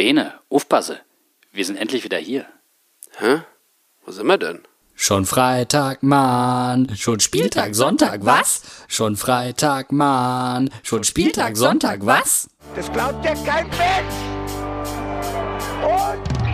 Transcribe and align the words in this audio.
Bene, 0.00 0.32
aufpasse. 0.48 0.98
Wir 1.52 1.62
sind 1.66 1.76
endlich 1.76 2.04
wieder 2.04 2.16
hier. 2.16 2.46
Hä? 3.18 3.42
Wo 4.02 4.10
sind 4.10 4.26
wir 4.28 4.38
denn? 4.38 4.60
Schon 4.94 5.26
Freitag, 5.26 6.02
Mann. 6.02 6.90
Schon 6.96 7.20
Spieltag, 7.20 7.74
Sonntag, 7.74 8.24
was? 8.24 8.62
Schon 8.88 9.18
Freitag, 9.18 9.92
Mann. 9.92 10.70
Schon 10.84 11.04
Spieltag, 11.04 11.54
Sonntag, 11.58 12.06
was? 12.06 12.48
Das 12.74 12.90
glaubt 12.90 13.22
ja 13.26 13.34
kein 13.44 13.68
Mensch. 13.68 14.14
Und 15.82 16.48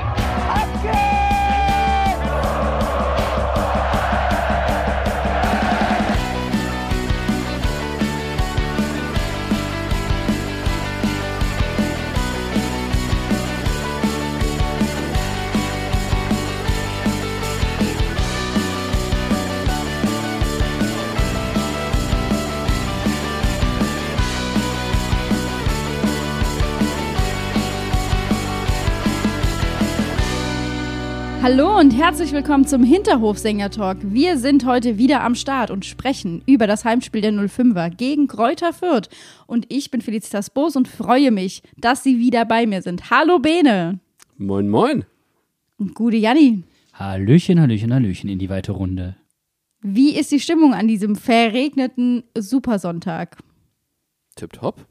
ab 0.51 0.83
geht's! 0.83 1.16
Hallo 31.49 31.79
und 31.79 31.93
herzlich 31.93 32.33
willkommen 32.33 32.67
zum 32.67 32.83
Hinterhofsänger-Talk. 32.83 33.99
Wir 34.03 34.37
sind 34.37 34.67
heute 34.67 34.99
wieder 34.99 35.23
am 35.23 35.37
Start 35.37 35.71
und 35.71 35.85
sprechen 35.85 36.43
über 36.45 36.67
das 36.67 36.85
Heimspiel 36.85 37.21
der 37.21 37.31
05er 37.31 37.89
gegen 37.91 38.27
Kräuter 38.27 38.73
Fürth. 38.73 39.09
Und 39.47 39.65
ich 39.69 39.93
bin 39.93 40.01
Felicitas 40.01 40.51
Boos 40.51 40.75
und 40.75 40.89
freue 40.89 41.31
mich, 41.31 41.63
dass 41.77 42.03
Sie 42.03 42.19
wieder 42.19 42.45
bei 42.47 42.67
mir 42.67 42.83
sind. 42.83 43.11
Hallo 43.11 43.39
Bene. 43.39 44.01
Moin, 44.37 44.69
moin. 44.69 45.05
Und 45.79 45.95
gute 45.95 46.17
Janni. 46.17 46.65
Hallöchen, 46.95 47.61
Hallöchen, 47.61 47.95
Hallöchen 47.95 48.29
in 48.29 48.41
die 48.41 48.51
weite 48.51 48.73
Runde. 48.73 49.15
Wie 49.83 50.19
ist 50.19 50.33
die 50.33 50.41
Stimmung 50.41 50.75
an 50.75 50.89
diesem 50.89 51.15
verregneten 51.15 52.25
Supersonntag? 52.37 53.37
Tipptopp. 54.35 54.85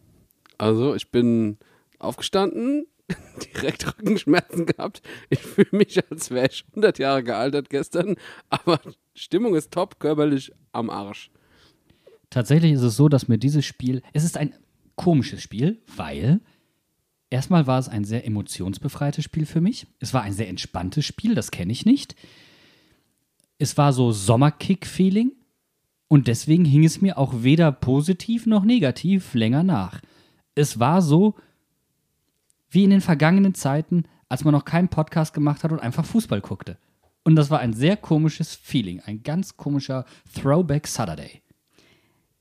Also, 0.57 0.95
ich 0.95 1.11
bin 1.11 1.57
aufgestanden, 1.99 2.85
direkt 3.55 3.87
Rückenschmerzen 3.87 4.65
gehabt. 4.65 5.01
Ich 5.29 5.39
fühle 5.39 5.69
mich, 5.71 5.99
als 6.09 6.31
wäre 6.31 6.47
ich 6.47 6.65
100 6.69 6.99
Jahre 6.99 7.23
gealtert 7.23 7.69
gestern, 7.69 8.15
aber 8.49 8.79
Stimmung 9.13 9.55
ist 9.55 9.71
top, 9.71 9.99
körperlich 9.99 10.51
am 10.71 10.89
Arsch. 10.89 11.31
Tatsächlich 12.29 12.73
ist 12.73 12.81
es 12.81 12.97
so, 12.97 13.07
dass 13.07 13.27
mir 13.27 13.37
dieses 13.37 13.65
Spiel, 13.65 14.01
es 14.13 14.23
ist 14.23 14.37
ein 14.37 14.53
komisches 14.95 15.41
Spiel, 15.41 15.81
weil 15.95 16.41
erstmal 17.29 17.67
war 17.67 17.79
es 17.79 17.89
ein 17.89 18.05
sehr 18.05 18.25
emotionsbefreites 18.25 19.23
Spiel 19.23 19.45
für 19.45 19.61
mich. 19.61 19.87
Es 19.99 20.13
war 20.13 20.23
ein 20.23 20.33
sehr 20.33 20.49
entspanntes 20.49 21.05
Spiel, 21.05 21.35
das 21.35 21.51
kenne 21.51 21.71
ich 21.71 21.85
nicht. 21.85 22.15
Es 23.57 23.77
war 23.77 23.93
so 23.93 24.11
Sommerkick-Feeling 24.11 25.31
und 26.07 26.27
deswegen 26.27 26.65
hing 26.65 26.83
es 26.83 27.01
mir 27.01 27.17
auch 27.17 27.43
weder 27.43 27.71
positiv 27.71 28.45
noch 28.45 28.65
negativ 28.65 29.33
länger 29.33 29.63
nach. 29.63 30.01
Es 30.55 30.79
war 30.79 31.01
so 31.01 31.35
wie 32.75 32.83
in 32.83 32.91
den 32.91 33.01
vergangenen 33.01 33.55
Zeiten, 33.55 34.03
als 34.29 34.43
man 34.43 34.53
noch 34.53 34.65
keinen 34.65 34.89
Podcast 34.89 35.33
gemacht 35.33 35.63
hat 35.63 35.71
und 35.71 35.79
einfach 35.79 36.05
Fußball 36.05 36.41
guckte. 36.41 36.77
Und 37.23 37.35
das 37.35 37.49
war 37.49 37.59
ein 37.59 37.73
sehr 37.73 37.97
komisches 37.97 38.53
Feeling, 38.53 39.01
ein 39.05 39.23
ganz 39.23 39.57
komischer 39.57 40.05
Throwback 40.39 40.85
Saturday. 40.85 41.41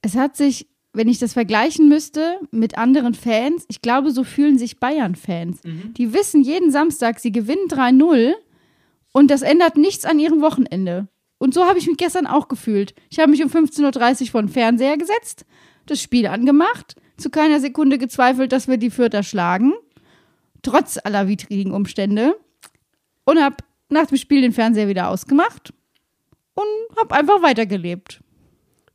Es 0.02 0.16
hat 0.16 0.36
sich, 0.36 0.68
wenn 0.92 1.08
ich 1.08 1.18
das 1.18 1.32
vergleichen 1.32 1.88
müsste 1.88 2.38
mit 2.50 2.76
anderen 2.76 3.14
Fans, 3.14 3.64
ich 3.68 3.80
glaube, 3.80 4.10
so 4.10 4.24
fühlen 4.24 4.58
sich 4.58 4.78
Bayern-Fans. 4.78 5.62
Die 5.96 6.12
wissen 6.12 6.42
jeden 6.42 6.70
Samstag, 6.70 7.20
sie 7.20 7.32
gewinnen 7.32 7.68
3-0 7.68 8.34
und 9.12 9.30
das 9.30 9.42
ändert 9.42 9.76
nichts 9.76 10.04
an 10.04 10.18
ihrem 10.18 10.42
Wochenende. 10.42 11.08
Und 11.38 11.54
so 11.54 11.64
habe 11.64 11.78
ich 11.78 11.86
mich 11.86 11.96
gestern 11.96 12.26
auch 12.26 12.48
gefühlt. 12.48 12.94
Ich 13.10 13.18
habe 13.18 13.30
mich 13.30 13.42
um 13.42 13.50
15.30 13.50 14.22
Uhr 14.22 14.26
vor 14.28 14.42
den 14.42 14.48
Fernseher 14.48 14.98
gesetzt, 14.98 15.46
das 15.86 16.02
Spiel 16.02 16.26
angemacht, 16.26 16.96
zu 17.16 17.30
keiner 17.30 17.60
Sekunde 17.60 17.98
gezweifelt, 17.98 18.52
dass 18.52 18.68
wir 18.68 18.76
die 18.76 18.90
Fürther 18.90 19.22
schlagen, 19.22 19.72
trotz 20.64 20.98
aller 21.02 21.28
widrigen 21.28 21.72
Umstände. 21.72 22.36
Und 23.24 23.40
habe 23.40 23.56
nach 23.88 24.06
dem 24.06 24.18
Spiel 24.18 24.42
den 24.42 24.52
Fernseher 24.52 24.88
wieder 24.88 25.08
ausgemacht 25.08 25.72
und 26.54 26.98
habe 26.98 27.14
einfach 27.14 27.42
weitergelebt. 27.42 28.20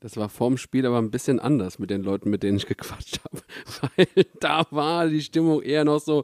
Das 0.01 0.15
war 0.15 0.29
vorm 0.29 0.57
Spiel 0.57 0.85
aber 0.85 0.97
ein 0.97 1.11
bisschen 1.11 1.39
anders 1.39 1.77
mit 1.77 1.89
den 1.89 2.03
Leuten, 2.03 2.29
mit 2.29 2.43
denen 2.43 2.57
ich 2.57 2.67
gequatscht 2.67 3.19
habe. 3.23 3.41
Weil 4.15 4.25
da 4.39 4.65
war 4.71 5.07
die 5.07 5.21
Stimmung 5.21 5.61
eher 5.61 5.83
noch 5.83 5.99
so, 5.99 6.23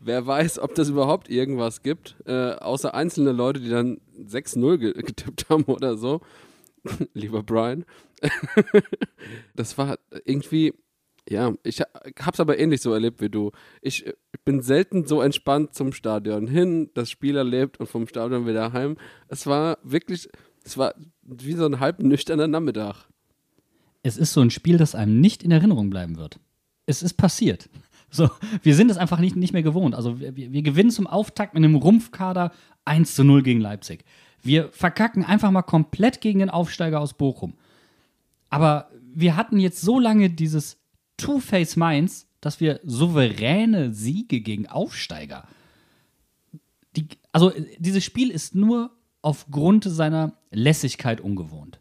wer 0.00 0.26
weiß, 0.26 0.58
ob 0.58 0.74
das 0.74 0.90
überhaupt 0.90 1.30
irgendwas 1.30 1.82
gibt. 1.82 2.16
Äh, 2.26 2.52
außer 2.52 2.94
einzelne 2.94 3.32
Leute, 3.32 3.60
die 3.60 3.70
dann 3.70 4.00
6-0 4.18 4.78
ge 4.78 4.92
getippt 4.92 5.48
haben 5.48 5.64
oder 5.64 5.96
so. 5.96 6.20
Lieber 7.14 7.42
Brian. 7.42 7.84
das 9.54 9.78
war 9.78 9.98
irgendwie, 10.24 10.74
ja, 11.28 11.52
ich 11.62 11.80
ha- 11.80 11.86
hab's 12.20 12.40
aber 12.40 12.58
ähnlich 12.58 12.80
so 12.82 12.92
erlebt 12.92 13.20
wie 13.20 13.28
du. 13.30 13.52
Ich, 13.80 14.06
äh, 14.06 14.12
bin 14.44 14.60
selten 14.60 15.06
so 15.06 15.22
entspannt 15.22 15.74
zum 15.74 15.92
Stadion 15.92 16.46
hin, 16.46 16.90
das 16.94 17.10
Spiel 17.10 17.36
erlebt 17.36 17.78
und 17.78 17.86
vom 17.88 18.08
Stadion 18.08 18.46
wieder 18.46 18.72
heim. 18.72 18.96
Es 19.28 19.46
war 19.46 19.78
wirklich, 19.82 20.28
es 20.64 20.76
war 20.76 20.94
wie 21.22 21.52
so 21.52 21.64
ein 21.66 21.78
halb 21.80 22.00
nüchterner 22.00 22.48
Nachmittag. 22.48 23.06
Es 24.02 24.16
ist 24.16 24.32
so 24.32 24.40
ein 24.40 24.50
Spiel, 24.50 24.78
das 24.78 24.94
einem 24.96 25.20
nicht 25.20 25.44
in 25.44 25.52
Erinnerung 25.52 25.90
bleiben 25.90 26.16
wird. 26.16 26.40
Es 26.86 27.02
ist 27.02 27.14
passiert. 27.14 27.68
So, 28.14 28.28
wir 28.62 28.74
sind 28.74 28.90
es 28.90 28.98
einfach 28.98 29.20
nicht, 29.20 29.36
nicht 29.36 29.54
mehr 29.54 29.62
gewohnt. 29.62 29.94
Also 29.94 30.20
wir 30.20 30.36
wir 30.36 30.60
gewinnen 30.60 30.90
zum 30.90 31.06
Auftakt 31.06 31.54
mit 31.54 31.64
einem 31.64 31.76
Rumpfkader 31.76 32.52
1 32.84 33.14
zu 33.14 33.24
0 33.24 33.42
gegen 33.42 33.58
Leipzig. 33.62 34.04
Wir 34.42 34.68
verkacken 34.70 35.24
einfach 35.24 35.50
mal 35.50 35.62
komplett 35.62 36.20
gegen 36.20 36.40
den 36.40 36.50
Aufsteiger 36.50 37.00
aus 37.00 37.14
Bochum. 37.14 37.54
Aber 38.50 38.90
wir 39.14 39.34
hatten 39.34 39.58
jetzt 39.58 39.80
so 39.80 39.98
lange 39.98 40.28
dieses 40.28 40.76
Two-Face 41.16 41.76
Mainz, 41.76 42.26
dass 42.40 42.60
wir 42.60 42.80
souveräne 42.82 43.92
Siege 43.92 44.40
gegen 44.40 44.66
Aufsteiger. 44.66 45.46
Die, 46.96 47.08
also 47.32 47.52
dieses 47.78 48.04
Spiel 48.04 48.30
ist 48.30 48.54
nur 48.54 48.90
aufgrund 49.22 49.84
seiner 49.84 50.36
Lässigkeit 50.50 51.20
ungewohnt. 51.20 51.80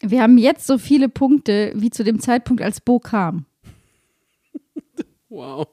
Wir 0.00 0.22
haben 0.22 0.36
jetzt 0.36 0.66
so 0.66 0.78
viele 0.78 1.08
Punkte 1.08 1.72
wie 1.74 1.90
zu 1.90 2.04
dem 2.04 2.20
Zeitpunkt, 2.20 2.62
als 2.62 2.80
Bo 2.80 2.98
kam. 2.98 3.46
Wow. 5.28 5.66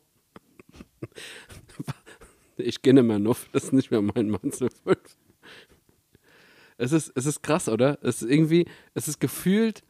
Ich 2.57 2.81
gehe 2.81 2.93
nicht 2.93 3.03
mehr 3.03 3.19
nuff, 3.19 3.47
das 3.53 3.65
ist 3.65 3.73
nicht 3.73 3.91
mehr 3.91 4.01
mein 4.01 4.29
Mann 4.29 4.51
zu 4.51 4.67
fünf. 4.69 5.17
Es 6.77 6.91
ist, 6.91 7.11
es 7.15 7.25
ist 7.25 7.43
krass, 7.43 7.69
oder? 7.69 7.97
Es 8.01 8.21
ist 8.21 8.29
irgendwie, 8.29 8.65
es 8.93 9.07
ist 9.07 9.19
gefühlt, 9.19 9.83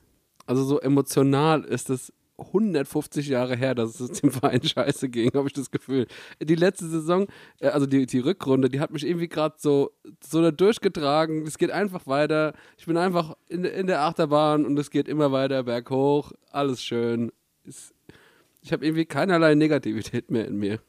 also 0.45 0.63
so 0.63 0.79
emotional 0.79 1.63
ist 1.63 1.89
es 1.89 2.13
150 2.47 3.27
Jahre 3.27 3.55
her, 3.55 3.75
dass 3.75 3.99
es 3.99 4.21
dem 4.21 4.31
Verein 4.31 4.61
scheiße 4.63 5.09
ging, 5.09 5.31
habe 5.33 5.47
ich 5.47 5.53
das 5.53 5.71
Gefühl. 5.71 6.07
Die 6.41 6.55
letzte 6.55 6.87
Saison, 6.87 7.27
äh, 7.59 7.67
also 7.67 7.85
die, 7.85 8.05
die 8.05 8.19
Rückrunde, 8.19 8.69
die 8.69 8.79
hat 8.79 8.91
mich 8.91 9.05
irgendwie 9.05 9.27
gerade 9.27 9.55
so, 9.57 9.91
so 10.23 10.41
da 10.41 10.51
durchgetragen. 10.51 11.45
Es 11.45 11.57
geht 11.57 11.71
einfach 11.71 12.07
weiter. 12.07 12.53
Ich 12.77 12.85
bin 12.85 12.97
einfach 12.97 13.35
in, 13.47 13.63
in 13.65 13.87
der 13.87 14.01
Achterbahn 14.01 14.65
und 14.65 14.77
es 14.77 14.91
geht 14.91 15.07
immer 15.07 15.31
weiter 15.31 15.63
berghoch. 15.63 16.31
Alles 16.51 16.83
schön. 16.83 17.31
Ich 17.65 18.71
habe 18.71 18.85
irgendwie 18.85 19.05
keinerlei 19.05 19.55
Negativität 19.55 20.31
mehr 20.31 20.47
in 20.47 20.57
mir. 20.57 20.79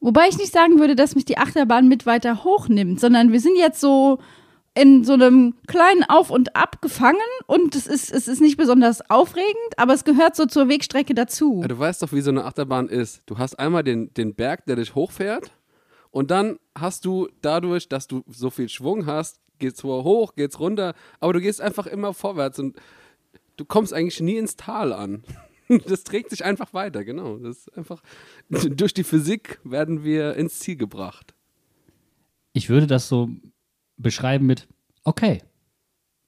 Wobei 0.00 0.28
ich 0.28 0.38
nicht 0.38 0.52
sagen 0.52 0.78
würde, 0.78 0.96
dass 0.96 1.14
mich 1.14 1.26
die 1.26 1.36
Achterbahn 1.36 1.86
mit 1.86 2.06
weiter 2.06 2.42
hochnimmt, 2.42 3.00
sondern 3.00 3.32
wir 3.32 3.40
sind 3.40 3.56
jetzt 3.56 3.80
so 3.80 4.18
in 4.80 5.04
so 5.04 5.12
einem 5.12 5.54
kleinen 5.66 6.04
Auf 6.04 6.30
und 6.30 6.56
Ab 6.56 6.80
gefangen 6.80 7.18
und 7.46 7.74
es 7.74 7.86
ist, 7.86 8.10
es 8.10 8.28
ist 8.28 8.40
nicht 8.40 8.56
besonders 8.56 9.10
aufregend, 9.10 9.56
aber 9.76 9.92
es 9.92 10.04
gehört 10.04 10.36
so 10.36 10.46
zur 10.46 10.70
Wegstrecke 10.70 11.14
dazu. 11.14 11.58
Ja, 11.60 11.68
du 11.68 11.78
weißt 11.78 12.02
doch, 12.02 12.12
wie 12.12 12.22
so 12.22 12.30
eine 12.30 12.44
Achterbahn 12.44 12.88
ist. 12.88 13.22
Du 13.26 13.36
hast 13.36 13.58
einmal 13.58 13.84
den, 13.84 14.14
den 14.14 14.34
Berg, 14.34 14.64
der 14.64 14.76
dich 14.76 14.94
hochfährt 14.94 15.52
und 16.10 16.30
dann 16.30 16.58
hast 16.74 17.04
du 17.04 17.28
dadurch, 17.42 17.90
dass 17.90 18.06
du 18.06 18.22
so 18.26 18.48
viel 18.48 18.70
Schwung 18.70 19.04
hast, 19.04 19.38
geht's 19.58 19.84
hoch, 19.84 20.34
geht's 20.34 20.58
runter, 20.58 20.94
aber 21.20 21.34
du 21.34 21.42
gehst 21.42 21.60
einfach 21.60 21.86
immer 21.86 22.14
vorwärts 22.14 22.58
und 22.58 22.78
du 23.58 23.66
kommst 23.66 23.92
eigentlich 23.92 24.20
nie 24.20 24.36
ins 24.36 24.56
Tal 24.56 24.92
an. 24.92 25.24
Das 25.86 26.02
trägt 26.02 26.30
sich 26.30 26.44
einfach 26.44 26.74
weiter, 26.74 27.04
genau. 27.04 27.36
Das 27.36 27.58
ist 27.58 27.78
einfach 27.78 28.02
durch 28.48 28.92
die 28.92 29.04
Physik 29.04 29.60
werden 29.62 30.02
wir 30.02 30.34
ins 30.34 30.58
Ziel 30.58 30.74
gebracht. 30.74 31.32
ich 32.54 32.68
würde 32.68 32.88
das 32.88 33.08
so 33.08 33.30
beschreiben 34.02 34.46
mit 34.46 34.68
okay. 35.04 35.42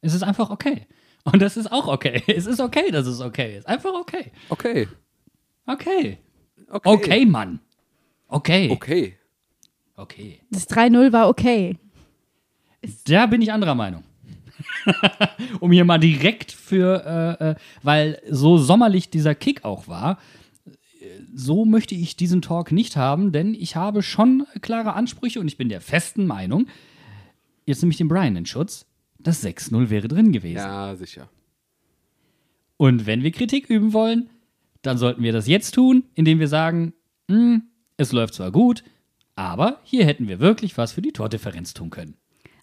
Es 0.00 0.14
ist 0.14 0.22
einfach 0.22 0.50
okay. 0.50 0.86
Und 1.24 1.40
das 1.40 1.56
ist 1.56 1.70
auch 1.70 1.86
okay. 1.86 2.22
Es 2.26 2.46
ist 2.46 2.60
okay, 2.60 2.90
dass 2.90 3.06
es 3.06 3.20
okay 3.20 3.58
ist. 3.58 3.66
Einfach 3.66 3.94
okay. 3.94 4.32
Okay. 4.48 4.88
Okay. 5.66 6.18
Okay. 6.68 6.88
Okay, 6.88 7.26
Mann. 7.26 7.60
Okay. 8.28 8.70
Okay. 8.70 9.16
Okay. 9.94 10.40
Das 10.50 10.68
3-0 10.68 11.12
war 11.12 11.28
okay. 11.28 11.78
Da 13.04 13.26
bin 13.26 13.42
ich 13.42 13.52
anderer 13.52 13.74
Meinung. 13.74 14.02
um 15.60 15.70
hier 15.70 15.84
mal 15.84 15.98
direkt 15.98 16.50
für, 16.50 17.38
äh, 17.40 17.50
äh, 17.50 17.54
weil 17.82 18.20
so 18.28 18.58
sommerlich 18.58 19.10
dieser 19.10 19.34
Kick 19.34 19.64
auch 19.64 19.86
war, 19.86 20.18
so 21.34 21.64
möchte 21.64 21.94
ich 21.94 22.16
diesen 22.16 22.42
Talk 22.42 22.72
nicht 22.72 22.96
haben, 22.96 23.32
denn 23.32 23.54
ich 23.54 23.76
habe 23.76 24.02
schon 24.02 24.46
klare 24.60 24.94
Ansprüche 24.94 25.40
und 25.40 25.48
ich 25.48 25.56
bin 25.56 25.68
der 25.68 25.80
festen 25.80 26.26
Meinung, 26.26 26.66
jetzt 27.64 27.82
nehme 27.82 27.90
ich 27.92 27.98
den 27.98 28.08
Brian 28.08 28.36
in 28.36 28.46
Schutz, 28.46 28.86
das 29.18 29.44
6-0 29.44 29.90
wäre 29.90 30.08
drin 30.08 30.32
gewesen. 30.32 30.56
Ja, 30.56 30.94
sicher. 30.96 31.28
Und 32.76 33.06
wenn 33.06 33.22
wir 33.22 33.30
Kritik 33.30 33.70
üben 33.70 33.92
wollen, 33.92 34.28
dann 34.82 34.98
sollten 34.98 35.22
wir 35.22 35.32
das 35.32 35.46
jetzt 35.46 35.74
tun, 35.74 36.04
indem 36.14 36.40
wir 36.40 36.48
sagen, 36.48 36.92
"Hm, 37.28 37.62
es 37.96 38.12
läuft 38.12 38.34
zwar 38.34 38.50
gut, 38.50 38.82
aber 39.36 39.80
hier 39.84 40.04
hätten 40.04 40.28
wir 40.28 40.40
wirklich 40.40 40.76
was 40.76 40.92
für 40.92 41.02
die 41.02 41.12
Tordifferenz 41.12 41.74
tun 41.74 41.90
können. 41.90 42.16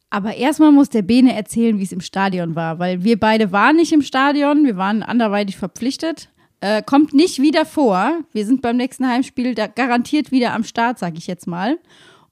Aber 0.10 0.36
erstmal 0.36 0.72
muss 0.72 0.90
der 0.90 1.04
Bene 1.04 1.36
erzählen, 1.36 1.78
wie 1.78 1.84
es 1.84 1.92
im 1.92 2.02
Stadion 2.02 2.56
war, 2.56 2.80
weil 2.80 3.04
wir 3.04 3.20
beide 3.20 3.52
waren 3.52 3.76
nicht 3.76 3.94
im 3.94 4.02
Stadion, 4.02 4.66
wir 4.66 4.76
waren 4.76 5.04
anderweitig 5.04 5.58
verpflichtet. 5.58 6.30
Äh, 6.62 6.82
kommt 6.82 7.14
nicht 7.14 7.42
wieder 7.42 7.66
vor. 7.66 8.20
Wir 8.34 8.46
sind 8.46 8.62
beim 8.62 8.76
nächsten 8.76 9.08
Heimspiel 9.08 9.56
da 9.56 9.68
garantiert 9.68 10.32
wieder 10.32 10.54
am 10.54 10.64
Start, 10.64 11.00
sag 11.00 11.18
ich 11.18 11.28
jetzt 11.28 11.48
mal. 11.48 11.78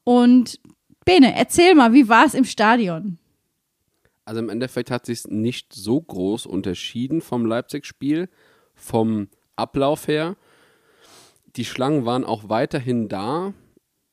Und 0.03 0.59
Bene, 1.07 1.33
erzähl 1.37 1.73
mal, 1.73 1.93
wie 1.93 2.09
war 2.09 2.25
es 2.25 2.33
im 2.33 2.43
Stadion? 2.43 3.17
Also 4.25 4.41
im 4.41 4.49
Endeffekt 4.49 4.91
hat 4.91 5.05
sich 5.05 5.25
nicht 5.25 5.71
so 5.71 6.01
groß 6.01 6.45
unterschieden 6.45 7.21
vom 7.21 7.45
Leipzig-Spiel, 7.45 8.27
vom 8.75 9.29
Ablauf 9.55 10.09
her. 10.09 10.35
Die 11.55 11.63
Schlangen 11.63 12.03
waren 12.03 12.25
auch 12.25 12.49
weiterhin 12.49 13.07
da. 13.07 13.53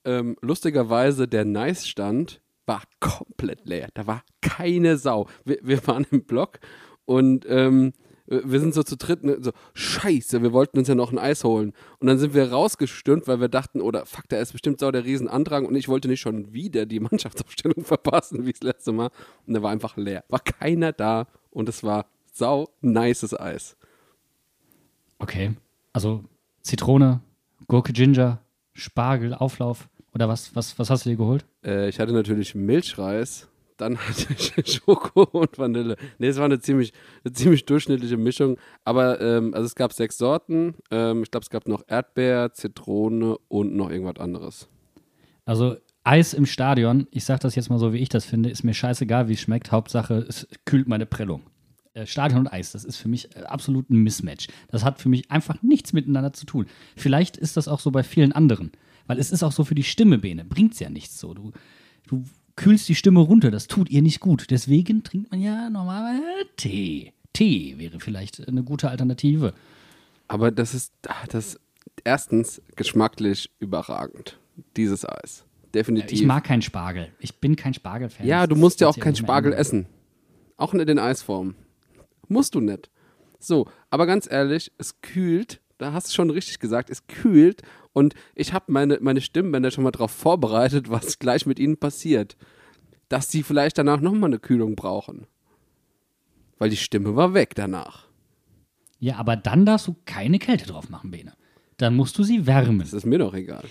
Ähm, 0.04 0.36
lustigerweise 0.40 1.26
der 1.26 1.44
Nice-Stand 1.44 2.40
war 2.64 2.84
komplett 3.00 3.66
leer. 3.66 3.88
Da 3.94 4.06
war 4.06 4.22
keine 4.40 4.96
Sau. 4.96 5.26
Wir, 5.44 5.58
wir 5.62 5.84
waren 5.88 6.06
im 6.12 6.24
Block 6.24 6.60
und 7.06 7.44
ähm, 7.48 7.92
wir 8.26 8.60
sind 8.60 8.74
so 8.74 8.82
zu 8.82 8.96
dritt, 8.96 9.22
ne, 9.22 9.38
so, 9.40 9.52
scheiße, 9.74 10.42
wir 10.42 10.52
wollten 10.52 10.78
uns 10.78 10.88
ja 10.88 10.94
noch 10.94 11.12
ein 11.12 11.18
Eis 11.18 11.44
holen. 11.44 11.72
Und 11.98 12.06
dann 12.06 12.18
sind 12.18 12.34
wir 12.34 12.50
rausgestürmt, 12.50 13.28
weil 13.28 13.40
wir 13.40 13.48
dachten, 13.48 13.80
oder 13.80 14.06
fuck, 14.06 14.28
da 14.28 14.38
ist 14.38 14.52
bestimmt 14.52 14.80
sau 14.80 14.90
der 14.90 15.04
Riesenandrang 15.04 15.66
und 15.66 15.74
ich 15.74 15.88
wollte 15.88 16.08
nicht 16.08 16.20
schon 16.20 16.52
wieder 16.52 16.86
die 16.86 17.00
Mannschaftsaufstellung 17.00 17.84
verpassen, 17.84 18.46
wie 18.46 18.52
das 18.52 18.62
letzte 18.62 18.92
Mal. 18.92 19.10
Und 19.46 19.54
da 19.54 19.62
war 19.62 19.70
einfach 19.70 19.96
leer. 19.96 20.24
War 20.28 20.40
keiner 20.40 20.92
da 20.92 21.26
und 21.50 21.68
es 21.68 21.82
war 21.82 22.06
sau 22.32 22.68
nices 22.80 23.38
Eis. 23.38 23.76
Okay. 25.18 25.54
Also 25.92 26.24
Zitrone, 26.62 27.20
Gurke 27.68 27.92
Ginger, 27.92 28.40
Spargel, 28.72 29.34
Auflauf. 29.34 29.88
Oder 30.14 30.28
was, 30.28 30.54
was, 30.54 30.78
was 30.78 30.90
hast 30.90 31.04
du 31.04 31.10
dir 31.10 31.16
geholt? 31.16 31.44
Äh, 31.64 31.88
ich 31.88 31.98
hatte 31.98 32.12
natürlich 32.12 32.54
Milchreis, 32.54 33.48
dann 33.76 33.98
hatte 33.98 34.26
ich 34.34 34.54
Schoko 34.74 35.24
und 35.24 35.58
Vanille. 35.58 35.96
Nee, 36.18 36.28
es 36.28 36.36
war 36.38 36.44
eine 36.44 36.60
ziemlich, 36.60 36.92
eine 37.24 37.32
ziemlich 37.32 37.66
durchschnittliche 37.66 38.16
Mischung. 38.16 38.58
Aber 38.84 39.20
ähm, 39.20 39.54
also 39.54 39.66
es 39.66 39.74
gab 39.74 39.92
sechs 39.92 40.18
Sorten. 40.18 40.74
Ähm, 40.90 41.22
ich 41.22 41.30
glaube, 41.30 41.44
es 41.44 41.50
gab 41.50 41.68
noch 41.68 41.82
Erdbeer, 41.86 42.52
Zitrone 42.52 43.36
und 43.48 43.74
noch 43.74 43.90
irgendwas 43.90 44.22
anderes. 44.22 44.68
Also 45.44 45.76
Eis 46.04 46.34
im 46.34 46.46
Stadion, 46.46 47.06
ich 47.10 47.24
sag 47.24 47.40
das 47.40 47.54
jetzt 47.54 47.70
mal 47.70 47.78
so, 47.78 47.92
wie 47.92 47.98
ich 47.98 48.10
das 48.10 48.24
finde, 48.24 48.50
ist 48.50 48.62
mir 48.62 48.74
scheißegal, 48.74 49.28
wie 49.28 49.32
es 49.32 49.40
schmeckt. 49.40 49.72
Hauptsache, 49.72 50.24
es 50.28 50.46
kühlt 50.64 50.86
meine 50.86 51.06
Prellung. 51.06 51.42
Äh, 51.94 52.06
Stadion 52.06 52.40
und 52.40 52.52
Eis, 52.52 52.72
das 52.72 52.84
ist 52.84 52.96
für 52.96 53.08
mich 53.08 53.34
äh, 53.36 53.40
absolut 53.40 53.88
ein 53.90 54.02
Mismatch. 54.02 54.48
Das 54.68 54.84
hat 54.84 55.00
für 55.00 55.08
mich 55.08 55.30
einfach 55.30 55.62
nichts 55.62 55.92
miteinander 55.92 56.32
zu 56.32 56.44
tun. 56.44 56.66
Vielleicht 56.96 57.36
ist 57.36 57.56
das 57.56 57.68
auch 57.68 57.80
so 57.80 57.90
bei 57.90 58.02
vielen 58.02 58.32
anderen. 58.32 58.72
Weil 59.06 59.18
es 59.18 59.30
ist 59.30 59.42
auch 59.42 59.52
so 59.52 59.64
für 59.64 59.74
die 59.74 59.82
Stimme, 59.82 60.18
Bene, 60.18 60.44
bringt's 60.44 60.80
ja 60.80 60.88
nichts 60.88 61.18
so. 61.18 61.34
Du, 61.34 61.52
du 62.06 62.24
kühlst 62.56 62.88
die 62.88 62.94
Stimme 62.94 63.20
runter, 63.20 63.50
das 63.50 63.66
tut 63.66 63.90
ihr 63.90 64.02
nicht 64.02 64.20
gut. 64.20 64.50
Deswegen 64.50 65.02
trinkt 65.02 65.30
man 65.30 65.40
ja 65.40 65.68
normalerweise 65.70 66.22
Tee. 66.56 67.12
Tee 67.32 67.74
wäre 67.78 68.00
vielleicht 68.00 68.46
eine 68.46 68.62
gute 68.62 68.88
Alternative. 68.90 69.54
Aber 70.28 70.50
das 70.50 70.72
ist, 70.74 70.92
ah, 71.08 71.26
das 71.28 71.58
erstens 72.04 72.62
geschmacklich 72.76 73.50
überragend, 73.58 74.38
dieses 74.76 75.04
Eis. 75.08 75.44
Definitiv. 75.74 76.20
Ich 76.20 76.24
mag 76.26 76.44
keinen 76.44 76.62
Spargel. 76.62 77.08
Ich 77.18 77.40
bin 77.40 77.56
kein 77.56 77.74
Spargel-Fan. 77.74 78.26
Ja, 78.26 78.46
du 78.46 78.54
Das 78.54 78.60
musst 78.60 78.80
ja 78.80 78.86
auch 78.88 78.98
keinen 78.98 79.16
Spargel 79.16 79.52
ändern. 79.52 79.60
essen. 79.60 79.86
Auch 80.56 80.72
nicht 80.72 80.88
in 80.88 81.00
Eisform. 81.00 81.56
Musst 82.28 82.54
du 82.54 82.60
nicht. 82.60 82.90
So, 83.40 83.66
aber 83.90 84.06
ganz 84.06 84.30
ehrlich, 84.30 84.70
es 84.78 85.00
kühlt, 85.02 85.60
da 85.78 85.92
hast 85.92 86.08
du 86.08 86.12
schon 86.12 86.30
richtig 86.30 86.58
gesagt, 86.58 86.90
es 86.90 87.06
kühlt 87.06 87.62
und 87.92 88.14
ich 88.34 88.52
habe 88.52 88.72
meine, 88.72 88.98
meine 89.00 89.20
Stimmbänder 89.20 89.70
schon 89.70 89.84
mal 89.84 89.90
darauf 89.90 90.10
vorbereitet, 90.10 90.88
was 90.90 91.18
gleich 91.18 91.46
mit 91.46 91.58
ihnen 91.58 91.76
passiert. 91.76 92.36
Dass 93.08 93.30
sie 93.30 93.42
vielleicht 93.42 93.78
danach 93.78 94.00
nochmal 94.00 94.30
eine 94.30 94.38
Kühlung 94.38 94.76
brauchen. 94.76 95.26
Weil 96.58 96.70
die 96.70 96.76
Stimme 96.76 97.16
war 97.16 97.34
weg 97.34 97.54
danach. 97.54 98.08
Ja, 98.98 99.16
aber 99.16 99.36
dann 99.36 99.66
darfst 99.66 99.86
du 99.86 99.96
keine 100.06 100.38
Kälte 100.38 100.66
drauf 100.66 100.88
machen, 100.88 101.10
Bene. 101.10 101.34
Dann 101.76 101.94
musst 101.94 102.16
du 102.16 102.22
sie 102.22 102.46
wärmen. 102.46 102.78
Das 102.78 102.92
ist 102.92 103.06
mir 103.06 103.18
doch 103.18 103.34
egal. 103.34 103.64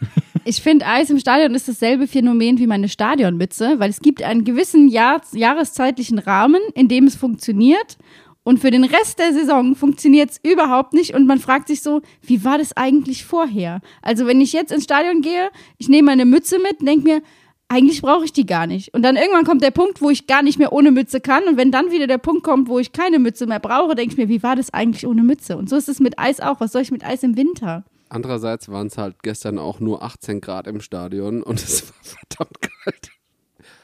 Ich 0.48 0.62
finde, 0.62 0.86
Eis 0.86 1.10
im 1.10 1.18
Stadion 1.18 1.56
ist 1.56 1.66
dasselbe 1.66 2.06
Phänomen 2.06 2.58
wie 2.58 2.68
meine 2.68 2.88
Stadionmütze, 2.88 3.80
weil 3.80 3.90
es 3.90 3.98
gibt 3.98 4.22
einen 4.22 4.44
gewissen 4.44 4.86
Jahr 4.86 5.20
jahreszeitlichen 5.32 6.20
Rahmen, 6.20 6.60
in 6.74 6.86
dem 6.86 7.08
es 7.08 7.16
funktioniert. 7.16 7.98
Und 8.46 8.60
für 8.60 8.70
den 8.70 8.84
Rest 8.84 9.18
der 9.18 9.32
Saison 9.32 9.74
funktioniert 9.74 10.30
es 10.30 10.40
überhaupt 10.40 10.92
nicht. 10.92 11.14
Und 11.14 11.26
man 11.26 11.40
fragt 11.40 11.66
sich 11.66 11.82
so, 11.82 12.00
wie 12.22 12.44
war 12.44 12.58
das 12.58 12.76
eigentlich 12.76 13.24
vorher? 13.24 13.80
Also, 14.02 14.28
wenn 14.28 14.40
ich 14.40 14.52
jetzt 14.52 14.70
ins 14.70 14.84
Stadion 14.84 15.20
gehe, 15.20 15.50
ich 15.78 15.88
nehme 15.88 16.06
meine 16.06 16.24
Mütze 16.24 16.60
mit 16.60 16.80
denke 16.80 17.08
mir, 17.08 17.22
eigentlich 17.66 18.02
brauche 18.02 18.24
ich 18.24 18.32
die 18.32 18.46
gar 18.46 18.68
nicht. 18.68 18.94
Und 18.94 19.02
dann 19.02 19.16
irgendwann 19.16 19.44
kommt 19.44 19.64
der 19.64 19.72
Punkt, 19.72 20.00
wo 20.00 20.10
ich 20.10 20.28
gar 20.28 20.44
nicht 20.44 20.60
mehr 20.60 20.72
ohne 20.72 20.92
Mütze 20.92 21.20
kann. 21.20 21.42
Und 21.48 21.56
wenn 21.56 21.72
dann 21.72 21.90
wieder 21.90 22.06
der 22.06 22.18
Punkt 22.18 22.44
kommt, 22.44 22.68
wo 22.68 22.78
ich 22.78 22.92
keine 22.92 23.18
Mütze 23.18 23.48
mehr 23.48 23.58
brauche, 23.58 23.96
denke 23.96 24.12
ich 24.12 24.16
mir, 24.16 24.28
wie 24.28 24.44
war 24.44 24.54
das 24.54 24.72
eigentlich 24.72 25.08
ohne 25.08 25.24
Mütze? 25.24 25.56
Und 25.56 25.68
so 25.68 25.74
ist 25.74 25.88
es 25.88 25.98
mit 25.98 26.16
Eis 26.16 26.38
auch. 26.38 26.60
Was 26.60 26.70
soll 26.70 26.82
ich 26.82 26.92
mit 26.92 27.04
Eis 27.04 27.24
im 27.24 27.36
Winter? 27.36 27.84
Andererseits 28.10 28.68
waren 28.68 28.86
es 28.86 28.96
halt 28.96 29.24
gestern 29.24 29.58
auch 29.58 29.80
nur 29.80 30.04
18 30.04 30.40
Grad 30.40 30.68
im 30.68 30.80
Stadion 30.80 31.42
und 31.42 31.60
es 31.64 31.88
war 31.88 31.96
verdammt 32.00 32.60
kalt. 32.60 33.10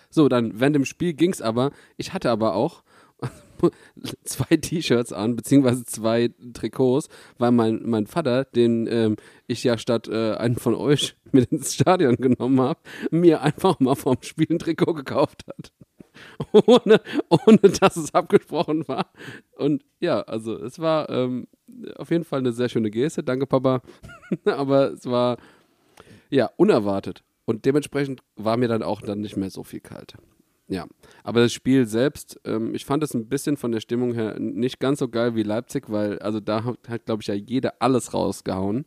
So, 0.08 0.28
dann 0.28 0.60
während 0.60 0.76
dem 0.76 0.84
Spiel 0.84 1.14
ging 1.14 1.32
es 1.32 1.42
aber. 1.42 1.72
Ich 1.96 2.12
hatte 2.12 2.30
aber 2.30 2.54
auch 2.54 2.84
zwei 4.24 4.56
T-Shirts 4.56 5.12
an, 5.12 5.36
beziehungsweise 5.36 5.84
zwei 5.84 6.30
Trikots, 6.52 7.08
weil 7.38 7.52
mein, 7.52 7.80
mein 7.84 8.06
Vater, 8.06 8.44
den 8.44 8.86
ähm, 8.86 9.16
ich 9.46 9.64
ja 9.64 9.78
statt 9.78 10.08
äh, 10.08 10.34
einen 10.34 10.56
von 10.56 10.74
euch 10.74 11.16
mit 11.32 11.50
ins 11.52 11.74
Stadion 11.74 12.16
genommen 12.16 12.60
habe, 12.60 12.80
mir 13.10 13.42
einfach 13.42 13.80
mal 13.80 13.94
vom 13.94 14.16
Spiel 14.22 14.46
ein 14.50 14.58
Trikot 14.58 14.94
gekauft 14.94 15.44
hat. 15.48 15.72
Ohne, 16.52 17.00
ohne 17.30 17.58
dass 17.58 17.96
es 17.96 18.14
abgesprochen 18.14 18.86
war. 18.86 19.10
Und 19.56 19.82
ja, 19.98 20.20
also 20.20 20.56
es 20.56 20.78
war 20.78 21.08
ähm, 21.08 21.48
auf 21.96 22.10
jeden 22.10 22.24
Fall 22.24 22.40
eine 22.40 22.52
sehr 22.52 22.68
schöne 22.68 22.90
Geste. 22.90 23.22
Danke, 23.22 23.46
Papa. 23.46 23.80
Aber 24.44 24.92
es 24.92 25.06
war 25.06 25.38
ja 26.28 26.50
unerwartet. 26.56 27.22
Und 27.44 27.64
dementsprechend 27.64 28.22
war 28.36 28.56
mir 28.56 28.68
dann 28.68 28.82
auch 28.82 29.00
dann 29.00 29.20
nicht 29.20 29.36
mehr 29.36 29.50
so 29.50 29.64
viel 29.64 29.80
kalt. 29.80 30.16
Ja, 30.72 30.86
aber 31.22 31.40
das 31.40 31.52
Spiel 31.52 31.84
selbst, 31.84 32.40
ähm, 32.46 32.74
ich 32.74 32.86
fand 32.86 33.02
es 33.02 33.12
ein 33.12 33.28
bisschen 33.28 33.58
von 33.58 33.72
der 33.72 33.80
Stimmung 33.80 34.14
her 34.14 34.38
nicht 34.40 34.80
ganz 34.80 35.00
so 35.00 35.08
geil 35.08 35.34
wie 35.34 35.42
Leipzig, 35.42 35.90
weil 35.90 36.18
also 36.20 36.40
da 36.40 36.64
hat, 36.64 36.88
hat 36.88 37.04
glaube 37.04 37.20
ich, 37.20 37.28
ja 37.28 37.34
jeder 37.34 37.74
alles 37.80 38.14
rausgehauen. 38.14 38.86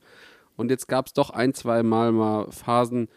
Und 0.56 0.72
jetzt 0.72 0.88
gab 0.88 1.06
es 1.06 1.14
doch 1.14 1.30
ein, 1.30 1.54
zwei 1.54 1.84
Mal 1.84 2.12
mal 2.12 2.50
Phasen, 2.50 3.08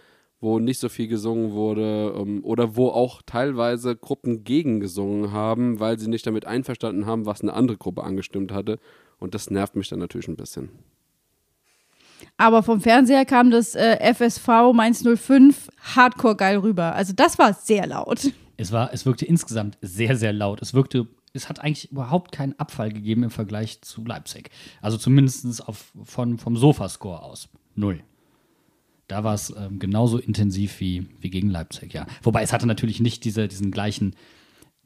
wo 0.40 0.58
nicht 0.58 0.80
so 0.80 0.90
viel 0.90 1.08
gesungen 1.08 1.52
wurde 1.52 2.14
ähm, 2.14 2.44
oder 2.44 2.76
wo 2.76 2.88
auch 2.88 3.22
teilweise 3.24 3.96
Gruppen 3.96 4.44
gegen 4.44 4.80
gesungen 4.80 5.32
haben, 5.32 5.80
weil 5.80 5.98
sie 5.98 6.10
nicht 6.10 6.26
damit 6.26 6.44
einverstanden 6.44 7.06
haben, 7.06 7.24
was 7.24 7.40
eine 7.40 7.54
andere 7.54 7.78
Gruppe 7.78 8.04
angestimmt 8.04 8.52
hatte. 8.52 8.78
Und 9.18 9.34
das 9.34 9.50
nervt 9.50 9.76
mich 9.76 9.88
dann 9.88 9.98
natürlich 9.98 10.28
ein 10.28 10.36
bisschen. 10.36 10.68
Aber 12.36 12.62
vom 12.62 12.80
Fernseher 12.80 13.24
kam 13.24 13.50
das 13.50 13.74
äh, 13.74 14.14
FSV 14.14 14.72
Mainz 14.72 15.02
05 15.02 15.68
hardcore 15.94 16.36
geil 16.36 16.58
rüber. 16.58 16.94
Also 16.94 17.12
das 17.12 17.38
war 17.38 17.54
sehr 17.54 17.86
laut. 17.86 18.32
Es, 18.56 18.72
war, 18.72 18.92
es 18.92 19.06
wirkte 19.06 19.24
insgesamt 19.24 19.78
sehr, 19.80 20.16
sehr 20.16 20.32
laut. 20.32 20.62
Es 20.62 20.74
wirkte, 20.74 21.06
es 21.32 21.48
hat 21.48 21.60
eigentlich 21.60 21.90
überhaupt 21.90 22.32
keinen 22.32 22.58
Abfall 22.58 22.92
gegeben 22.92 23.24
im 23.24 23.30
Vergleich 23.30 23.82
zu 23.82 24.04
Leipzig. 24.04 24.50
Also 24.80 24.96
zumindest 24.96 25.66
auf, 25.68 25.92
von, 26.04 26.38
vom 26.38 26.56
Sofascore 26.56 27.22
aus. 27.22 27.48
Null. 27.74 28.02
Da 29.06 29.24
war 29.24 29.34
es 29.34 29.54
ähm, 29.56 29.78
genauso 29.78 30.18
intensiv 30.18 30.80
wie, 30.80 31.08
wie 31.20 31.30
gegen 31.30 31.48
Leipzig, 31.48 31.94
ja. 31.94 32.06
Wobei 32.22 32.42
es 32.42 32.52
hatte 32.52 32.66
natürlich 32.66 33.00
nicht 33.00 33.24
diese, 33.24 33.48
diesen 33.48 33.70
gleichen 33.70 34.14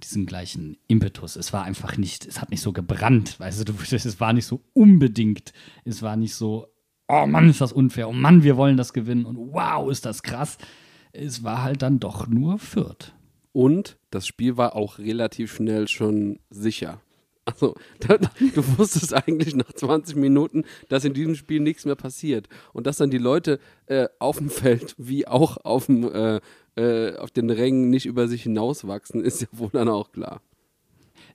diesen 0.03 0.27
gleichen 0.27 0.77
Impetus. 0.89 1.37
Es 1.37 1.53
war 1.53 1.65
einfach 1.65 1.97
nicht, 1.97 2.27
es 2.27 2.41
hat 2.41 2.51
nicht 2.51 2.61
so 2.61 2.73
gebrannt, 2.73 3.39
weißt 3.39 3.69
du, 3.69 3.73
es 3.91 4.21
war 4.21 4.33
nicht 4.33 4.47
so 4.47 4.61
unbedingt, 4.73 5.53
es 5.85 6.03
war 6.03 6.17
nicht 6.17 6.35
so, 6.35 6.67
oh 7.13 7.27
Mann, 7.27 7.49
ist 7.49 7.61
das 7.61 7.73
unfair, 7.73 8.09
oh 8.09 8.13
Mann, 8.13 8.43
wir 8.43 8.57
wollen 8.57 8.77
das 8.77 8.93
gewinnen 8.93 9.27
und 9.27 9.37
wow, 9.37 9.91
ist 9.91 10.07
das 10.07 10.23
krass. 10.23 10.57
Es 11.13 11.45
war 11.45 11.63
halt 11.63 11.83
dann 11.83 12.01
doch 12.01 12.27
nur 12.27 12.59
Fürth. 12.59 13.13
Und 13.53 13.99
das 14.11 14.27
Spiel 14.27 14.57
war 14.57 14.75
auch 14.75 14.99
relativ 14.99 15.55
schnell 15.55 15.89
schon 15.89 16.39
sicher. 16.49 17.03
Also, 17.45 17.75
da, 18.01 18.17
du 18.17 18.79
wusstest 18.79 19.13
eigentlich 19.13 19.55
nach 19.55 19.73
20 19.73 20.17
Minuten, 20.17 20.65
dass 20.89 21.05
in 21.05 21.13
diesem 21.13 21.35
Spiel 21.35 21.61
nichts 21.61 21.85
mehr 21.85 21.97
passiert. 21.97 22.49
Und 22.73 22.87
dass 22.87 22.97
dann 22.97 23.11
die 23.11 23.19
Leute 23.19 23.59
äh, 23.87 24.09
auf 24.19 24.39
dem 24.39 24.49
Feld 24.49 24.95
wie 24.97 25.29
auch 25.29 25.59
auf, 25.59 25.87
dem, 25.87 26.11
äh, 26.11 26.41
äh, 26.77 27.17
auf 27.17 27.31
den 27.31 27.51
Rängen 27.51 27.91
nicht 27.91 28.07
über 28.07 28.27
sich 28.27 28.45
hinauswachsen, 28.45 29.23
ist 29.23 29.43
ja 29.43 29.49
wohl 29.53 29.71
dann 29.71 29.89
auch 29.91 30.13
klar. 30.13 30.41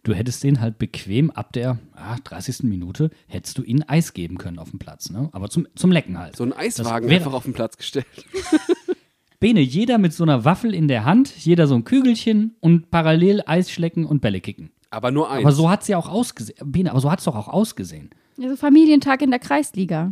Du 0.08 0.14
hättest 0.14 0.44
den 0.44 0.62
halt 0.62 0.80
bequem 0.80 1.32
ab 1.32 1.52
der 1.54 1.80
ah, 1.94 2.16
30. 2.24 2.64
Minute, 2.64 3.10
hättest 3.28 3.58
du 3.58 3.64
ihnen 3.64 3.84
Eis 3.84 4.14
geben 4.14 4.38
können 4.38 4.58
auf 4.58 4.70
dem 4.70 4.80
Platz. 4.80 5.10
Ne? 5.10 5.30
Aber 5.34 5.50
zum, 5.50 5.68
zum 5.76 5.92
Lecken 5.92 6.18
halt. 6.18 6.36
So 6.36 6.44
einen 6.44 6.54
Eiswagen 6.54 7.10
einfach 7.10 7.34
auf 7.34 7.44
den 7.44 7.54
Platz 7.54 7.78
gestellt. 7.78 8.06
Bene, 9.40 9.60
jeder 9.60 9.98
mit 9.98 10.14
so 10.14 10.24
einer 10.24 10.46
Waffel 10.46 10.74
in 10.74 10.88
der 10.88 11.06
Hand, 11.06 11.36
jeder 11.38 11.68
so 11.68 11.76
ein 11.76 11.84
Kügelchen 11.84 12.56
und 12.60 12.90
parallel 12.90 13.44
Eis 13.46 13.70
schlecken 13.70 14.06
und 14.06 14.22
Bälle 14.22 14.42
kicken. 14.42 14.72
Aber 14.90 15.12
nur 15.12 15.30
eins. 15.30 15.46
Aber 15.46 15.52
so 15.52 15.70
hat 15.70 15.82
es 15.82 15.90
ja 15.90 15.98
auch 15.98 16.10
ausgesehen. 16.10 16.58
Bene, 16.72 16.90
aber 16.90 17.02
so 17.02 17.12
hat 17.12 17.20
es 17.20 17.26
doch 17.26 17.36
auch 17.36 17.50
ausgesehen. 17.50 18.10
Also 18.42 18.56
Familientag 18.56 19.22
in 19.22 19.30
der 19.30 19.40
Kreisliga. 19.40 20.12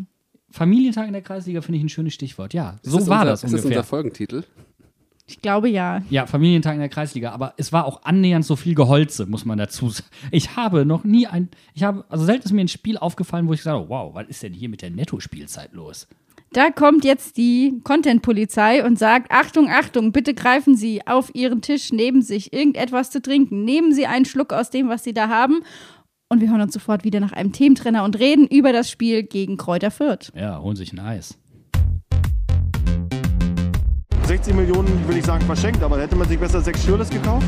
Familientag 0.52 1.08
in 1.08 1.14
der 1.14 1.22
Kreisliga 1.22 1.62
finde 1.62 1.78
ich 1.78 1.84
ein 1.86 1.90
schönes 1.90 2.14
Stichwort. 2.14 2.54
Ja, 2.54 2.78
Ist 2.84 2.92
so 2.92 3.08
war 3.08 3.22
unser, 3.22 3.26
das 3.26 3.44
Ist 3.44 3.54
das 3.54 3.62
ungefähr. 3.62 3.80
unser 3.80 3.84
Folgentitel? 3.88 4.44
Ich 5.28 5.42
glaube 5.42 5.70
ja. 5.70 6.02
Ja, 6.10 6.28
Familientag 6.28 6.76
in 6.76 6.80
der 6.80 6.90
Kreisliga, 6.90 7.32
aber 7.32 7.56
es 7.58 7.74
war 7.74 7.86
auch 7.86 8.04
annähernd 8.04 8.46
so 8.46 8.56
viel 8.56 8.76
Geholze, 8.76 9.26
muss 9.26 9.44
man 9.44 9.58
dazu 9.58 9.90
sagen. 9.90 10.08
Ich 10.32 10.56
habe 10.56 10.86
noch 10.86 11.04
nie 11.04 11.26
ein, 11.26 11.50
ich 11.74 11.84
habe, 11.84 12.06
also 12.10 12.26
selten 12.26 12.46
ist 12.46 12.52
mir 12.52 12.62
ein 12.62 12.68
Spiel 12.68 12.98
aufgefallen, 12.98 13.48
wo 13.48 13.54
ich 13.54 13.66
habe, 13.66 13.90
wow, 13.90 14.14
was 14.14 14.28
ist 14.28 14.44
denn 14.44 14.54
hier 14.54 14.70
mit 14.70 14.84
der 14.84 14.92
Nettospielzeit 14.92 15.74
los? 15.74 16.08
Da 16.52 16.70
kommt 16.70 17.04
jetzt 17.04 17.36
die 17.36 17.82
Content-Polizei 17.84 18.86
und 18.86 18.98
sagt: 18.98 19.30
Achtung, 19.30 19.68
Achtung, 19.70 20.14
bitte 20.14 20.34
greifen 20.34 20.78
Sie 20.78 21.06
auf 21.06 21.34
Ihren 21.36 21.62
Tisch 21.62 21.92
neben 21.92 22.22
sich 22.22 22.54
irgendetwas 22.54 23.12
zu 23.12 23.22
trinken. 23.22 23.66
Nehmen 23.66 23.94
Sie 23.94 24.06
einen 24.06 24.24
Schluck 24.24 24.54
aus 24.54 24.70
dem, 24.70 24.88
was 24.88 25.04
Sie 25.04 25.14
da 25.14 25.28
haben. 25.28 25.64
Und 26.30 26.40
wir 26.40 26.50
hören 26.50 26.62
uns 26.62 26.74
sofort 26.74 27.04
wieder 27.04 27.20
nach 27.20 27.34
einem 27.34 27.52
Thementrenner 27.52 28.06
und 28.06 28.18
reden 28.20 28.48
über 28.48 28.72
das 28.72 28.90
Spiel 28.90 29.24
gegen 29.24 29.58
Kräuter 29.58 29.92
Fürth. 29.92 30.32
Ja, 30.34 30.62
holen 30.62 30.78
sich 30.78 30.94
ein 30.94 31.00
Eis. 31.00 31.38
60 34.36 34.54
Millionen, 34.54 35.08
würde 35.08 35.20
ich 35.20 35.26
sagen, 35.26 35.46
verschenkt, 35.46 35.82
aber 35.82 35.98
hätte 35.98 36.14
man 36.14 36.28
sich 36.28 36.38
besser 36.38 36.60
sechs 36.60 36.84
Schirles 36.84 37.10
gekauft? 37.10 37.48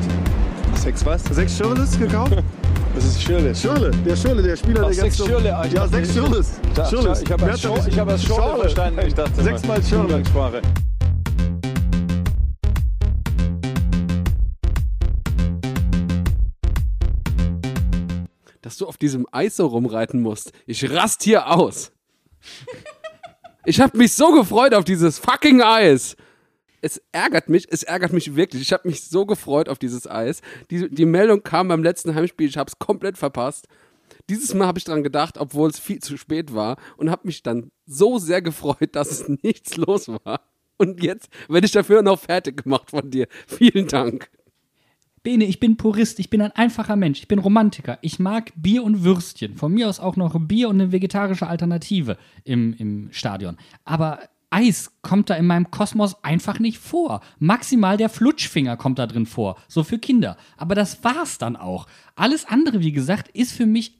Sechs 0.75 1.06
was? 1.06 1.22
Sechs 1.25 1.58
Schirles 1.58 2.00
gekauft? 2.00 2.38
Das 2.96 3.06
ist 3.06 3.22
Schirle. 3.22 3.53
Schirle, 3.53 3.91
der 3.91 4.15
Schirle, 4.15 4.41
der 4.41 4.56
Spieler, 4.56 4.82
Ach, 4.82 4.86
der 4.86 4.94
sechs 4.96 5.20
jetzt. 5.20 5.27
Schirle, 5.27 5.62
ich 5.67 5.74
Ja, 5.74 5.88
sechs 5.88 6.13
Schirles. 6.13 6.53
Da, 6.74 6.86
Schirles. 6.89 7.22
ich 7.22 7.32
habe 7.32 7.44
als, 7.46 7.62
Schor, 7.62 7.88
ich 7.88 8.00
hab 8.00 8.10
als 8.10 8.24
Schorle 8.24 8.44
Schorle. 8.44 8.62
verstanden. 8.62 9.00
Ich 9.06 9.13
dachte, 9.13 9.44
Sechsmal 9.44 9.84
Schirle. 9.84 10.24
Dass 18.63 18.77
du 18.77 18.88
auf 18.88 18.98
diesem 18.98 19.27
Eis 19.32 19.58
so 19.58 19.67
rumreiten 19.67 20.22
musst. 20.22 20.53
Ich 20.65 20.89
rast 20.89 21.22
hier 21.22 21.51
aus. 21.51 21.91
ich 23.65 23.79
habe 23.79 23.96
mich 23.96 24.13
so 24.13 24.32
gefreut 24.32 24.74
auf 24.74 24.86
dieses 24.86 25.20
fucking 25.20 25.62
Eis. 25.62 26.15
Es 26.81 27.01
ärgert 27.12 27.50
mich, 27.50 27.67
es 27.69 27.84
ärgert 27.84 28.13
mich 28.13 28.36
wirklich. 28.36 28.62
Ich 28.62 28.74
habe 28.74 28.88
mich 28.88 29.03
so 29.03 29.25
gefreut 29.25 29.69
auf 29.69 29.79
dieses 29.79 30.07
Eis. 30.10 30.41
Die, 30.69 30.89
die 30.89 31.05
Meldung 31.05 31.43
kam 31.43 31.67
beim 31.67 31.84
letzten 31.84 32.13
Heimspiel, 32.13 32.48
ich 32.48 32.57
habe 32.57 32.69
es 32.69 32.79
komplett 32.79 33.17
verpasst. 33.17 33.67
Dieses 34.29 34.53
Mal 34.53 34.67
habe 34.67 34.79
ich 34.79 34.86
dran 34.86 35.03
gedacht, 35.03 35.38
obwohl 35.38 35.69
es 35.69 35.79
viel 35.79 36.00
zu 36.00 36.17
spät 36.17 36.53
war 36.53 36.77
und 36.98 37.10
habe 37.10 37.25
mich 37.25 37.43
dann 37.43 37.72
so 37.86 38.19
sehr 38.19 38.41
gefreut, 38.41 38.89
dass 38.93 39.12
es 39.12 39.27
nichts 39.43 39.77
los 39.77 40.07
war. 40.07 40.41
Und 40.77 41.01
jetzt 41.01 41.29
werde 41.48 41.65
ich 41.65 41.72
dafür 41.72 42.01
noch 42.03 42.19
fertig 42.19 42.63
gemacht 42.63 42.91
von 42.91 43.10
dir. 43.10 43.27
Vielen 43.48 43.88
Dank. 43.88 44.29
Bene, 45.24 45.46
ich 45.46 45.60
bin 45.60 45.75
Purist, 45.75 46.19
ich 46.19 46.29
bin 46.29 46.41
ein 46.41 46.51
einfacher 46.51 46.96
Mensch, 46.96 47.19
ich 47.19 47.27
bin 47.27 47.39
Romantiker. 47.39 47.98
Ich 48.01 48.19
mag 48.19 48.53
Bier 48.55 48.84
und 48.84 49.03
Würstchen. 49.03 49.57
Von 49.57 49.74
mir 49.74 49.89
aus 49.89 50.00
auch 50.00 50.15
noch 50.15 50.39
Bier 50.39 50.69
und 50.69 50.79
eine 50.79 50.91
vegetarische 50.91 51.48
Alternative 51.48 52.17
im, 52.43 52.74
im 52.77 53.10
Stadion. 53.12 53.57
Aber 53.84 54.19
Eis 54.50 54.92
kommt 55.01 55.30
da 55.30 55.36
in 55.36 55.46
meinem 55.46 55.72
Kosmos 55.72 56.24
einfach 56.24 56.60
nicht 56.60 56.77
vor. 56.77 57.22
Maximal 57.39 57.98
der 57.98 58.10
Flutschfinger 58.10 58.77
kommt 58.77 58.98
da 59.00 59.08
drin 59.08 59.25
vor. 59.25 59.58
So 59.68 59.84
für 59.84 60.00
Kinder. 60.00 60.38
Aber 60.56 60.74
das 60.74 61.04
war's 61.04 61.38
dann 61.38 61.56
auch. 61.56 61.88
Alles 62.16 62.46
andere, 62.46 62.80
wie 62.80 62.94
gesagt, 62.94 63.30
ist 63.36 63.51
für 63.51 63.66
mich 63.66 63.98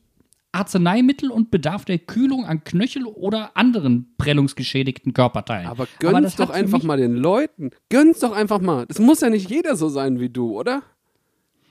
Arzneimittel 0.54 1.30
und 1.30 1.52
bedarf 1.52 1.86
der 1.86 2.00
Kühlung 2.00 2.46
an 2.46 2.64
Knöchel 2.64 3.06
oder 3.06 3.56
anderen 3.56 4.16
prellungsgeschädigten 4.18 5.14
Körperteilen. 5.14 5.68
Aber 5.68 5.88
gönn's 6.00 6.36
doch 6.36 6.48
hat 6.50 6.56
für 6.56 6.62
einfach 6.62 6.84
mal 6.84 6.98
den 6.98 7.16
Leuten. 7.16 7.72
Gönn's 7.90 8.20
doch 8.20 8.32
einfach 8.32 8.60
mal. 8.60 8.86
Das 8.88 9.00
muss 9.00 9.22
ja 9.22 9.30
nicht 9.30 9.50
jeder 9.50 9.76
so 9.76 9.90
sein 9.90 10.20
wie 10.20 10.30
du, 10.30 10.58
oder? 10.58 10.82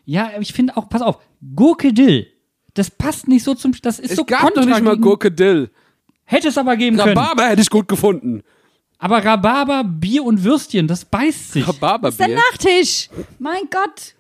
Ja, 0.05 0.31
ich 0.39 0.53
finde 0.53 0.77
auch, 0.77 0.89
pass 0.89 1.03
auf, 1.03 1.19
Gurke 1.55 1.93
Dill. 1.93 2.29
Das 2.75 2.91
passt 2.91 3.27
nicht 3.27 3.43
so 3.43 3.55
zum. 3.55 3.73
Das 3.83 3.99
ist 3.99 4.11
Es 4.11 4.17
so 4.17 4.25
gab 4.25 4.55
doch 4.55 4.65
nicht 4.65 4.83
mal 4.83 4.99
Gurke 4.99 5.33
Dill. 5.33 5.71
Hätte 6.25 6.49
es 6.49 6.59
aber 6.59 6.77
geben 6.77 6.97
können. 6.97 7.17
Rhabarber 7.17 7.49
hätte 7.49 7.63
ich 7.63 7.71
gut 7.71 7.89
gefunden. 7.89 8.43
Aber 8.99 9.25
Rhabarber, 9.25 9.85
Bier 9.85 10.25
und 10.25 10.43
Würstchen, 10.43 10.87
das 10.89 11.05
beißt 11.05 11.53
sich. 11.53 11.65
Das 11.65 11.75
ist 11.75 11.81
der 11.83 11.89
Rhabarberbier. 11.91 12.37
Nachtisch. 12.37 13.09
Mein 13.39 13.63
Gott. 13.71 14.15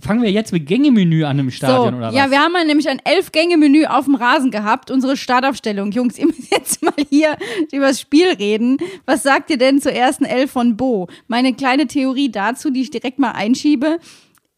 Fangen 0.00 0.22
wir 0.22 0.30
jetzt 0.32 0.52
mit 0.52 0.66
Gängemenü 0.66 1.22
an 1.24 1.38
im 1.38 1.48
So, 1.48 1.56
Stadion 1.56 1.94
oder 1.94 2.08
was? 2.08 2.14
ja, 2.14 2.28
wir 2.30 2.40
haben 2.40 2.52
ja 2.54 2.64
nämlich 2.64 2.88
ein 2.88 3.00
Elf-Gänge-Menü 3.04 3.84
auf 3.86 4.06
dem 4.06 4.16
Rasen 4.16 4.50
gehabt, 4.50 4.90
unsere 4.90 5.16
Startaufstellung. 5.16 5.92
Jungs, 5.92 6.18
ihr 6.18 6.26
müsst 6.26 6.50
jetzt 6.50 6.82
mal 6.82 6.92
hier 7.08 7.36
über 7.70 7.86
das 7.86 8.00
Spiel 8.00 8.28
reden. 8.32 8.78
Was 9.06 9.22
sagt 9.22 9.48
ihr 9.50 9.58
denn 9.58 9.80
zur 9.80 9.92
ersten 9.92 10.24
Elf 10.24 10.50
von 10.50 10.76
Bo? 10.76 11.08
Meine 11.28 11.54
kleine 11.54 11.86
Theorie 11.86 12.30
dazu, 12.32 12.70
die 12.70 12.82
ich 12.82 12.90
direkt 12.90 13.18
mal 13.20 13.30
einschiebe. 13.32 13.98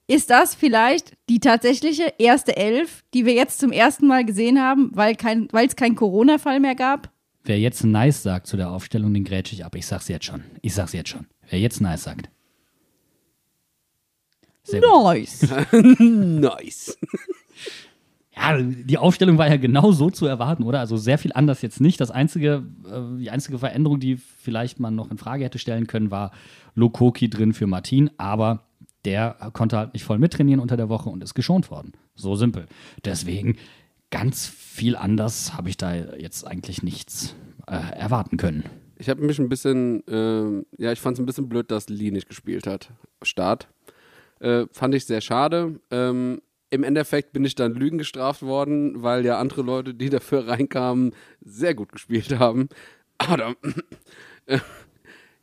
Ist 0.07 0.31
das 0.31 0.55
vielleicht 0.55 1.13
die 1.29 1.41
tatsächliche 1.41 2.15
erste 2.19 2.57
Elf, 2.57 3.03
die 3.13 3.27
wir 3.27 3.35
jetzt 3.35 3.61
zum 3.61 3.71
ersten 3.71 4.07
Mal 4.07 4.25
gesehen 4.25 4.61
haben, 4.61 4.91
weil 4.95 5.15
kein, 5.15 5.47
weil 5.53 5.67
es 5.67 5.77
keinen 5.77 5.95
Corona-Fall 5.95 6.59
mehr 6.59 6.75
gab? 6.75 7.11
Wer 7.45 7.59
jetzt 7.59 7.85
nice 7.85 8.23
sagt 8.23 8.47
zu 8.47 8.57
der 8.57 8.71
Aufstellung, 8.71 9.13
den 9.13 9.25
grätsche 9.25 9.55
ich 9.55 9.65
ab. 9.65 9.75
Ich 9.75 9.87
sag's 9.87 10.09
jetzt 10.09 10.27
schon. 10.27 10.45
Ich 10.61 10.75
sag's 10.75 10.93
jetzt 10.93 11.09
schon. 11.09 11.27
Wer 11.49 11.59
jetzt 11.59 11.81
nice 11.81 12.05
sagt. 12.05 12.31
Sehr. 14.65 14.81
Nice. 14.81 15.49
Nice. 15.99 16.99
Ja, 18.35 18.59
die 18.59 18.97
Aufstellung 18.97 19.37
war 19.37 19.47
ja 19.49 19.59
genau 19.59 19.93
so 19.93 20.09
zu 20.09 20.27
erwarten, 20.27 20.63
oder? 20.63 20.81
Also 20.81 20.97
sehr 20.97 21.19
viel 21.19 21.33
anders 21.35 21.61
jetzt 21.61 21.83
nicht. 21.83 22.01
Das 22.01 22.11
einzige, 22.11 22.65
äh, 22.91 23.19
die 23.19 23.31
einzige 23.31 23.59
Veränderung, 23.59 24.01
die 24.01 24.17
vielleicht 24.17 24.81
man 24.81 24.95
noch 24.95 25.11
in 25.11 25.19
Frage 25.19 25.45
hätte 25.45 25.59
stellen 25.59 25.87
können, 25.87 26.11
war 26.11 26.33
Lokoki 26.75 27.29
drin 27.29 27.53
für 27.53 27.67
Martin, 27.67 28.11
aber 28.17 28.65
der 29.05 29.37
konnte 29.53 29.77
halt 29.77 29.93
nicht 29.93 30.05
voll 30.05 30.19
mittrainieren 30.19 30.61
unter 30.61 30.79
der 30.79 30.89
Woche 30.89 31.11
und 31.11 31.23
ist 31.23 31.35
geschont 31.35 31.71
worden. 31.71 31.93
So 32.15 32.35
simpel. 32.35 32.67
Deswegen 33.05 33.57
ganz 34.13 34.47
viel 34.47 34.95
anders 34.95 35.55
habe 35.55 35.69
ich 35.69 35.77
da 35.77 35.93
jetzt 35.95 36.47
eigentlich 36.47 36.85
nichts 36.85 37.35
äh, 37.67 37.99
erwarten 37.99 38.37
können. 38.37 38.65
Ich 38.97 39.09
habe 39.09 39.23
mich 39.23 39.41
ein 39.41 39.49
bisschen, 39.49 40.05
ähm, 40.07 40.67
ja, 40.79 40.93
ich 40.93 41.01
fand 41.01 41.17
es 41.17 41.21
ein 41.21 41.27
bisschen 41.27 41.49
blöd, 41.49 41.73
dass 41.73 41.89
Lee 41.89 42.13
nicht 42.13 42.29
gespielt 42.29 42.69
hat. 42.69 42.91
Start. 43.23 43.67
Äh, 44.39 44.67
fand 44.71 44.95
ich 44.95 45.07
sehr 45.07 45.21
schade. 45.21 45.81
Ähm, 45.91 46.41
Im 46.71 46.85
Endeffekt 46.85 47.33
bin 47.33 47.45
ich 47.45 47.57
dann 47.57 47.75
Lügen 47.75 47.99
gestraft 47.99 48.43
worden, 48.43 49.03
weil 49.03 49.25
ja 49.25 49.39
andere 49.39 49.63
Leute, 49.63 49.95
die 49.95 50.11
dafür 50.11 50.47
reinkamen, 50.47 51.15
sehr 51.41 51.75
gut 51.75 51.91
gespielt 51.91 52.39
haben. 52.39 52.69
Äh, 54.47 54.59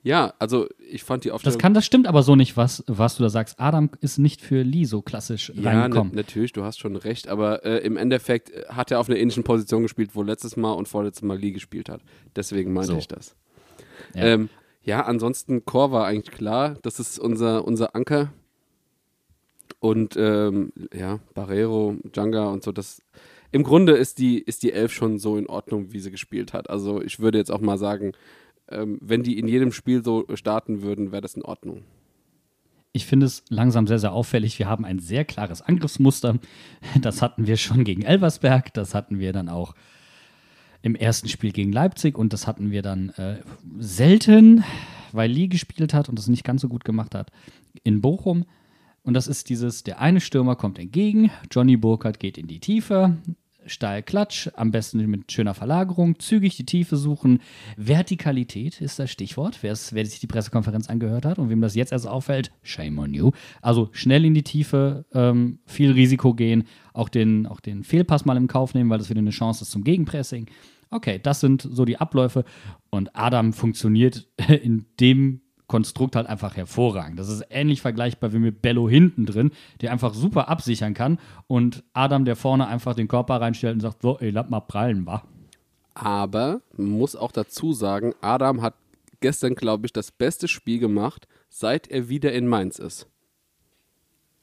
ja, 0.02 0.34
also 0.40 0.68
ich 0.90 1.04
fand 1.04 1.24
die 1.26 1.32
Aufstellung. 1.32 1.58
Das 1.58 1.62
kann, 1.62 1.74
das 1.74 1.86
stimmt 1.86 2.08
aber 2.08 2.24
so 2.24 2.36
nicht, 2.36 2.56
was, 2.56 2.84
was 2.88 3.18
du 3.18 3.24
da 3.24 3.30
sagst. 3.30 3.60
Adam 3.60 3.90
ist 4.02 4.18
nicht 4.18 4.42
für 4.42 4.62
Lee 4.64 4.86
so 4.86 5.02
klassisch 5.02 5.52
Ja, 5.56 5.72
reingekommen. 5.72 6.16
natürlich, 6.16 6.54
du 6.54 6.64
hast 6.64 6.80
schon 6.80 6.96
recht, 6.96 7.28
aber 7.28 7.66
äh, 7.66 7.80
im 7.80 7.98
Endeffekt 7.98 8.52
äh, 8.52 8.64
hat 8.70 8.92
er 8.92 9.00
auf 9.00 9.10
einer 9.10 9.18
ähnlichen 9.20 9.44
Position 9.44 9.84
gespielt, 9.84 10.12
wo 10.14 10.24
letztes 10.24 10.56
Mal 10.56 10.72
und 10.72 10.88
vorletztes 10.88 11.24
Mal 11.24 11.38
Lee 11.38 11.52
gespielt 11.52 11.90
hat. 11.90 12.02
Deswegen 12.36 12.72
meinte 12.74 12.94
So. 12.94 12.98
ich 12.98 13.08
das. 13.08 13.36
Ja. 14.14 14.22
Ja, 14.22 14.28
ähm, 14.34 14.50
ja 14.84 15.06
ansonsten 15.06 15.66
Core 15.66 15.92
war 15.92 16.06
eigentlich 16.06 16.34
klar, 16.36 16.78
das 16.82 17.00
ist 17.00 17.20
unser, 17.20 17.66
unser 17.66 17.96
Anker. 17.96 18.32
Und 19.80 20.16
ähm, 20.18 20.72
ja, 20.94 21.20
Barrero, 21.34 21.96
Djanga 22.04 22.48
und 22.50 22.64
so, 22.64 22.72
das 22.72 23.02
im 23.52 23.64
Grunde 23.64 23.94
ist 23.94 24.20
die, 24.20 24.40
ist 24.40 24.64
die 24.64 24.74
Elf 24.74 24.94
schon 24.94 25.20
so 25.20 25.38
in 25.38 25.48
Ordnung, 25.48 25.92
wie 25.92 26.00
sie 26.00 26.12
gespielt 26.12 26.54
hat. 26.54 26.70
Also 26.70 27.02
ich 27.02 27.20
würde 27.20 27.38
jetzt 27.38 27.52
auch 27.52 27.62
mal 27.62 27.78
sagen, 27.78 28.12
ähm, 28.72 28.98
wenn 29.02 29.24
die 29.24 29.40
in 29.40 29.48
jedem 29.48 29.72
Spiel 29.72 30.04
so 30.04 30.26
starten 30.34 30.82
würden, 30.82 31.12
wäre 31.12 31.22
das 31.22 31.36
in 31.36 31.44
Ordnung. 31.44 31.84
Ich 32.92 33.06
finde 33.06 33.28
es 33.28 33.44
langsam 33.50 33.86
sehr, 33.86 34.00
sehr 34.00 34.14
auffällig. 34.14 34.58
Wir 34.58 34.68
haben 34.68 34.84
ein 34.84 35.00
sehr 35.00 35.24
klares 35.24 35.62
Angriffsmuster. 35.62 36.40
Das 37.02 37.22
hatten 37.22 37.46
wir 37.46 37.58
schon 37.58 37.84
gegen 37.84 38.02
Elversberg, 38.02 38.74
das 38.74 38.96
hatten 38.96 39.20
wir 39.20 39.32
dann 39.32 39.50
auch 39.50 39.76
im 40.82 40.96
ersten 40.96 41.28
Spiel 41.28 41.52
gegen 41.52 41.72
Leipzig 41.72 42.18
und 42.18 42.34
das 42.34 42.48
hatten 42.48 42.72
wir 42.72 42.82
dann 42.82 43.10
äh, 43.10 43.42
selten, 43.80 44.64
weil 45.12 45.30
Lee 45.30 45.48
gespielt 45.48 45.94
hat 45.94 46.10
und 46.10 46.18
das 46.18 46.28
nicht 46.28 46.44
ganz 46.44 46.62
so 46.62 46.70
gut 46.70 46.86
gemacht 46.86 47.16
hat, 47.16 47.32
in 47.84 48.02
Bochum. 48.02 48.46
Und 49.04 49.14
das 49.14 49.28
ist 49.28 49.50
dieses, 49.50 49.84
der 49.84 50.00
eine 50.00 50.22
Stürmer 50.22 50.56
kommt 50.56 50.80
entgegen, 50.80 51.32
Johnny 51.52 51.78
Burkhardt 51.78 52.20
geht 52.20 52.38
in 52.38 52.48
die 52.48 52.60
Tiefe, 52.60 53.18
steil 53.70 54.04
Klatsch, 54.04 54.50
am 54.56 54.72
besten 54.72 55.06
mit 55.10 55.32
schöner 55.32 55.54
Verlagerung, 55.54 56.20
zügig 56.20 56.58
die 56.58 56.66
Tiefe 56.66 56.98
suchen. 56.98 57.40
Vertikalität 57.78 58.82
ist 58.82 59.00
das 59.00 59.10
Stichwort. 59.12 59.60
Wer, 59.62 59.78
wer 59.92 60.06
sich 60.06 60.20
die 60.20 60.28
Pressekonferenz 60.28 60.90
angehört 60.90 61.26
hat 61.26 61.40
und 61.40 61.50
wem 61.50 61.62
das 61.62 61.76
jetzt 61.76 61.92
erst 61.92 62.08
auffällt, 62.08 62.52
shame 62.62 63.00
on 63.00 63.14
you. 63.14 63.32
Also 63.62 63.90
schnell 63.92 64.26
in 64.26 64.34
die 64.34 64.44
Tiefe, 64.44 65.06
ähm, 65.14 65.60
viel 65.66 65.92
Risiko 65.92 66.34
gehen, 66.34 66.66
auch 66.94 67.10
den, 67.10 67.46
auch 67.46 67.60
den 67.60 67.84
Fehlpass 67.84 68.26
mal 68.26 68.38
im 68.38 68.48
Kauf 68.48 68.74
nehmen, 68.74 68.90
weil 68.90 68.98
das 68.98 69.10
wieder 69.10 69.20
eine 69.20 69.30
Chance 69.30 69.64
ist 69.64 69.72
zum 69.72 69.84
Gegenpressing. 69.84 70.48
Okay, 70.92 71.20
das 71.22 71.40
sind 71.40 71.62
so 71.62 71.86
die 71.86 71.98
Abläufe 71.98 72.44
und 72.90 73.16
Adam 73.16 73.54
funktioniert 73.54 74.28
in 74.48 74.86
dem 75.00 75.42
Konstrukt 75.70 76.18
halt 76.18 76.28
einfach 76.28 76.58
hervorragend. 76.58 77.18
Das 77.18 77.30
ist 77.30 77.46
ähnlich 77.50 77.82
vergleichbar 77.82 78.34
wie 78.34 78.40
mit 78.40 78.62
Bello 78.62 78.90
hinten 78.90 79.26
drin, 79.26 79.52
der 79.80 79.94
einfach 79.94 80.14
super 80.14 80.50
absichern 80.50 80.94
kann 80.94 81.20
und 81.48 81.84
Adam, 81.94 82.26
der 82.26 82.36
vorne 82.36 82.68
einfach 82.68 82.96
den 82.96 83.08
Körper 83.08 83.40
reinstellt 83.40 83.76
und 83.76 83.80
sagt, 83.80 84.02
so, 84.02 84.20
ey, 84.20 84.32
lass 84.32 84.50
mal 84.50 84.60
prallen, 84.60 85.06
wa? 85.06 85.24
Aber 85.94 86.62
man 86.76 86.90
muss 86.90 87.16
auch 87.16 87.32
dazu 87.32 87.72
sagen, 87.72 88.14
Adam 88.20 88.62
hat 88.62 88.74
gestern, 89.20 89.56
glaube 89.56 89.86
ich, 89.86 89.94
das 89.94 90.12
beste 90.12 90.48
Spiel 90.48 90.80
gemacht, 90.80 91.28
seit 91.50 91.88
er 91.88 92.10
wieder 92.10 92.34
in 92.34 92.48
Mainz 92.48 92.80
ist. 92.80 93.08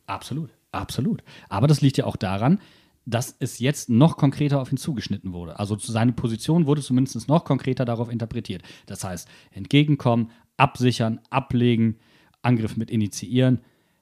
Absolut, 0.06 0.50
absolut. 0.70 1.24
Aber 1.48 1.66
das 1.66 1.80
liegt 1.80 1.96
ja 1.98 2.04
auch 2.04 2.16
daran, 2.16 2.60
dass 3.04 3.36
es 3.38 3.58
jetzt 3.58 3.88
noch 3.88 4.16
konkreter 4.16 4.60
auf 4.60 4.70
ihn 4.70 4.78
zugeschnitten 4.78 5.32
wurde. 5.32 5.58
Also 5.58 5.76
seine 5.78 6.12
Position 6.12 6.66
wurde 6.66 6.82
zumindest 6.82 7.28
noch 7.28 7.44
konkreter 7.44 7.84
darauf 7.84 8.10
interpretiert. 8.10 8.62
Das 8.86 9.04
heißt, 9.04 9.28
entgegenkommen, 9.52 10.30
absichern, 10.56 11.20
ablegen, 11.30 11.98
Angriff 12.42 12.76
mit 12.76 12.90
initiieren, 12.90 13.60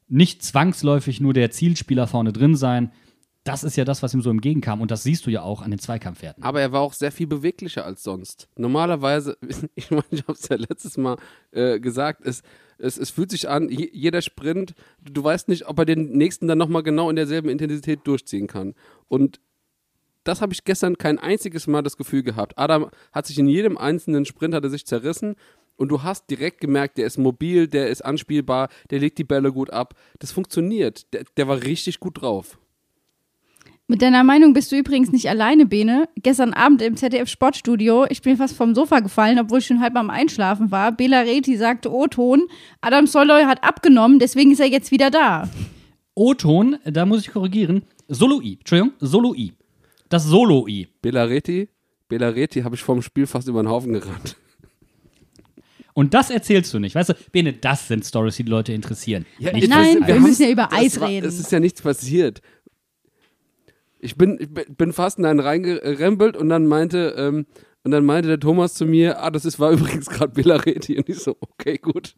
nicht 0.08 0.42
zwangsläufig 0.42 1.20
nur 1.20 1.32
der 1.32 1.50
Zielspieler 1.50 2.06
vorne 2.06 2.32
drin 2.32 2.56
sein. 2.56 2.92
Das 3.42 3.62
ist 3.64 3.76
ja 3.76 3.84
das, 3.84 4.02
was 4.02 4.14
ihm 4.14 4.22
so 4.22 4.30
entgegenkam. 4.30 4.80
Und 4.80 4.90
das 4.90 5.02
siehst 5.02 5.26
du 5.26 5.30
ja 5.30 5.42
auch 5.42 5.60
an 5.60 5.70
den 5.70 5.78
Zweikampfwerten. 5.78 6.42
Aber 6.42 6.60
er 6.62 6.72
war 6.72 6.80
auch 6.80 6.94
sehr 6.94 7.12
viel 7.12 7.26
beweglicher 7.26 7.84
als 7.84 8.02
sonst. 8.02 8.48
Normalerweise, 8.56 9.36
ich 9.74 9.90
meine, 9.90 10.04
ich 10.10 10.22
habe 10.22 10.32
es 10.32 10.48
ja 10.48 10.56
letztes 10.56 10.96
Mal 10.96 11.16
äh, 11.52 11.78
gesagt, 11.80 12.22
es, 12.24 12.42
es, 12.78 12.96
es 12.96 13.10
fühlt 13.10 13.30
sich 13.30 13.48
an, 13.48 13.68
je- 13.68 13.90
jeder 13.92 14.22
Sprint, 14.22 14.74
du 15.02 15.22
weißt 15.22 15.48
nicht, 15.48 15.66
ob 15.68 15.78
er 15.78 15.84
den 15.84 16.12
nächsten 16.12 16.48
dann 16.48 16.58
nochmal 16.58 16.82
genau 16.82 17.10
in 17.10 17.16
derselben 17.16 17.48
Intensität 17.50 18.00
durchziehen 18.04 18.46
kann. 18.46 18.74
Und 19.08 19.40
das 20.22 20.40
habe 20.40 20.54
ich 20.54 20.64
gestern 20.64 20.96
kein 20.96 21.18
einziges 21.18 21.66
Mal 21.66 21.82
das 21.82 21.98
Gefühl 21.98 22.22
gehabt. 22.22 22.58
Adam 22.58 22.88
hat 23.12 23.26
sich 23.26 23.38
in 23.38 23.46
jedem 23.46 23.76
einzelnen 23.76 24.24
Sprint 24.24 24.54
hat 24.54 24.64
er 24.64 24.70
sich 24.70 24.86
zerrissen 24.86 25.34
und 25.76 25.88
du 25.88 26.02
hast 26.02 26.30
direkt 26.30 26.60
gemerkt, 26.60 26.98
der 26.98 27.06
ist 27.06 27.18
mobil, 27.18 27.66
der 27.66 27.88
ist 27.88 28.04
anspielbar, 28.04 28.68
der 28.90 29.00
legt 29.00 29.18
die 29.18 29.24
Bälle 29.24 29.52
gut 29.52 29.70
ab. 29.70 29.94
Das 30.18 30.32
funktioniert. 30.32 31.12
Der, 31.12 31.24
der 31.36 31.48
war 31.48 31.62
richtig 31.62 32.00
gut 32.00 32.20
drauf. 32.20 32.58
Mit 33.86 34.00
deiner 34.00 34.24
Meinung 34.24 34.54
bist 34.54 34.72
du 34.72 34.76
übrigens 34.76 35.12
nicht 35.12 35.28
alleine, 35.28 35.66
Bene. 35.66 36.08
Gestern 36.16 36.54
Abend 36.54 36.80
im 36.80 36.96
ZDF 36.96 37.28
Sportstudio, 37.28 38.06
ich 38.08 38.22
bin 38.22 38.38
fast 38.38 38.56
vom 38.56 38.74
Sofa 38.74 39.00
gefallen, 39.00 39.38
obwohl 39.38 39.58
ich 39.58 39.66
schon 39.66 39.80
halb 39.80 39.94
am 39.96 40.08
Einschlafen 40.08 40.70
war. 40.70 40.90
Bela 40.90 41.20
Reti 41.20 41.58
sagte 41.58 41.92
O-Ton, 41.92 42.44
Adam 42.80 43.06
Soloy 43.06 43.44
hat 43.44 43.62
abgenommen, 43.62 44.18
deswegen 44.18 44.52
ist 44.52 44.60
er 44.60 44.68
jetzt 44.68 44.90
wieder 44.90 45.10
da. 45.10 45.50
O-Ton, 46.14 46.78
da 46.84 47.04
muss 47.04 47.20
ich 47.20 47.32
korrigieren. 47.32 47.82
Solo-I, 48.08 48.54
Entschuldigung, 48.54 48.92
Solo-I. 49.00 49.52
Das 50.08 50.24
Solo-I. 50.24 50.88
Belareti, 51.02 51.68
Belareti 52.08 52.62
habe 52.62 52.76
ich 52.76 52.82
vorm 52.82 53.02
Spiel 53.02 53.26
fast 53.26 53.48
über 53.48 53.62
den 53.62 53.68
Haufen 53.68 53.92
gerannt. 53.92 54.36
Und 55.94 56.12
das 56.12 56.28
erzählst 56.28 56.74
du 56.74 56.80
nicht. 56.80 56.94
Weißt 56.94 57.10
du, 57.10 57.14
Bene, 57.30 57.52
das 57.52 57.88
sind 57.88 58.04
Stories, 58.04 58.36
die 58.36 58.44
die 58.44 58.50
Leute 58.50 58.72
interessieren. 58.72 59.24
Nicht 59.38 59.56
ich 59.56 59.68
Nein, 59.68 60.06
wir 60.06 60.20
müssen 60.20 60.42
ja 60.42 60.50
über 60.50 60.72
Eis 60.72 61.00
war, 61.00 61.08
reden. 61.08 61.26
Es 61.26 61.38
ist 61.38 61.52
ja 61.52 61.60
nichts 61.60 61.80
passiert. 61.80 62.42
Ich 64.00 64.16
bin, 64.16 64.38
ich 64.40 64.76
bin 64.76 64.92
fast 64.92 65.18
in 65.18 65.24
einen 65.24 65.40
reingerempelt 65.40 66.36
und 66.36 66.48
dann 66.48 66.66
meinte, 66.66 67.14
ähm, 67.16 67.46
und 67.84 67.90
dann 67.90 68.04
meinte 68.04 68.28
der 68.28 68.40
Thomas 68.40 68.74
zu 68.74 68.86
mir, 68.86 69.22
ah, 69.22 69.30
das 69.30 69.44
ist, 69.44 69.60
war 69.60 69.70
übrigens 69.72 70.06
gerade 70.06 70.32
Belareti. 70.32 70.98
Und 70.98 71.08
ich 71.08 71.20
so, 71.20 71.36
okay, 71.40 71.78
gut. 71.78 72.16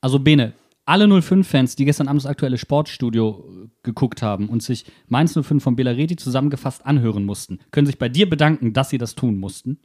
Also 0.00 0.18
Bene, 0.18 0.52
alle 0.84 1.04
05-Fans, 1.04 1.76
die 1.76 1.84
gestern 1.84 2.08
Abend 2.08 2.22
das 2.22 2.30
aktuelle 2.30 2.58
Sportstudio 2.58 3.48
äh, 3.48 3.68
geguckt 3.84 4.22
haben 4.22 4.48
und 4.48 4.62
sich 4.62 4.86
Mainz 5.08 5.38
05 5.40 5.62
von 5.62 5.76
Belareti 5.76 6.16
zusammengefasst 6.16 6.84
anhören 6.84 7.24
mussten, 7.24 7.60
können 7.70 7.86
sich 7.86 7.98
bei 7.98 8.08
dir 8.08 8.28
bedanken, 8.28 8.72
dass 8.72 8.90
sie 8.90 8.98
das 8.98 9.14
tun 9.14 9.38
mussten. 9.38 9.78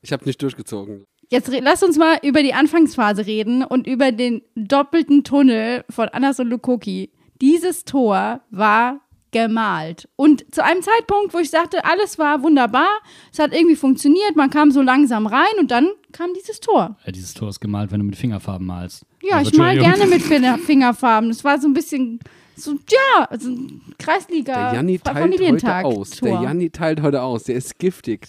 Ich 0.00 0.12
habe 0.12 0.24
nicht 0.24 0.40
durchgezogen. 0.42 1.06
Jetzt 1.34 1.50
lass 1.62 1.82
uns 1.82 1.98
mal 1.98 2.18
über 2.22 2.44
die 2.44 2.54
Anfangsphase 2.54 3.26
reden 3.26 3.64
und 3.64 3.88
über 3.88 4.12
den 4.12 4.42
doppelten 4.54 5.24
Tunnel 5.24 5.84
von 5.90 6.08
Anas 6.10 6.38
und 6.38 6.46
Lukoki. 6.48 7.10
Dieses 7.40 7.84
Tor 7.84 8.40
war 8.52 9.00
gemalt. 9.32 10.08
Und 10.14 10.44
zu 10.54 10.62
einem 10.62 10.80
Zeitpunkt, 10.82 11.34
wo 11.34 11.38
ich 11.38 11.50
sagte, 11.50 11.84
alles 11.84 12.20
war 12.20 12.44
wunderbar, 12.44 12.86
es 13.32 13.40
hat 13.40 13.52
irgendwie 13.52 13.74
funktioniert, 13.74 14.36
man 14.36 14.48
kam 14.48 14.70
so 14.70 14.80
langsam 14.80 15.26
rein 15.26 15.58
und 15.58 15.72
dann 15.72 15.88
kam 16.12 16.30
dieses 16.34 16.60
Tor. 16.60 16.96
Ja, 17.04 17.10
dieses 17.10 17.34
Tor 17.34 17.48
ist 17.48 17.58
gemalt, 17.58 17.90
wenn 17.90 17.98
du 17.98 18.06
mit 18.06 18.14
Fingerfarben 18.14 18.64
malst. 18.64 19.04
Ja, 19.20 19.38
Also, 19.38 19.50
ich 19.50 19.58
mal 19.58 19.76
gerne 19.76 20.06
mit 20.06 20.22
Finger 20.22 20.56
Fingerfarben. 20.58 21.30
Das 21.30 21.42
war 21.42 21.60
so 21.60 21.66
ein 21.66 21.74
bisschen, 21.74 22.20
so, 22.54 22.74
ja, 22.74 23.28
so 23.36 23.50
ein 23.50 23.82
Kreisliga, 23.98 24.70
Der 24.70 24.74
Janni 24.74 25.00
teilt 25.00 25.16
heute 25.16 25.32
Familientag. 25.32 25.84
aus. 25.84 26.10
Der. 26.10 26.42
Janni 26.42 26.70
teilt 26.70 27.02
heute 27.02 27.22
aus. 27.22 27.42
Der 27.42 27.56
ist 27.56 27.80
giftig. 27.80 28.28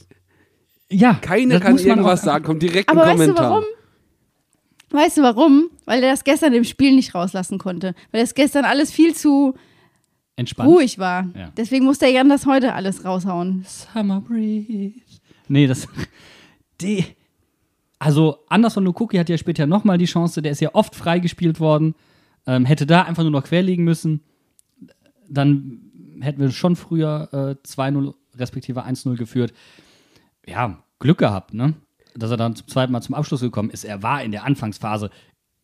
Ja, 0.96 1.16
Keiner 1.16 1.56
das 1.56 1.64
kann 1.64 1.78
irgendwas 1.78 2.22
sagen. 2.22 2.46
Kommt 2.46 2.62
direkt 2.64 2.90
Aber 2.90 3.04
ein 3.04 3.18
weißt 3.18 3.30
du 3.30 3.34
Kommentar. 3.34 3.50
warum? 3.50 3.64
Weißt 4.92 5.18
du 5.18 5.22
warum? 5.24 5.70
Weil 5.86 6.02
er 6.04 6.12
das 6.12 6.24
gestern 6.24 6.54
im 6.54 6.64
Spiel 6.64 6.96
nicht 6.96 7.14
rauslassen 7.14 7.58
konnte. 7.58 7.96
Weil 8.12 8.22
das 8.22 8.34
gestern 8.34 8.64
alles 8.66 8.92
viel 8.92 9.14
zu 9.14 9.56
Entspannt. 10.38 10.70
ruhig 10.70 10.98
war. 10.98 11.30
Ja. 11.36 11.52
Deswegen 11.58 11.86
musste 11.86 12.06
er 12.06 12.12
Jan 12.12 12.30
das 12.30 12.46
heute 12.46 12.74
alles 12.74 13.04
raushauen. 13.04 13.66
Summer 13.68 14.22
Breeze. 14.22 14.94
Nee, 15.48 15.68
das. 15.68 15.88
Die, 16.82 17.06
also, 18.00 18.40
Anderson 18.50 18.84
Lukuki 18.86 19.18
hat 19.18 19.30
ja 19.30 19.38
später 19.38 19.66
nochmal 19.66 19.98
die 19.98 20.06
Chance, 20.06 20.42
der 20.42 20.52
ist 20.52 20.60
ja 20.60 20.70
oft 20.74 20.94
freigespielt 20.96 21.60
worden. 21.62 21.96
Ähm, 22.48 22.66
hätte 22.66 22.86
da 22.86 23.04
einfach 23.04 23.24
nur 23.24 23.32
noch 23.32 23.44
querlegen 23.46 23.84
müssen. 23.86 24.22
Dann 25.28 25.80
hätten 26.22 26.40
wir 26.42 26.52
schon 26.52 26.76
früher 26.76 27.30
äh, 27.32 27.68
2-0 27.68 28.14
respektive 28.38 28.86
1-0 28.86 29.16
geführt. 29.16 29.54
Ja, 30.46 30.84
Glück 31.00 31.18
gehabt, 31.18 31.54
ne? 31.54 31.74
Dass 32.16 32.32
er 32.32 32.38
dann 32.38 32.56
zum 32.56 32.68
zweiten 32.68 32.92
Mal 32.92 33.02
zum 33.02 33.16
Abschluss 33.16 33.42
gekommen 33.42 33.70
ist. 33.70 33.84
Er 33.84 34.02
war 34.04 34.24
in 34.24 34.32
der 34.32 34.46
Anfangsphase 34.46 35.10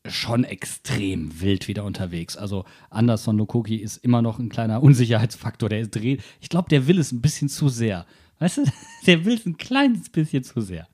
schon 0.07 0.43
extrem 0.43 1.39
wild 1.41 1.67
wieder 1.67 1.83
unterwegs. 1.85 2.35
Also 2.35 2.65
Anderson 2.89 3.37
Lokoki 3.37 3.75
ist 3.77 3.97
immer 3.97 4.21
noch 4.21 4.39
ein 4.39 4.49
kleiner 4.49 4.81
Unsicherheitsfaktor. 4.83 5.69
Der 5.69 5.79
ist 5.81 5.95
dreht. 5.95 6.23
Ich 6.41 6.49
glaube, 6.49 6.69
der 6.69 6.87
will 6.87 6.99
es 6.99 7.11
ein 7.11 7.21
bisschen 7.21 7.49
zu 7.49 7.69
sehr. 7.69 8.05
Weißt 8.39 8.57
du, 8.57 8.63
der 9.05 9.23
will 9.25 9.35
es 9.35 9.45
ein 9.45 9.57
kleines 9.57 10.09
bisschen 10.09 10.43
zu 10.43 10.59
sehr. 10.61 10.87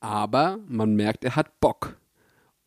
Aber 0.00 0.58
man 0.68 0.94
merkt, 0.94 1.24
er 1.24 1.34
hat 1.36 1.58
Bock. 1.60 1.96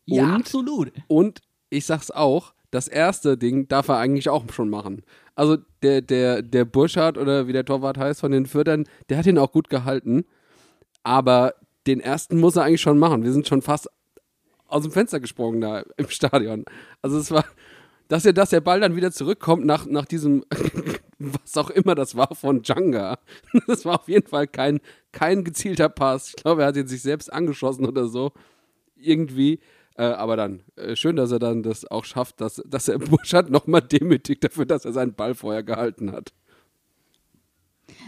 Ja, 0.06 0.24
Und- 0.24 0.30
absolut. 0.40 0.92
Und 1.06 1.40
ich 1.70 1.86
sag's 1.86 2.10
auch, 2.10 2.52
das 2.70 2.88
erste 2.88 3.38
Ding 3.38 3.68
darf 3.68 3.88
er 3.88 3.98
eigentlich 3.98 4.28
auch 4.28 4.44
schon 4.52 4.68
machen. 4.68 5.02
Also 5.34 5.56
der, 5.82 6.02
der, 6.02 6.42
der 6.42 6.64
Burschardt 6.64 7.16
oder 7.16 7.46
wie 7.46 7.52
der 7.52 7.64
Torwart 7.64 7.96
heißt 7.96 8.20
von 8.20 8.32
den 8.32 8.46
Fürtern, 8.46 8.84
der 9.08 9.18
hat 9.18 9.26
ihn 9.26 9.38
auch 9.38 9.52
gut 9.52 9.70
gehalten. 9.70 10.24
Aber 11.08 11.54
den 11.86 12.00
ersten 12.00 12.38
muss 12.38 12.56
er 12.56 12.64
eigentlich 12.64 12.82
schon 12.82 12.98
machen. 12.98 13.24
Wir 13.24 13.32
sind 13.32 13.48
schon 13.48 13.62
fast 13.62 13.88
aus 14.66 14.82
dem 14.82 14.92
Fenster 14.92 15.20
gesprungen 15.20 15.62
da 15.62 15.82
im 15.96 16.10
Stadion. 16.10 16.66
Also 17.00 17.16
es 17.16 17.30
war, 17.30 17.46
dass 18.08 18.26
er, 18.26 18.34
dass 18.34 18.50
der 18.50 18.60
Ball 18.60 18.80
dann 18.80 18.94
wieder 18.94 19.10
zurückkommt 19.10 19.64
nach, 19.64 19.86
nach 19.86 20.04
diesem, 20.04 20.44
was 21.18 21.56
auch 21.56 21.70
immer 21.70 21.94
das 21.94 22.14
war 22.14 22.34
von 22.34 22.60
Djanga. 22.60 23.16
Das 23.66 23.86
war 23.86 24.00
auf 24.00 24.08
jeden 24.08 24.28
Fall 24.28 24.48
kein, 24.48 24.80
kein 25.10 25.44
gezielter 25.44 25.88
Pass. 25.88 26.28
Ich 26.28 26.36
glaube, 26.36 26.60
er 26.60 26.68
hat 26.68 26.76
ihn 26.76 26.86
sich 26.86 27.00
selbst 27.00 27.32
angeschossen 27.32 27.86
oder 27.86 28.06
so. 28.08 28.32
Irgendwie. 28.94 29.60
Äh, 29.96 30.02
aber 30.02 30.36
dann, 30.36 30.62
äh, 30.76 30.94
schön, 30.94 31.16
dass 31.16 31.32
er 31.32 31.38
dann 31.38 31.62
das 31.62 31.90
auch 31.90 32.04
schafft, 32.04 32.42
dass, 32.42 32.62
dass 32.66 32.86
er 32.86 32.98
Burschardt 32.98 33.48
nochmal 33.48 33.80
demütigt 33.80 34.44
dafür, 34.44 34.66
dass 34.66 34.84
er 34.84 34.92
seinen 34.92 35.14
Ball 35.14 35.34
vorher 35.34 35.62
gehalten 35.62 36.12
hat. 36.12 36.34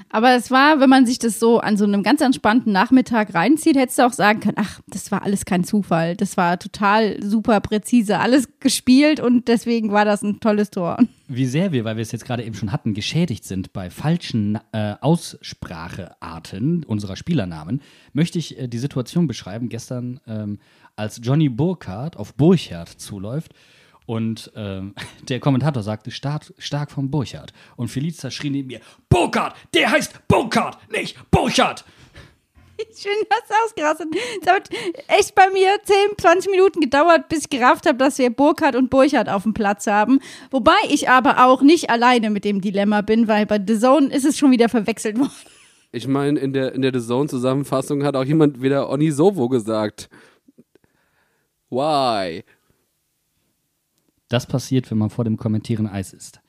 Aber 0.09 0.35
es 0.35 0.51
war, 0.51 0.81
wenn 0.81 0.89
man 0.89 1.07
sich 1.07 1.19
das 1.19 1.39
so 1.39 1.61
an 1.61 1.77
so 1.77 1.85
einem 1.85 2.03
ganz 2.03 2.21
entspannten 2.21 2.73
Nachmittag 2.73 3.35
reinzieht, 3.35 3.77
hättest 3.77 3.99
du 3.99 4.07
auch 4.07 4.13
sagen 4.13 4.41
können, 4.41 4.57
ach, 4.59 4.81
das 4.89 5.13
war 5.13 5.23
alles 5.23 5.45
kein 5.45 5.65
Zufall. 5.65 6.17
Das 6.17 6.37
war 6.37 6.59
total 6.59 7.23
super 7.23 7.61
präzise, 7.61 8.19
alles 8.19 8.49
gespielt 8.61 9.21
und 9.21 9.49
deswegen 9.49 9.93
war 9.93 10.05
das 10.05 10.23
ein 10.23 10.41
tolles 10.41 10.71
Tor. 10.71 10.99
Wie 11.29 11.47
sehr 11.47 11.71
wir, 11.71 11.85
weil 11.85 11.97
wir 11.97 12.03
es 12.03 12.13
jetzt 12.13 12.25
gerade 12.25 12.43
eben 12.45 12.57
schon 12.57 12.73
hatten, 12.73 12.95
geschädigt 12.95 13.45
sind 13.45 13.73
bei 13.73 13.91
falschen 13.91 14.59
äh, 14.73 14.95
Aussprachearten 15.01 16.83
unserer 16.85 17.15
Spielernamen, 17.15 17.81
möchte 18.13 18.39
ich 18.39 18.59
äh, 18.59 18.67
die 18.67 18.79
Situation 18.79 19.27
beschreiben, 19.27 19.69
gestern, 19.69 20.21
ähm, 20.27 20.59
als 20.97 21.21
Johnny 21.23 21.49
Burkhardt 21.49 22.17
auf 22.17 22.35
Burchard 22.35 22.89
zuläuft 22.89 23.55
und 24.11 24.51
ähm, 24.57 24.92
der 25.29 25.38
Kommentator 25.38 25.85
sagte, 25.85 26.11
stark, 26.11 26.53
stark 26.59 26.90
vom 26.90 27.12
Burchard. 27.12 27.53
Und 27.77 27.88
Felicia 27.88 28.29
schrie 28.29 28.51
neben 28.51 28.66
mir, 28.66 28.81
Burkhardt, 29.09 29.55
der 29.73 29.88
heißt 29.88 30.27
Burkhardt, 30.27 30.79
nicht 30.90 31.16
Burchard. 31.31 31.85
Schön, 32.96 33.12
dass 33.29 33.46
du 33.46 33.55
ausgerastet. 33.64 34.09
Es 34.42 34.51
hat 34.51 34.68
echt 35.07 35.37
bei 35.37 35.49
mir 35.51 35.79
10, 35.85 36.18
20 36.18 36.51
Minuten 36.51 36.81
gedauert, 36.81 37.29
bis 37.29 37.42
ich 37.42 37.51
gerafft 37.51 37.87
habe, 37.87 37.99
dass 37.99 38.18
wir 38.18 38.31
Burkhardt 38.31 38.75
und 38.75 38.90
Burchard 38.90 39.29
auf 39.29 39.44
dem 39.44 39.55
Platz 39.55 39.87
haben. 39.87 40.18
Wobei 40.51 40.73
ich 40.88 41.09
aber 41.09 41.46
auch 41.46 41.62
nicht 41.62 41.88
alleine 41.88 42.31
mit 42.31 42.44
dem 42.44 42.61
Dilemma 42.61 43.03
bin, 43.03 43.29
weil 43.29 43.46
bei 43.46 43.61
The 43.64 43.79
Zone 43.79 44.12
ist 44.12 44.25
es 44.25 44.37
schon 44.37 44.51
wieder 44.51 44.68
verwechselt 44.68 45.20
worden. 45.20 45.31
Ich 45.92 46.09
meine, 46.09 46.40
in 46.40 46.53
der, 46.53 46.75
in 46.75 46.83
der 46.83 46.92
The 46.92 47.07
Zone-Zusammenfassung 47.07 48.03
hat 48.03 48.16
auch 48.16 48.25
jemand 48.25 48.61
wieder 48.61 48.90
Onisovo 48.90 49.49
gesagt. 49.49 50.09
Why? 51.68 52.42
Das 54.31 54.47
passiert, 54.47 54.90
wenn 54.90 54.97
man 54.97 55.11
vor 55.11 55.25
dem 55.25 55.37
Kommentieren 55.37 55.87
Eis 55.87 56.14
isst. 56.14 56.40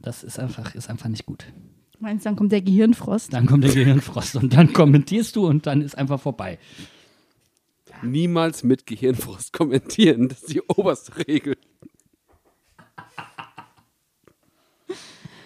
Das 0.00 0.24
ist 0.24 0.40
einfach, 0.40 0.74
ist 0.74 0.88
einfach 0.88 1.08
nicht 1.08 1.26
gut. 1.26 1.44
Meinst 1.98 2.24
du, 2.24 2.30
dann 2.30 2.36
kommt 2.36 2.50
der 2.50 2.62
Gehirnfrost? 2.62 3.32
Dann 3.34 3.46
kommt 3.46 3.62
der 3.62 3.74
Gehirnfrost 3.74 4.36
und 4.36 4.54
dann 4.54 4.72
kommentierst 4.72 5.36
du 5.36 5.46
und 5.46 5.66
dann 5.66 5.82
ist 5.82 5.96
einfach 5.98 6.18
vorbei. 6.18 6.58
Niemals 8.02 8.62
mit 8.62 8.86
Gehirnfrost 8.86 9.52
kommentieren. 9.52 10.28
Das 10.28 10.40
ist 10.40 10.54
die 10.54 10.62
oberste 10.62 11.18
Regel. 11.28 11.56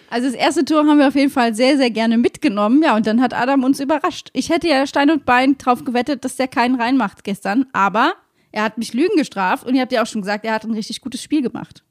Also 0.09 0.27
das 0.27 0.35
erste 0.35 0.63
Tor 0.63 0.87
haben 0.87 0.97
wir 0.97 1.09
auf 1.09 1.15
jeden 1.15 1.31
Fall 1.31 1.53
sehr, 1.53 1.75
sehr 1.75 1.89
gerne 1.89 2.17
mitgenommen. 2.17 2.81
Ja, 2.81 2.95
und 2.95 3.05
dann 3.05 3.21
hat 3.21 3.33
Adam 3.33 3.65
uns 3.65 3.81
überrascht. 3.81 4.29
Ich 4.31 4.49
hätte 4.49 4.69
ja 4.69 4.87
Stein 4.87 5.11
und 5.11 5.25
Bein 5.25 5.57
drauf 5.57 5.83
gewettet, 5.83 6.23
dass 6.23 6.37
der 6.37 6.47
keinen 6.47 6.79
reinmacht 6.79 7.25
gestern. 7.25 7.65
Aber 7.73 8.13
er 8.55 8.63
hat 8.63 8.77
mich 8.77 8.93
Lügen 8.93 9.17
gestraft 9.17 9.67
und 9.67 9.75
ihr 9.75 9.81
habt 9.81 9.91
ja 9.91 10.01
auch 10.01 10.07
schon 10.07 10.21
gesagt, 10.21 10.45
er 10.45 10.53
hat 10.53 10.63
ein 10.63 10.71
richtig 10.71 11.01
gutes 11.01 11.21
Spiel 11.21 11.41
gemacht. 11.41 11.83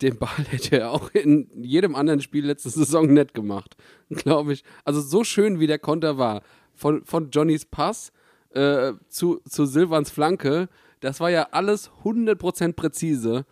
Den 0.00 0.16
Ball 0.16 0.28
hätte 0.50 0.78
er 0.78 0.92
auch 0.92 1.10
in 1.10 1.50
jedem 1.56 1.96
anderen 1.96 2.20
Spiel 2.20 2.46
letzte 2.46 2.70
Saison 2.70 3.12
nett 3.12 3.34
gemacht. 3.34 3.76
Glaube 4.10 4.52
ich. 4.52 4.62
Also 4.84 5.00
so 5.00 5.24
schön 5.24 5.58
wie 5.58 5.66
der 5.66 5.80
Konter 5.80 6.16
war. 6.16 6.42
Von, 6.74 7.04
von 7.04 7.30
Johnnys 7.30 7.64
Pass 7.64 8.12
äh, 8.50 8.92
zu, 9.08 9.40
zu 9.48 9.66
Silvans 9.66 10.10
Flanke. 10.10 10.68
Das 11.00 11.18
war 11.18 11.30
ja 11.30 11.48
alles 11.50 11.90
100% 12.04 12.74
präzise. 12.74 13.44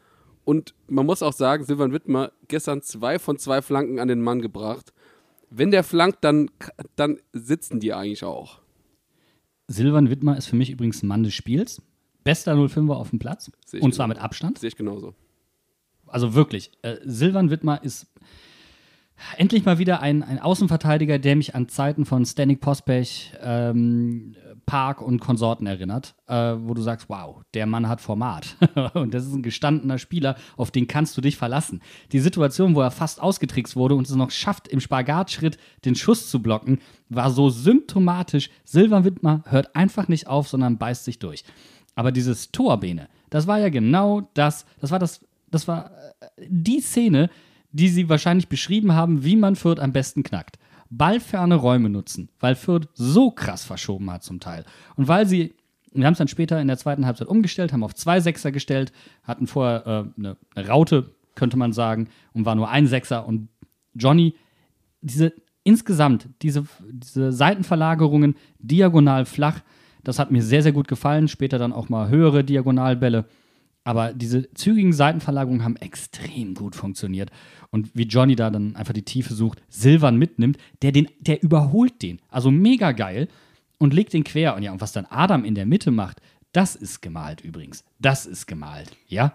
Und 0.44 0.76
man 0.86 1.06
muss 1.06 1.24
auch 1.24 1.32
sagen, 1.32 1.64
Silvan 1.64 1.92
Wittmer 1.92 2.30
gestern 2.46 2.82
zwei 2.82 3.18
von 3.18 3.36
zwei 3.36 3.62
Flanken 3.62 3.98
an 3.98 4.06
den 4.06 4.22
Mann 4.22 4.40
gebracht. 4.40 4.92
Wenn 5.50 5.72
der 5.72 5.82
flankt, 5.82 6.22
dann, 6.22 6.50
dann 6.94 7.18
sitzen 7.32 7.80
die 7.80 7.92
eigentlich 7.92 8.22
auch. 8.22 8.60
Silvan 9.66 10.08
Wittmer 10.08 10.36
ist 10.36 10.46
für 10.46 10.56
mich 10.56 10.70
übrigens 10.70 11.02
Mann 11.02 11.24
des 11.24 11.34
Spiels. 11.34 11.82
Bester 12.24 12.54
05er 12.54 12.94
auf 12.94 13.10
dem 13.10 13.18
Platz. 13.18 13.50
Und 13.80 13.94
zwar 13.94 14.06
genau. 14.06 14.16
mit 14.16 14.24
Abstand. 14.24 14.58
Sehe 14.58 14.68
ich 14.68 14.76
genauso. 14.76 15.14
Also 16.06 16.34
wirklich. 16.34 16.72
Äh, 16.82 16.96
Silvan 17.04 17.50
Wittmer 17.50 17.82
ist 17.82 18.06
endlich 19.36 19.64
mal 19.64 19.78
wieder 19.78 20.00
ein, 20.00 20.22
ein 20.22 20.38
Außenverteidiger, 20.38 21.18
der 21.18 21.36
mich 21.36 21.54
an 21.54 21.68
Zeiten 21.68 22.04
von 22.04 22.24
Stanik 22.24 22.60
Pospech, 22.60 23.32
ähm, 23.40 24.34
Park 24.66 25.02
und 25.02 25.20
Konsorten 25.20 25.66
erinnert, 25.66 26.14
äh, 26.26 26.54
wo 26.58 26.74
du 26.74 26.82
sagst, 26.82 27.08
wow, 27.08 27.42
der 27.52 27.66
Mann 27.66 27.88
hat 27.88 28.00
Format. 28.00 28.56
und 28.94 29.12
das 29.12 29.26
ist 29.26 29.34
ein 29.34 29.42
gestandener 29.42 29.98
Spieler, 29.98 30.36
auf 30.56 30.70
den 30.70 30.88
kannst 30.88 31.16
du 31.16 31.20
dich 31.20 31.36
verlassen. 31.36 31.82
Die 32.12 32.20
Situation, 32.20 32.74
wo 32.74 32.80
er 32.80 32.90
fast 32.90 33.20
ausgetrickst 33.20 33.76
wurde 33.76 33.94
und 33.94 34.06
es 34.06 34.14
noch 34.14 34.30
schafft, 34.30 34.68
im 34.68 34.80
Spagatschritt 34.80 35.58
den 35.84 35.94
Schuss 35.94 36.30
zu 36.30 36.40
blocken, 36.40 36.78
war 37.08 37.30
so 37.30 37.50
symptomatisch. 37.50 38.50
Silvan 38.64 39.04
Wittmer 39.04 39.42
hört 39.46 39.76
einfach 39.76 40.08
nicht 40.08 40.26
auf, 40.26 40.48
sondern 40.48 40.78
beißt 40.78 41.04
sich 41.04 41.18
durch. 41.18 41.44
Aber 41.94 42.12
dieses 42.12 42.50
Torbene, 42.50 43.08
das 43.30 43.46
war 43.46 43.58
ja 43.58 43.68
genau 43.68 44.28
das, 44.34 44.66
das 44.80 44.90
war 44.90 44.98
das, 44.98 45.24
das 45.50 45.68
war 45.68 45.90
äh, 46.20 46.46
die 46.48 46.80
Szene, 46.80 47.30
die 47.72 47.88
sie 47.88 48.08
wahrscheinlich 48.08 48.48
beschrieben 48.48 48.94
haben, 48.94 49.24
wie 49.24 49.36
man 49.36 49.56
Fürth 49.56 49.80
am 49.80 49.92
besten 49.92 50.22
knackt. 50.22 50.58
Ballferne 50.90 51.56
Räume 51.56 51.88
nutzen, 51.88 52.28
weil 52.38 52.54
Fürth 52.54 52.88
so 52.94 53.30
krass 53.30 53.64
verschoben 53.64 54.10
hat 54.10 54.22
zum 54.22 54.38
Teil. 54.38 54.64
Und 54.96 55.08
weil 55.08 55.26
sie, 55.26 55.54
wir 55.92 56.06
haben 56.06 56.12
es 56.12 56.18
dann 56.18 56.28
später 56.28 56.60
in 56.60 56.68
der 56.68 56.78
zweiten 56.78 57.04
Halbzeit 57.04 57.26
umgestellt, 57.26 57.72
haben 57.72 57.82
auf 57.82 57.94
zwei 57.94 58.20
Sechser 58.20 58.52
gestellt, 58.52 58.92
hatten 59.24 59.46
vorher 59.46 59.86
äh, 59.86 60.20
eine, 60.20 60.36
eine 60.54 60.68
Raute, 60.68 61.10
könnte 61.34 61.56
man 61.56 61.72
sagen, 61.72 62.08
und 62.32 62.44
war 62.44 62.54
nur 62.54 62.68
ein 62.68 62.86
Sechser. 62.86 63.26
Und 63.26 63.48
Johnny, 63.94 64.34
diese 65.00 65.32
insgesamt, 65.64 66.28
diese, 66.42 66.64
diese 66.92 67.32
Seitenverlagerungen 67.32 68.36
diagonal 68.58 69.24
flach, 69.24 69.62
das 70.04 70.18
hat 70.18 70.30
mir 70.30 70.42
sehr, 70.42 70.62
sehr 70.62 70.72
gut 70.72 70.88
gefallen. 70.88 71.28
Später 71.28 71.58
dann 71.58 71.72
auch 71.72 71.88
mal 71.88 72.08
höhere 72.08 72.44
Diagonalbälle. 72.44 73.24
Aber 73.86 74.14
diese 74.14 74.50
zügigen 74.54 74.94
Seitenverlagerungen 74.94 75.62
haben 75.62 75.76
extrem 75.76 76.54
gut 76.54 76.74
funktioniert. 76.74 77.30
Und 77.70 77.90
wie 77.94 78.04
Johnny 78.04 78.34
da 78.34 78.48
dann 78.50 78.76
einfach 78.76 78.94
die 78.94 79.02
Tiefe 79.02 79.34
sucht, 79.34 79.60
Silvan 79.68 80.16
mitnimmt, 80.16 80.56
der, 80.80 80.92
den, 80.92 81.08
der 81.20 81.42
überholt 81.42 82.00
den. 82.02 82.20
Also 82.30 82.50
mega 82.50 82.92
geil 82.92 83.28
und 83.78 83.92
legt 83.92 84.14
den 84.14 84.24
quer. 84.24 84.56
Und 84.56 84.62
ja, 84.62 84.72
und 84.72 84.80
was 84.80 84.92
dann 84.92 85.06
Adam 85.10 85.44
in 85.44 85.54
der 85.54 85.66
Mitte 85.66 85.90
macht, 85.90 86.22
das 86.52 86.76
ist 86.76 87.02
gemalt 87.02 87.42
übrigens. 87.42 87.84
Das 87.98 88.24
ist 88.26 88.46
gemalt, 88.46 88.90
ja? 89.08 89.34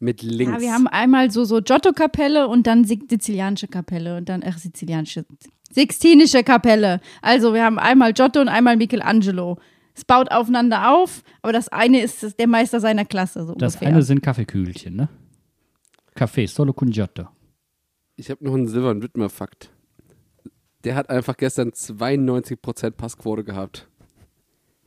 Mit 0.00 0.22
links. 0.22 0.54
Ja, 0.54 0.60
wir 0.60 0.72
haben 0.72 0.88
einmal 0.88 1.30
so, 1.30 1.44
so 1.44 1.60
Giotto-Kapelle 1.62 2.48
und 2.48 2.66
dann 2.66 2.84
si- 2.84 3.06
sizilianische 3.08 3.68
Kapelle 3.68 4.16
und 4.16 4.28
dann, 4.28 4.42
ach, 4.44 4.58
sizilianische, 4.58 5.24
sixtinische 5.70 6.42
Kapelle. 6.42 7.00
Also 7.22 7.54
wir 7.54 7.62
haben 7.64 7.78
einmal 7.78 8.12
Giotto 8.12 8.40
und 8.40 8.48
einmal 8.48 8.76
Michelangelo. 8.76 9.58
Es 9.94 10.04
baut 10.04 10.30
aufeinander 10.32 10.92
auf, 10.92 11.22
aber 11.42 11.52
das 11.52 11.68
eine 11.68 12.02
ist 12.02 12.38
der 12.38 12.48
Meister 12.48 12.80
seiner 12.80 13.04
Klasse. 13.04 13.46
So 13.46 13.54
Das 13.54 13.74
ungefähr. 13.74 13.88
eine 13.94 14.02
sind 14.02 14.22
Kaffeekügelchen, 14.22 14.96
ne? 14.96 15.08
Kaffee, 16.14 16.46
solo 16.46 16.72
con 16.72 16.90
Giotto. 16.90 17.28
Ich 18.16 18.30
habe 18.30 18.44
noch 18.44 18.54
einen 18.54 18.66
Silvan 18.68 19.02
Wittmer-Fakt. 19.02 19.70
Der 20.84 20.94
hat 20.96 21.10
einfach 21.10 21.36
gestern 21.36 21.70
92% 21.70 22.90
Passquote 22.92 23.44
gehabt. 23.44 23.88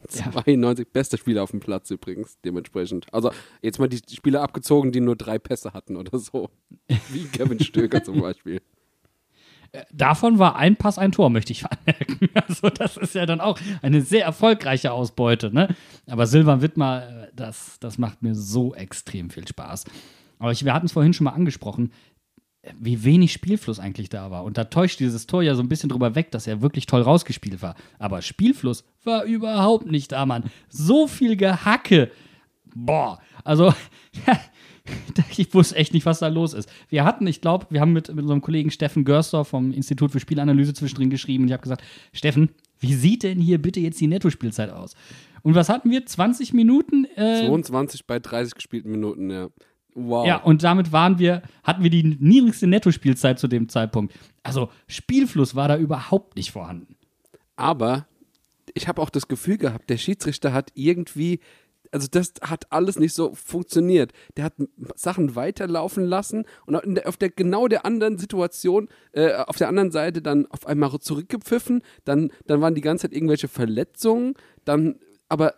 92, 0.10 0.88
bester 0.94 1.18
Spieler 1.18 1.44
auf 1.44 1.52
dem 1.52 1.60
Platz 1.60 1.90
übrigens, 1.90 2.38
dementsprechend. 2.46 3.08
Also 3.14 3.32
jetzt 3.62 3.80
mal 3.80 3.90
die 3.90 3.98
Spieler 4.16 4.42
abgezogen, 4.42 4.92
die 4.92 5.02
nur 5.02 5.16
drei 5.16 5.40
Pässe 5.40 5.74
hatten 5.74 5.98
oder 5.98 6.18
so. 6.20 6.50
Wie 7.10 7.26
Kevin 7.26 7.60
Stöger 7.60 8.04
zum 8.04 8.22
Beispiel. 8.22 8.62
Davon 9.92 10.40
war 10.40 10.56
ein 10.56 10.76
Pass 10.76 10.98
ein 10.98 11.12
Tor, 11.12 11.30
möchte 11.30 11.52
ich 11.52 11.64
anmerken. 11.70 12.30
Also, 12.34 12.70
das 12.70 12.98
ist 12.98 13.16
ja 13.16 13.26
dann 13.26 13.42
auch 13.42 13.60
eine 13.82 14.02
sehr 14.02 14.26
erfolgreiche 14.26 14.92
Ausbeute, 14.92 15.54
ne? 15.54 15.76
Aber 16.08 16.28
Silvan 16.28 16.62
Wittmer, 16.62 17.08
äh, 17.08 17.28
das, 17.36 17.78
das 17.80 17.98
macht 17.98 18.22
mir 18.22 18.36
so 18.36 18.74
extrem 18.74 19.30
viel 19.30 19.48
Spaß. 19.48 19.86
Aber 20.40 20.52
ich, 20.52 20.64
wir 20.66 20.74
hatten 20.74 20.86
es 20.86 20.92
vorhin 20.92 21.14
schon 21.14 21.26
mal 21.26 21.32
angesprochen, 21.32 21.92
äh, 22.62 22.72
wie 22.80 23.04
wenig 23.04 23.34
Spielfluss 23.34 23.80
eigentlich 23.80 24.10
da 24.10 24.32
war. 24.32 24.44
Und 24.44 24.58
da 24.58 24.66
täuscht 24.66 25.00
dieses 25.00 25.28
Tor 25.28 25.44
ja 25.44 25.56
so 25.56 25.62
ein 25.62 25.70
bisschen 25.70 25.90
drüber 25.90 26.16
weg, 26.16 26.32
dass 26.32 26.48
er 26.48 26.62
wirklich 26.62 26.86
toll 26.86 27.02
rausgespielt 27.02 27.62
war. 27.62 27.76
Aber 28.00 28.22
Spielfluss 28.22 28.84
war 29.04 29.24
überhaupt 29.24 29.86
nicht 29.86 30.12
da, 30.12 30.26
Mann. 30.26 30.46
So 30.70 31.08
viel 31.08 31.36
Gehacke. 31.36 32.12
Boah, 32.76 33.20
also 33.44 33.74
ich 35.38 35.54
wusste 35.54 35.76
echt 35.76 35.94
nicht, 35.94 36.06
was 36.06 36.20
da 36.20 36.28
los 36.28 36.54
ist. 36.54 36.70
Wir 36.90 37.04
hatten, 37.04 37.28
ich 37.28 37.42
glaube, 37.42 37.68
wir 37.70 37.82
haben 37.82 37.94
mit, 37.94 38.10
mit 38.10 38.24
unserem 38.24 38.42
Kollegen 38.42 38.72
Steffen 38.72 39.06
Görsdorf 39.06 39.50
vom 39.50 39.72
Institut 39.72 40.12
für 40.12 40.20
Spielanalyse 40.20 40.74
zwischendrin 40.74 41.10
geschrieben 41.10 41.44
und 41.44 41.50
ich 41.50 41.54
habe 41.54 41.64
gesagt, 41.64 41.84
Steffen, 42.14 42.50
wie 42.80 42.94
sieht 42.94 43.24
denn 43.24 43.40
hier 43.40 43.62
bitte 43.62 43.80
jetzt 43.80 44.00
die 44.00 44.08
Nettospielzeit 44.08 44.70
aus? 44.70 44.96
Und 45.44 45.56
was 45.56 45.70
hatten 45.70 45.90
wir? 45.90 46.06
20 46.06 46.54
Minuten? 46.54 47.06
Äh, 47.16 47.46
22 47.48 48.06
bei 48.06 48.20
30 48.20 48.56
gespielten 48.56 48.92
Minuten, 48.92 49.30
ja. 49.30 49.50
Wow. 50.00 50.28
ja, 50.28 50.38
und 50.38 50.62
damit 50.62 50.92
waren 50.92 51.18
wir, 51.18 51.42
hatten 51.64 51.82
wir 51.82 51.90
die 51.90 52.04
niedrigste 52.04 52.68
Nettospielzeit 52.68 53.40
zu 53.40 53.48
dem 53.48 53.68
Zeitpunkt. 53.68 54.14
Also 54.44 54.70
Spielfluss 54.88 55.56
war 55.56 55.68
da 55.68 55.76
überhaupt 55.76 56.36
nicht 56.36 56.52
vorhanden. 56.52 56.96
Aber 57.56 58.06
ich 58.76 58.88
habe 58.88 59.02
auch 59.02 59.10
das 59.10 59.28
Gefühl 59.28 59.58
gehabt, 59.58 59.90
der 59.90 59.98
Schiedsrichter 59.98 60.54
hat 60.54 60.72
irgendwie, 60.76 61.40
also 61.92 62.08
das 62.10 62.34
hat 62.42 62.72
alles 62.72 63.00
nicht 63.00 63.14
so 63.14 63.34
funktioniert. 63.34 64.12
Der 64.36 64.46
hat 64.46 64.54
Sachen 64.96 65.36
weiterlaufen 65.36 66.06
lassen 66.06 66.46
und 66.66 67.06
auf 67.06 67.18
der 67.18 67.30
genau 67.30 67.68
der 67.68 67.86
anderen 67.86 68.18
Situation, 68.18 68.90
äh, 69.12 69.34
auf 69.34 69.58
der 69.58 69.68
anderen 69.68 69.92
Seite 69.92 70.22
dann 70.22 70.46
auf 70.48 70.66
einmal 70.68 70.92
zurückgepfiffen, 71.00 71.82
dann, 72.06 72.32
dann 72.46 72.62
waren 72.62 72.76
die 72.76 72.82
ganze 72.82 73.04
Zeit 73.04 73.16
irgendwelche 73.16 73.48
Verletzungen, 73.48 74.34
dann, 74.66 74.96
aber 75.30 75.56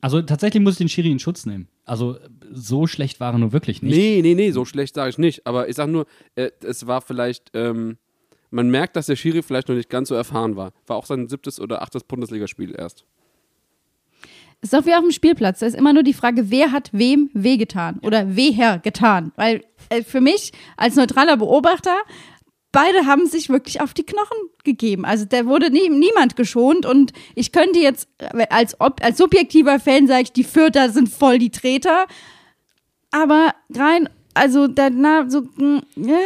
Also 0.00 0.22
tatsächlich 0.22 0.62
muss 0.62 0.74
ich 0.74 0.78
den 0.78 0.88
Schiri 0.88 1.10
in 1.10 1.18
Schutz 1.18 1.46
nehmen. 1.46 1.68
Also 1.84 2.18
so 2.52 2.86
schlecht 2.86 3.18
war 3.20 3.32
er 3.32 3.38
nur 3.38 3.52
wirklich 3.52 3.82
nicht. 3.82 3.96
nee, 3.96 4.20
nee, 4.22 4.34
nee, 4.34 4.50
so 4.52 4.64
schlecht 4.64 4.94
sage 4.94 5.10
ich 5.10 5.18
nicht. 5.18 5.46
Aber 5.46 5.68
ich 5.68 5.76
sage 5.76 5.90
nur, 5.90 6.06
äh, 6.36 6.50
es 6.64 6.86
war 6.86 7.00
vielleicht, 7.00 7.50
ähm, 7.54 7.98
man 8.50 8.70
merkt, 8.70 8.96
dass 8.96 9.06
der 9.06 9.16
Schiri 9.16 9.42
vielleicht 9.42 9.68
noch 9.68 9.74
nicht 9.74 9.90
ganz 9.90 10.08
so 10.08 10.14
erfahren 10.14 10.56
war. 10.56 10.72
War 10.86 10.96
auch 10.96 11.06
sein 11.06 11.28
siebtes 11.28 11.58
oder 11.58 11.82
achtes 11.82 12.04
Bundesligaspiel 12.04 12.74
erst. 12.76 13.04
Ist 14.62 14.72
doch 14.72 14.86
wie 14.86 14.94
auf 14.94 15.00
dem 15.00 15.10
Spielplatz. 15.10 15.58
Da 15.58 15.66
ist 15.66 15.74
immer 15.74 15.92
nur 15.92 16.04
die 16.04 16.14
Frage, 16.14 16.50
wer 16.50 16.70
hat 16.70 16.90
wem 16.92 17.30
wehgetan 17.34 17.98
oder 18.02 18.36
weher 18.36 18.78
getan. 18.78 19.32
Weil 19.34 19.64
äh, 19.88 20.02
für 20.02 20.20
mich 20.20 20.52
als 20.76 20.94
neutraler 20.94 21.36
Beobachter, 21.36 21.96
beide 22.70 23.06
haben 23.06 23.26
sich 23.26 23.48
wirklich 23.48 23.80
auf 23.80 23.92
die 23.92 24.04
Knochen 24.04 24.38
gegeben. 24.62 25.04
Also 25.04 25.24
da 25.24 25.46
wurde 25.46 25.70
nie, 25.70 25.88
niemand 25.88 26.36
geschont 26.36 26.86
und 26.86 27.12
ich 27.34 27.50
könnte 27.50 27.80
jetzt 27.80 28.08
äh, 28.18 28.46
als, 28.50 28.80
ob, 28.80 29.04
als 29.04 29.18
subjektiver 29.18 29.80
Fan 29.80 30.06
sage 30.06 30.22
ich, 30.22 30.32
die 30.32 30.44
Fürther 30.44 30.90
sind 30.90 31.08
voll 31.08 31.38
die 31.38 31.50
Treter. 31.50 32.06
Aber 33.10 33.54
rein, 33.74 34.08
also 34.34 34.66
da, 34.68 34.90
na, 34.90 35.28
so, 35.28 35.42
ja, 35.96 36.18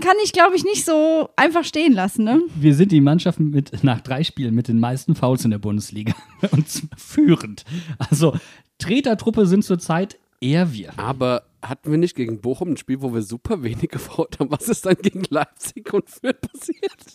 kann 0.00 0.16
ich 0.24 0.32
glaube 0.32 0.56
ich 0.56 0.64
nicht 0.64 0.84
so 0.84 1.28
einfach 1.36 1.64
stehen 1.64 1.92
lassen. 1.92 2.24
Ne? 2.24 2.42
Wir 2.54 2.74
sind 2.74 2.92
die 2.92 3.00
Mannschaft 3.00 3.40
mit, 3.40 3.84
nach 3.84 4.00
drei 4.00 4.24
Spielen 4.24 4.54
mit 4.54 4.68
den 4.68 4.80
meisten 4.80 5.14
Fouls 5.14 5.44
in 5.44 5.50
der 5.50 5.58
Bundesliga 5.58 6.14
und 6.50 6.68
zwar 6.68 6.96
führend. 6.96 7.64
Also 7.98 8.34
Tretertruppe 8.78 9.46
sind 9.46 9.64
zurzeit 9.64 10.18
eher 10.40 10.72
wir. 10.72 10.98
Aber 10.98 11.42
hatten 11.62 11.90
wir 11.90 11.98
nicht 11.98 12.16
gegen 12.16 12.40
Bochum 12.40 12.70
ein 12.70 12.76
Spiel, 12.76 13.02
wo 13.02 13.12
wir 13.12 13.22
super 13.22 13.62
wenig 13.62 13.90
gefault 13.90 14.40
haben? 14.40 14.50
Was 14.50 14.68
ist 14.68 14.86
dann 14.86 14.96
gegen 14.96 15.22
Leipzig 15.28 15.92
und 15.92 16.08
Fürth 16.08 16.40
passiert? 16.40 17.09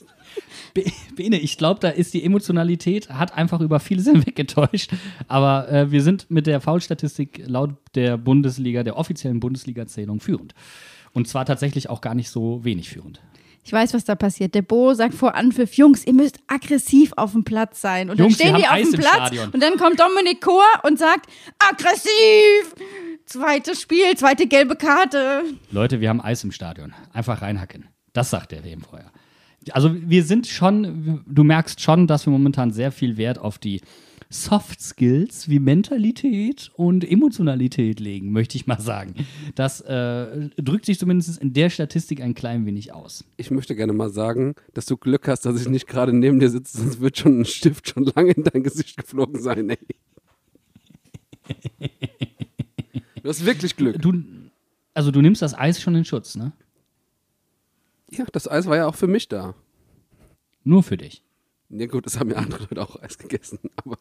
Bene, 1.25 1.39
ich 1.39 1.57
glaube, 1.57 1.79
da 1.79 1.89
ist 1.89 2.13
die 2.13 2.23
Emotionalität, 2.23 3.09
hat 3.09 3.35
einfach 3.35 3.59
über 3.59 3.79
vieles 3.79 4.05
hinweggetäuscht. 4.11 4.91
Aber 5.27 5.67
äh, 5.71 5.91
wir 5.91 6.03
sind 6.03 6.29
mit 6.29 6.45
der 6.45 6.61
Foulstatistik 6.61 7.41
laut 7.47 7.71
der 7.95 8.17
Bundesliga, 8.17 8.83
der 8.83 8.95
offiziellen 8.95 9.39
Bundesliga-Zählung 9.39 10.19
führend. 10.19 10.53
Und 11.13 11.27
zwar 11.27 11.45
tatsächlich 11.45 11.89
auch 11.89 12.01
gar 12.01 12.13
nicht 12.13 12.29
so 12.29 12.63
wenig 12.63 12.89
führend. 12.89 13.21
Ich 13.63 13.73
weiß, 13.73 13.95
was 13.95 14.03
da 14.03 14.13
passiert. 14.13 14.53
Der 14.53 14.61
Bo 14.61 14.93
sagt 14.93 15.15
vor 15.15 15.33
Anpfiff, 15.33 15.73
Jungs, 15.73 16.05
ihr 16.05 16.13
müsst 16.13 16.37
aggressiv 16.45 17.13
auf 17.15 17.31
dem 17.31 17.43
Platz 17.43 17.81
sein. 17.81 18.11
Und 18.11 18.19
Jungs, 18.19 18.37
dann 18.37 18.49
stehen 18.49 18.57
die 18.57 18.67
auf 18.67 18.73
Eis 18.73 18.91
dem 18.91 18.99
Platz 18.99 19.31
und 19.51 19.63
dann 19.63 19.77
kommt 19.77 19.99
Dominik 19.99 20.41
Kor 20.41 20.61
und 20.83 20.99
sagt, 20.99 21.27
aggressiv! 21.57 22.75
Zweites 23.25 23.81
Spiel, 23.81 24.15
zweite 24.15 24.45
gelbe 24.45 24.75
Karte. 24.75 25.41
Leute, 25.71 25.99
wir 25.99 26.09
haben 26.09 26.21
Eis 26.21 26.43
im 26.43 26.51
Stadion. 26.51 26.93
Einfach 27.11 27.41
reinhacken. 27.41 27.87
Das 28.13 28.29
sagt 28.29 28.51
der 28.51 28.63
WM 28.63 28.81
vorher. 28.81 29.09
Also 29.71 29.95
wir 29.95 30.23
sind 30.23 30.47
schon, 30.47 31.23
du 31.27 31.43
merkst 31.43 31.81
schon, 31.81 32.07
dass 32.07 32.25
wir 32.25 32.31
momentan 32.31 32.71
sehr 32.71 32.91
viel 32.91 33.17
Wert 33.17 33.39
auf 33.39 33.57
die 33.57 33.81
Soft 34.29 34.81
Skills 34.81 35.49
wie 35.49 35.59
Mentalität 35.59 36.71
und 36.75 37.09
Emotionalität 37.09 37.99
legen, 37.99 38.31
möchte 38.31 38.57
ich 38.57 38.67
mal 38.67 38.79
sagen. 38.79 39.13
Das 39.55 39.81
äh, 39.81 40.49
drückt 40.57 40.85
sich 40.85 40.99
zumindest 40.99 41.37
in 41.41 41.53
der 41.53 41.69
Statistik 41.69 42.21
ein 42.21 42.33
klein 42.33 42.65
wenig 42.65 42.93
aus. 42.93 43.23
Ich 43.37 43.51
möchte 43.51 43.75
gerne 43.75 43.93
mal 43.93 44.09
sagen, 44.09 44.55
dass 44.73 44.85
du 44.85 44.97
Glück 44.97 45.27
hast, 45.27 45.45
dass 45.45 45.61
ich 45.61 45.69
nicht 45.69 45.87
gerade 45.87 46.11
neben 46.11 46.39
dir 46.39 46.49
sitze, 46.49 46.79
sonst 46.79 46.99
wird 46.99 47.17
schon 47.17 47.41
ein 47.41 47.45
Stift 47.45 47.89
schon 47.89 48.05
lange 48.15 48.31
in 48.31 48.43
dein 48.43 48.63
Gesicht 48.63 48.97
geflogen 48.97 49.41
sein, 49.41 49.69
ey. 49.69 49.77
Du 53.21 53.29
hast 53.29 53.45
wirklich 53.45 53.75
Glück. 53.75 54.01
Du, 54.01 54.23
also 54.93 55.11
du 55.11 55.21
nimmst 55.21 55.41
das 55.41 55.57
Eis 55.57 55.81
schon 55.81 55.95
in 55.95 56.05
Schutz, 56.05 56.35
ne? 56.35 56.51
Ja, 58.11 58.25
das 58.31 58.47
Eis 58.49 58.65
war 58.67 58.77
ja 58.77 58.87
auch 58.87 58.95
für 58.95 59.07
mich 59.07 59.27
da. 59.27 59.55
Nur 60.63 60.83
für 60.83 60.97
dich. 60.97 61.23
Ja 61.69 61.87
gut, 61.87 62.05
das 62.05 62.19
haben 62.19 62.29
ja 62.29 62.37
andere 62.37 62.63
Leute 62.63 62.81
auch 62.81 63.01
Eis 63.01 63.17
gegessen, 63.17 63.59
aber 63.77 63.97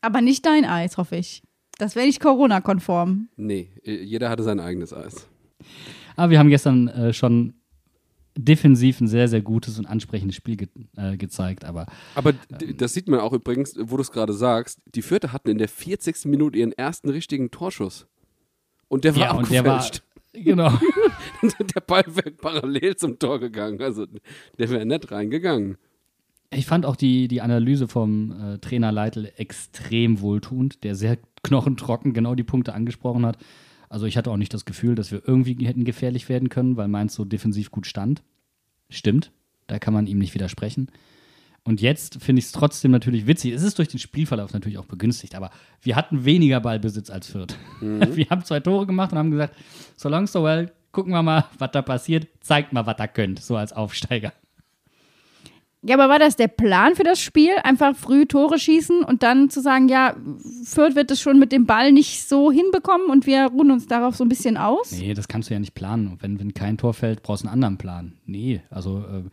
Aber 0.00 0.20
nicht 0.20 0.44
dein 0.46 0.64
Eis, 0.64 0.96
hoffe 0.96 1.16
ich. 1.16 1.42
Das 1.78 1.96
wäre 1.96 2.06
nicht 2.06 2.20
Corona-konform. 2.20 3.28
nee, 3.36 3.70
jeder 3.84 4.28
hatte 4.30 4.42
sein 4.42 4.60
eigenes 4.60 4.92
Eis. 4.92 5.26
Aber 6.16 6.30
wir 6.30 6.38
haben 6.38 6.48
gestern 6.50 6.88
äh, 6.88 7.12
schon 7.12 7.54
defensiv 8.36 9.00
ein 9.00 9.08
sehr, 9.08 9.28
sehr 9.28 9.42
gutes 9.42 9.78
und 9.78 9.86
ansprechendes 9.86 10.36
Spiel 10.36 10.56
ge 10.56 10.68
äh, 10.96 11.16
gezeigt. 11.16 11.64
Aber 11.64 11.86
Aber 12.14 12.32
d- 12.32 12.72
das 12.74 12.94
sieht 12.94 13.08
man 13.08 13.20
auch 13.20 13.32
übrigens, 13.32 13.74
wo 13.78 13.96
du 13.96 14.02
es 14.02 14.10
gerade 14.10 14.32
sagst, 14.32 14.80
die 14.94 15.02
Vierte 15.02 15.32
hatten 15.32 15.50
in 15.50 15.58
der 15.58 15.68
40. 15.68 16.24
Minute 16.26 16.58
ihren 16.58 16.72
ersten 16.72 17.08
richtigen 17.10 17.50
Torschuss. 17.50 18.06
Und 18.88 19.04
der 19.04 19.14
war 19.16 19.22
ja, 19.22 19.32
und 19.32 19.50
der 19.50 19.64
war. 19.64 19.74
abgefälscht. 19.76 20.02
Genau. 20.34 20.72
der 21.74 21.80
Ball 21.80 22.04
wäre 22.06 22.30
parallel 22.30 22.96
zum 22.96 23.18
Tor 23.18 23.40
gegangen. 23.40 23.80
Also 23.80 24.06
der 24.58 24.70
wäre 24.70 24.86
nicht 24.86 25.10
reingegangen. 25.10 25.76
Ich 26.50 26.66
fand 26.66 26.84
auch 26.84 26.96
die, 26.96 27.28
die 27.28 27.40
Analyse 27.40 27.88
vom 27.88 28.32
äh, 28.32 28.58
Trainer 28.58 28.92
Leitl 28.92 29.32
extrem 29.36 30.20
wohltuend, 30.20 30.84
der 30.84 30.94
sehr 30.94 31.18
knochentrocken 31.42 32.12
genau 32.12 32.34
die 32.34 32.42
Punkte 32.42 32.74
angesprochen 32.74 33.24
hat. 33.24 33.38
Also 33.88 34.06
ich 34.06 34.16
hatte 34.16 34.30
auch 34.30 34.36
nicht 34.36 34.54
das 34.54 34.64
Gefühl, 34.64 34.94
dass 34.94 35.12
wir 35.12 35.22
irgendwie 35.26 35.66
hätten 35.66 35.84
gefährlich 35.84 36.28
werden 36.28 36.48
können, 36.48 36.76
weil 36.76 36.88
Mainz 36.88 37.14
so 37.14 37.24
defensiv 37.24 37.70
gut 37.70 37.86
stand. 37.86 38.22
Stimmt, 38.90 39.32
da 39.66 39.78
kann 39.78 39.94
man 39.94 40.06
ihm 40.06 40.18
nicht 40.18 40.34
widersprechen. 40.34 40.88
Und 41.64 41.80
jetzt 41.80 42.22
finde 42.22 42.40
ich 42.40 42.46
es 42.46 42.52
trotzdem 42.52 42.90
natürlich 42.90 43.26
witzig. 43.26 43.52
Es 43.52 43.62
ist 43.62 43.78
durch 43.78 43.88
den 43.88 44.00
Spielverlauf 44.00 44.52
natürlich 44.52 44.78
auch 44.78 44.86
begünstigt, 44.86 45.34
aber 45.34 45.50
wir 45.80 45.94
hatten 45.94 46.24
weniger 46.24 46.60
Ballbesitz 46.60 47.08
als 47.08 47.28
Fürth. 47.28 47.56
Wir 47.80 48.26
haben 48.30 48.44
zwei 48.44 48.60
Tore 48.60 48.86
gemacht 48.86 49.12
und 49.12 49.18
haben 49.18 49.30
gesagt, 49.30 49.54
so 49.96 50.08
long 50.08 50.26
so 50.26 50.42
well, 50.42 50.72
gucken 50.92 51.12
wir 51.12 51.22
mal, 51.22 51.46
was 51.58 51.70
da 51.72 51.82
passiert. 51.82 52.28
Zeigt 52.40 52.72
mal, 52.72 52.86
was 52.86 52.96
da 52.96 53.06
könnt, 53.06 53.40
so 53.40 53.56
als 53.56 53.72
Aufsteiger. 53.72 54.32
Ja, 55.84 55.96
aber 55.96 56.08
war 56.08 56.20
das 56.20 56.36
der 56.36 56.46
Plan 56.46 56.94
für 56.94 57.02
das 57.02 57.20
Spiel? 57.20 57.50
Einfach 57.64 57.96
früh 57.96 58.24
Tore 58.24 58.60
schießen 58.60 59.02
und 59.02 59.24
dann 59.24 59.50
zu 59.50 59.60
sagen, 59.60 59.88
ja, 59.88 60.14
Fürth 60.64 60.94
wird 60.94 61.10
es 61.10 61.20
schon 61.20 61.40
mit 61.40 61.50
dem 61.50 61.66
Ball 61.66 61.90
nicht 61.90 62.28
so 62.28 62.52
hinbekommen 62.52 63.08
und 63.08 63.26
wir 63.26 63.46
ruhen 63.46 63.72
uns 63.72 63.88
darauf 63.88 64.14
so 64.14 64.24
ein 64.24 64.28
bisschen 64.28 64.56
aus? 64.56 64.92
Nee, 64.92 65.12
das 65.12 65.26
kannst 65.26 65.50
du 65.50 65.54
ja 65.54 65.60
nicht 65.60 65.74
planen. 65.74 66.06
Und 66.06 66.22
wenn, 66.22 66.38
wenn 66.38 66.54
kein 66.54 66.78
Tor 66.78 66.94
fällt, 66.94 67.24
brauchst 67.24 67.42
du 67.42 67.48
einen 67.48 67.54
anderen 67.54 67.78
Plan. 67.78 68.12
Nee, 68.26 68.62
also 68.70 68.98
äh, 68.98 69.24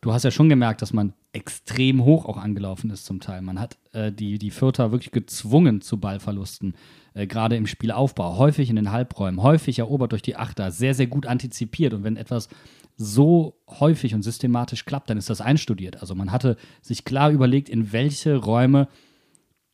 du 0.00 0.12
hast 0.14 0.22
ja 0.22 0.30
schon 0.30 0.48
gemerkt, 0.48 0.80
dass 0.80 0.94
man 0.94 1.12
extrem 1.32 2.02
hoch 2.02 2.24
auch 2.24 2.38
angelaufen 2.38 2.88
ist 2.88 3.04
zum 3.04 3.20
Teil. 3.20 3.42
Man 3.42 3.60
hat 3.60 3.76
äh, 3.92 4.10
die, 4.10 4.38
die 4.38 4.50
Fürther 4.50 4.92
wirklich 4.92 5.10
gezwungen 5.10 5.82
zu 5.82 5.98
Ballverlusten, 5.98 6.74
äh, 7.14 7.26
gerade 7.26 7.56
im 7.56 7.66
Spielaufbau. 7.66 8.38
Häufig 8.38 8.70
in 8.70 8.76
den 8.76 8.92
Halbräumen, 8.92 9.42
häufig 9.42 9.78
erobert 9.78 10.12
durch 10.12 10.22
die 10.22 10.36
Achter, 10.36 10.70
sehr, 10.70 10.94
sehr 10.94 11.06
gut 11.06 11.26
antizipiert. 11.26 11.94
Und 11.94 12.04
wenn 12.04 12.16
etwas 12.16 12.48
so 12.96 13.60
häufig 13.68 14.14
und 14.14 14.22
systematisch 14.22 14.84
klappt, 14.84 15.08
dann 15.08 15.18
ist 15.18 15.30
das 15.30 15.40
einstudiert. 15.40 16.00
Also 16.00 16.14
man 16.14 16.32
hatte 16.32 16.56
sich 16.82 17.04
klar 17.04 17.30
überlegt, 17.30 17.68
in 17.68 17.92
welche 17.92 18.36
Räume 18.36 18.88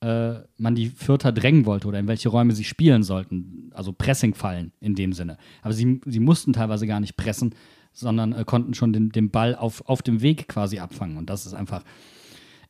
äh, 0.00 0.34
man 0.58 0.74
die 0.74 0.90
Vierter 0.90 1.32
drängen 1.32 1.64
wollte 1.64 1.88
oder 1.88 1.98
in 1.98 2.06
welche 2.06 2.28
Räume 2.28 2.52
sie 2.52 2.64
spielen 2.64 3.02
sollten. 3.02 3.70
Also 3.74 3.92
Pressing-Fallen 3.92 4.72
in 4.80 4.94
dem 4.94 5.14
Sinne. 5.14 5.38
Aber 5.62 5.72
sie, 5.72 6.00
sie 6.04 6.20
mussten 6.20 6.52
teilweise 6.52 6.86
gar 6.86 7.00
nicht 7.00 7.16
pressen, 7.16 7.54
sondern 7.92 8.32
äh, 8.32 8.44
konnten 8.44 8.74
schon 8.74 8.92
den, 8.92 9.08
den 9.08 9.30
Ball 9.30 9.54
auf, 9.54 9.88
auf 9.88 10.02
dem 10.02 10.20
Weg 10.20 10.46
quasi 10.48 10.78
abfangen. 10.78 11.16
Und 11.16 11.30
das 11.30 11.46
ist 11.46 11.54
einfach 11.54 11.82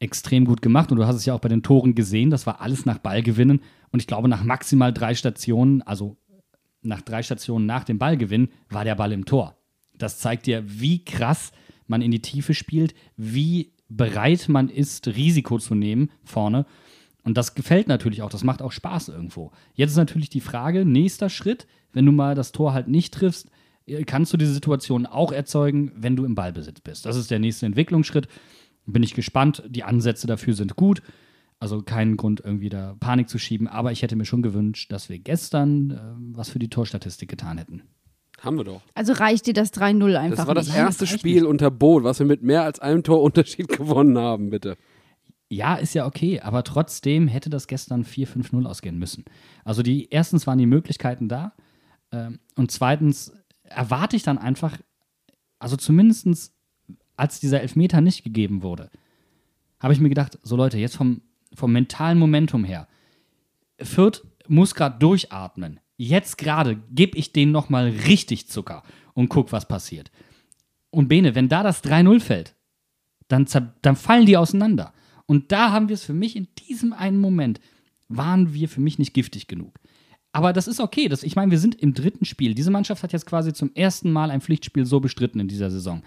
extrem 0.05 0.45
gut 0.45 0.63
gemacht. 0.63 0.91
Und 0.93 0.99
du 0.99 1.07
hast 1.07 1.17
es 1.17 1.25
ja 1.25 1.35
auch 1.35 1.41
bei 1.41 1.49
den 1.49 1.63
Toren 1.63 1.95
gesehen, 1.95 2.31
das 2.31 2.47
war 2.47 2.61
alles 2.61 2.87
nach 2.87 2.99
Ballgewinnen. 2.99 3.61
Und 3.91 4.01
ich 4.01 4.07
glaube, 4.07 4.29
nach 4.29 4.45
maximal 4.45 4.93
drei 4.93 5.15
Stationen, 5.15 5.83
also 5.83 6.17
nach 6.83 7.03
drei 7.03 7.23
Stationen 7.23 7.67
nach 7.67 7.85
dem 7.85 7.99
Ballgewinn, 7.99 8.49
war 8.69 8.85
der 8.85 8.95
Ball 8.95 9.13
im 9.13 9.25
Tor. 9.25 9.57
Das 9.97 10.19
zeigt 10.19 10.47
dir, 10.47 10.63
wie 10.67 11.05
krass 11.05 11.53
man 11.87 12.03
in 12.03 12.11
die 12.11 12.23
Tiefe 12.23 12.55
spielt, 12.55 12.95
wie 13.17 13.73
bereit 13.89 14.49
man 14.49 14.69
ist, 14.69 15.07
Risiko 15.09 15.59
zu 15.59 15.75
nehmen 15.75 16.11
vorne. 16.25 16.67
Und 17.23 17.39
das 17.39 17.55
gefällt 17.55 17.89
natürlich 17.89 18.23
auch, 18.23 18.31
das 18.31 18.45
macht 18.45 18.61
auch 18.61 18.73
Spaß 18.73 19.09
irgendwo. 19.09 19.51
Jetzt 19.75 19.93
ist 19.93 19.97
natürlich 19.97 20.29
die 20.29 20.41
Frage, 20.41 20.85
nächster 20.85 21.31
Schritt, 21.31 21.67
wenn 21.93 22.05
du 22.05 22.13
mal 22.13 22.35
das 22.35 22.53
Tor 22.53 22.75
halt 22.75 22.89
nicht 22.89 23.15
triffst, 23.15 23.51
äh, 23.87 24.05
kannst 24.05 24.33
du 24.33 24.37
diese 24.37 24.53
Situation 24.53 25.07
auch 25.07 25.33
erzeugen, 25.33 25.93
wenn 25.97 26.17
du 26.17 26.25
im 26.25 26.35
Ballbesitz 26.35 26.81
bist. 26.81 27.07
Das 27.07 27.17
ist 27.17 27.31
der 27.31 27.39
nächste 27.39 27.67
Entwicklungsschritt. 27.67 28.29
Bin 28.87 29.03
ich 29.03 29.15
gespannt. 29.15 29.63
Die 29.69 29.85
Ansätze 29.85 30.27
dafür 30.27 30.55
sind 30.55 30.77
gut. 30.77 31.03
Also 31.59 31.81
keinen 31.81 32.17
Grund, 32.17 32.41
irgendwie 32.45 32.69
da 32.69 32.95
Panik 33.01 33.29
zu 33.29 33.39
schieben. 33.39 33.69
Aber 33.69 33.93
ich 33.93 34.03
hätte 34.03 34.17
mir 34.17 34.25
schon 34.27 34.43
gewünscht, 34.43 34.93
dass 34.93 35.09
wir 35.09 35.19
gestern 35.19 35.91
äh, 35.91 36.37
was 36.37 36.51
für 36.51 36.59
die 36.59 36.69
Torstatistik 36.69 37.31
getan 37.31 37.59
hätten. 37.59 37.83
Haben 38.41 38.59
wir 38.59 38.65
doch. 38.65 38.83
Also 38.95 39.13
reicht 39.15 39.47
dir 39.47 39.55
das 39.55 39.73
3-0 39.73 40.17
einfach 40.17 40.37
Das 40.37 40.47
war 40.47 40.55
das 40.55 40.67
nicht? 40.67 40.77
erste 40.77 41.07
das 41.07 41.15
Spiel 41.19 41.47
unter 41.47 41.71
Boot, 41.71 42.05
was 42.05 42.19
wir 42.19 42.27
mit 42.27 42.43
mehr 42.43 42.63
als 42.63 42.81
einem 42.81 43.03
Torunterschied 43.03 43.69
gewonnen 43.79 44.19
haben, 44.19 44.51
bitte. 44.51 44.77
Ja, 45.49 45.77
ist 45.77 45.95
ja 45.95 46.07
okay, 46.07 46.41
aber 46.41 46.65
trotzdem 46.65 47.29
hätte 47.29 47.49
das 47.49 47.69
gestern 47.69 48.05
4-5-0 48.05 48.67
ausgehen 48.67 48.99
müssen. 48.99 49.25
Also 49.65 49.83
die 49.83 50.09
erstens 50.11 50.47
waren 50.47 50.59
die 50.59 50.67
Möglichkeiten 50.67 51.29
da 51.29 51.55
ähm, 52.13 52.41
und 52.57 52.71
zweitens 52.71 53.33
erwarte 53.63 54.17
ich 54.17 54.23
dann 54.23 54.39
einfach, 54.39 54.79
also 55.59 55.77
zumindestens 55.77 56.54
als 57.17 57.41
dieser 57.41 57.61
Elfmeter 57.61 58.01
nicht 58.01 58.25
gegeben 58.25 58.63
wurde, 58.63 58.91
habe 59.81 59.93
ich 59.93 60.01
mir 60.01 60.09
gedacht, 60.09 60.39
so 60.43 60.57
Leute, 60.57 60.79
jetzt 60.79 60.97
vom, 60.97 61.21
vom 61.55 61.73
mentalen 61.73 62.19
Momentum 62.19 62.65
her, 62.65 62.89
Fürth 63.81 64.23
muss 64.49 64.75
gerade 64.75 64.99
durchatmen. 64.99 65.81
Jetzt 65.97 66.39
gerade 66.39 66.77
gebe 66.91 67.17
ich 67.17 67.33
denen 67.33 67.53
nochmal 67.53 67.89
richtig 68.07 68.49
Zucker 68.49 68.83
und 69.15 69.29
guck, 69.29 69.53
was 69.53 69.69
passiert. 69.69 70.11
Und 70.91 71.09
Bene, 71.09 71.35
wenn 71.35 71.49
da 71.49 71.63
das 71.63 71.85
3-0 71.85 72.21
fällt, 72.21 72.55
dann, 73.29 73.47
dann 73.83 73.97
fallen 73.97 74.27
die 74.27 74.37
auseinander. 74.37 74.93
Und 75.27 75.53
da 75.53 75.73
haben 75.73 75.89
wir 75.89 75.95
es 75.95 76.05
für 76.05 76.13
mich 76.13 76.37
in 76.37 76.49
diesem 76.69 76.93
einen 76.93 77.21
Moment, 77.21 77.61
waren 78.09 78.53
wir 78.55 78.69
für 78.69 78.81
mich 78.81 78.99
nicht 78.99 79.15
giftig 79.15 79.49
genug. 79.49 79.79
Aber 80.33 80.53
das 80.53 80.67
ist 80.67 80.81
okay. 80.81 81.09
Das, 81.09 81.23
ich 81.23 81.37
meine, 81.37 81.51
wir 81.51 81.59
sind 81.59 81.77
im 81.77 81.95
dritten 81.95 82.25
Spiel. 82.25 82.55
Diese 82.55 82.71
Mannschaft 82.71 83.03
hat 83.03 83.13
jetzt 83.13 83.27
quasi 83.27 83.53
zum 83.53 83.71
ersten 83.75 84.11
Mal 84.11 84.31
ein 84.31 84.41
Pflichtspiel 84.41 84.85
so 84.85 85.01
bestritten 85.01 85.41
in 85.41 85.49
dieser 85.49 85.71
Saison. 85.71 86.03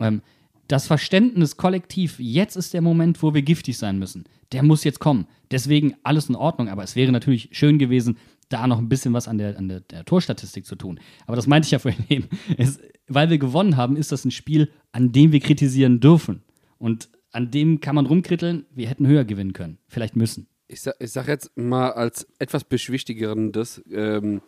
Ähm, 0.00 0.22
das 0.68 0.86
Verständnis 0.86 1.56
kollektiv, 1.56 2.16
jetzt 2.18 2.56
ist 2.56 2.74
der 2.74 2.82
Moment, 2.82 3.22
wo 3.22 3.32
wir 3.32 3.42
giftig 3.42 3.78
sein 3.78 3.98
müssen. 3.98 4.24
Der 4.52 4.62
muss 4.62 4.84
jetzt 4.84 5.00
kommen. 5.00 5.26
Deswegen 5.50 5.94
alles 6.02 6.28
in 6.28 6.36
Ordnung. 6.36 6.68
Aber 6.68 6.82
es 6.82 6.94
wäre 6.94 7.10
natürlich 7.10 7.48
schön 7.52 7.78
gewesen, 7.78 8.18
da 8.50 8.66
noch 8.66 8.78
ein 8.78 8.88
bisschen 8.88 9.14
was 9.14 9.28
an 9.28 9.38
der, 9.38 9.58
an 9.58 9.68
der, 9.68 9.80
der 9.80 10.04
Torstatistik 10.04 10.66
zu 10.66 10.76
tun. 10.76 11.00
Aber 11.26 11.36
das 11.36 11.46
meinte 11.46 11.66
ich 11.66 11.72
ja 11.72 11.78
vorhin 11.78 12.04
eben. 12.10 12.28
Es, 12.56 12.80
weil 13.08 13.30
wir 13.30 13.38
gewonnen 13.38 13.76
haben, 13.76 13.96
ist 13.96 14.12
das 14.12 14.24
ein 14.24 14.30
Spiel, 14.30 14.70
an 14.92 15.12
dem 15.12 15.32
wir 15.32 15.40
kritisieren 15.40 16.00
dürfen. 16.00 16.42
Und 16.78 17.08
an 17.32 17.50
dem 17.50 17.80
kann 17.80 17.94
man 17.94 18.06
rumkritteln, 18.06 18.66
wir 18.74 18.88
hätten 18.88 19.06
höher 19.06 19.24
gewinnen 19.24 19.52
können. 19.54 19.78
Vielleicht 19.88 20.16
müssen. 20.16 20.48
Ich 20.66 20.82
sag, 20.82 20.94
ich 20.98 21.12
sag 21.12 21.28
jetzt 21.28 21.56
mal 21.56 21.92
als 21.92 22.26
etwas 22.38 22.64
beschwichtigerendes 22.64 23.82
ähm, 23.90 24.42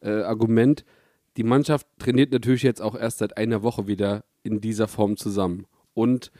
äh, 0.00 0.22
Argument, 0.22 0.84
die 1.36 1.44
Mannschaft 1.44 1.86
trainiert 1.98 2.32
natürlich 2.32 2.62
jetzt 2.62 2.80
auch 2.80 2.94
erst 2.94 3.18
seit 3.18 3.36
einer 3.36 3.62
Woche 3.62 3.86
wieder 3.86 4.24
in 4.42 4.60
dieser 4.60 4.88
Form 4.88 5.16
zusammen. 5.16 5.66
Und 5.94 6.30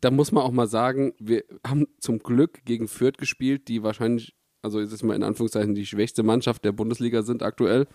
da 0.00 0.10
muss 0.10 0.32
man 0.32 0.42
auch 0.42 0.50
mal 0.50 0.66
sagen, 0.66 1.14
wir 1.18 1.44
haben 1.66 1.86
zum 1.98 2.18
Glück 2.18 2.64
gegen 2.64 2.88
Fürth 2.88 3.18
gespielt, 3.18 3.68
die 3.68 3.82
wahrscheinlich, 3.82 4.34
also 4.62 4.80
jetzt 4.80 4.92
ist 4.92 5.02
mal 5.02 5.14
in 5.14 5.22
Anführungszeichen 5.22 5.74
die 5.74 5.86
schwächste 5.86 6.22
Mannschaft 6.22 6.64
der 6.64 6.72
Bundesliga 6.72 7.22
sind 7.22 7.42
aktuell. 7.42 7.86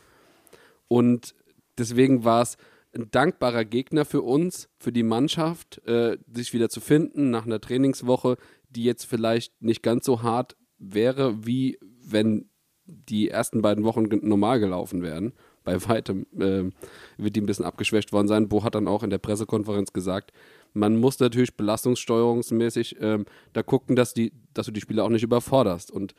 Und 0.88 1.36
deswegen 1.78 2.23
war 2.23 2.41
es 2.41 2.58
ein 2.95 3.12
dankbarer 3.12 3.65
Gegner 3.65 4.06
für 4.06 4.21
uns, 4.21 4.69
für 4.80 4.91
die 4.91 5.04
Mannschaft, 5.04 5.86
äh, 5.86 6.17
sich 6.32 6.54
wieder 6.54 6.69
zu 6.69 6.80
finden 6.80 7.30
nach 7.30 7.45
einer 7.45 7.62
Trainingswoche, 7.62 8.38
die 8.69 8.84
jetzt 8.84 9.06
vielleicht 9.06 9.62
nicht 9.62 9.84
ganz 9.84 10.06
so 10.06 10.23
hart 10.23 10.56
wäre, 10.78 11.45
wie 11.45 11.78
wenn 12.04 12.49
die 12.86 13.30
ersten 13.30 13.62
beiden 13.62 13.84
Wochen 13.84 14.08
normal 14.21 14.60
gelaufen 14.60 15.04
wären. 15.04 15.34
Bei 15.69 15.88
weitem 15.88 16.25
ähm, 16.39 16.73
wird 17.17 17.36
die 17.36 17.41
ein 17.41 17.45
bisschen 17.45 17.63
abgeschwächt 17.63 18.12
worden 18.12 18.27
sein. 18.27 18.49
Bo 18.49 18.63
hat 18.63 18.73
dann 18.73 18.88
auch 18.88 19.03
in 19.03 19.12
der 19.12 19.19
Pressekonferenz 19.19 19.93
gesagt, 19.93 20.32
man 20.73 20.97
muss 20.97 21.19
natürlich 21.19 21.55
belastungssteuerungsmäßig 21.55 22.95
ähm, 22.99 23.25
da 23.53 23.62
gucken, 23.62 23.95
dass, 23.95 24.15
die, 24.15 24.34
dass 24.55 24.65
du 24.65 24.71
die 24.71 24.82
Spieler 24.82 25.03
auch 25.03 25.10
nicht 25.10 25.21
überforderst. 25.21 25.91
Und 25.91 26.15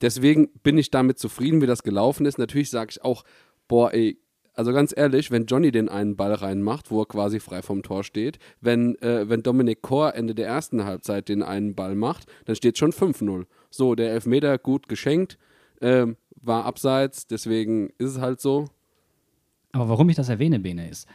deswegen 0.00 0.48
bin 0.62 0.78
ich 0.78 0.92
damit 0.92 1.18
zufrieden, 1.18 1.60
wie 1.60 1.66
das 1.66 1.82
gelaufen 1.82 2.24
ist. 2.24 2.38
Natürlich 2.38 2.70
sage 2.70 2.90
ich 2.92 3.02
auch, 3.02 3.24
boah, 3.66 3.92
ey, 3.92 4.20
also 4.54 4.72
ganz 4.72 4.94
ehrlich, 4.96 5.32
wenn 5.32 5.46
Johnny 5.46 5.72
den 5.72 5.88
einen 5.88 6.14
Ball 6.14 6.34
reinmacht, 6.34 6.92
wo 6.92 7.02
er 7.02 7.06
quasi 7.06 7.40
frei 7.40 7.62
vom 7.62 7.82
Tor 7.82 8.04
steht, 8.04 8.38
wenn, 8.60 8.94
äh, 9.02 9.28
wenn 9.28 9.42
Dominik 9.42 9.82
Kor 9.82 10.14
Ende 10.14 10.36
der 10.36 10.46
ersten 10.46 10.84
Halbzeit 10.84 11.28
den 11.28 11.42
einen 11.42 11.74
Ball 11.74 11.96
macht, 11.96 12.26
dann 12.44 12.54
steht 12.54 12.78
schon 12.78 12.92
5-0. 12.92 13.46
So, 13.70 13.96
der 13.96 14.12
Elfmeter 14.12 14.56
gut 14.56 14.88
geschenkt, 14.88 15.36
ähm, 15.80 16.16
war 16.42 16.64
abseits, 16.64 17.26
deswegen 17.26 17.90
ist 17.98 18.10
es 18.10 18.18
halt 18.18 18.40
so. 18.40 18.66
Aber 19.72 19.88
warum 19.88 20.08
ich 20.08 20.16
das 20.16 20.28
erwähne, 20.28 20.58
Bene, 20.58 20.88
ist, 20.88 21.06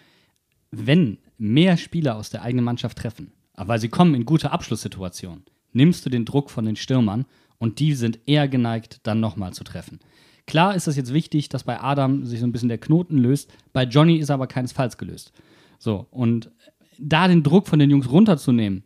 wenn 0.71 1.19
mehr 1.37 1.77
Spieler 1.77 2.15
aus 2.15 2.29
der 2.29 2.41
eigenen 2.41 2.65
Mannschaft 2.65 2.97
treffen, 2.97 3.31
weil 3.55 3.79
sie 3.79 3.89
kommen 3.89 4.15
in 4.15 4.25
gute 4.25 4.51
Abschlusssituationen, 4.51 5.43
nimmst 5.71 6.05
du 6.05 6.09
den 6.09 6.25
Druck 6.25 6.49
von 6.49 6.65
den 6.65 6.75
Stürmern 6.75 7.25
und 7.57 7.79
die 7.79 7.93
sind 7.93 8.19
eher 8.25 8.47
geneigt, 8.47 8.99
dann 9.03 9.19
nochmal 9.19 9.53
zu 9.53 9.63
treffen. 9.63 9.99
Klar 10.45 10.75
ist 10.75 10.87
es 10.87 10.97
jetzt 10.97 11.13
wichtig, 11.13 11.49
dass 11.49 11.63
bei 11.63 11.79
Adam 11.79 12.25
sich 12.25 12.39
so 12.39 12.45
ein 12.45 12.51
bisschen 12.51 12.69
der 12.69 12.77
Knoten 12.77 13.17
löst, 13.17 13.51
bei 13.71 13.83
Johnny 13.83 14.17
ist 14.17 14.29
aber 14.29 14.47
keinesfalls 14.47 14.97
gelöst. 14.97 15.31
So, 15.79 16.07
und 16.11 16.51
da 16.99 17.27
den 17.27 17.43
Druck 17.43 17.67
von 17.67 17.79
den 17.79 17.89
Jungs 17.89 18.09
runterzunehmen, 18.09 18.83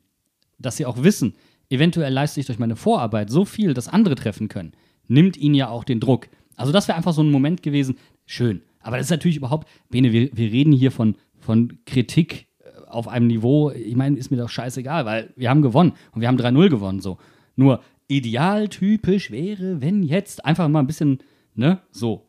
dass 0.60 0.78
sie 0.78 0.86
auch 0.86 1.04
wissen, 1.04 1.36
eventuell 1.70 2.14
leiste 2.14 2.40
ich 2.40 2.46
durch 2.46 2.60
meine 2.60 2.76
Vorarbeit 2.76 3.30
so 3.30 3.46
viel, 3.46 3.74
dass 3.74 3.88
andere 3.88 4.16
treffen 4.16 4.48
können, 4.48 4.74
nimmt 5.08 5.38
ihnen 5.38 5.56
ja 5.56 5.70
auch 5.70 5.84
den 5.84 6.00
Druck. 6.00 6.28
Also 6.56 6.72
das 6.72 6.88
wäre 6.88 6.98
einfach 6.98 7.14
so 7.14 7.22
ein 7.22 7.32
Moment 7.32 7.64
gewesen, 7.64 7.98
schön. 8.26 8.62
Aber 8.82 8.98
das 8.98 9.08
ist 9.08 9.12
natürlich 9.12 9.38
überhaupt, 9.38 9.68
Bene, 9.90 10.12
wir, 10.12 10.30
wir 10.34 10.52
reden 10.52 10.72
hier 10.72 10.92
von, 10.92 11.16
von 11.40 11.80
Kritik 11.86 12.48
äh, 12.60 12.88
auf 12.88 13.08
einem 13.08 13.28
Niveau, 13.28 13.72
ich 13.72 13.96
meine, 13.96 14.18
ist 14.18 14.32
mir 14.32 14.38
doch 14.38 14.50
scheißegal, 14.50 15.06
weil 15.06 15.34
wir 15.36 15.50
haben 15.50 15.62
gewonnen 15.62 15.94
und 16.14 16.22
wir 16.22 16.28
haben 16.28 16.38
3-0 16.38 16.70
gewonnen, 16.70 17.02
so. 17.02 17.18
Nur 17.56 17.82
idealtypisch 18.08 19.32
wäre, 19.32 19.82
wenn 19.82 20.04
jetzt 20.04 20.46
einfach 20.46 20.68
mal 20.68 20.80
ein 20.80 20.88
bisschen, 20.88 21.20
ne, 21.56 21.82
so. 21.92 22.27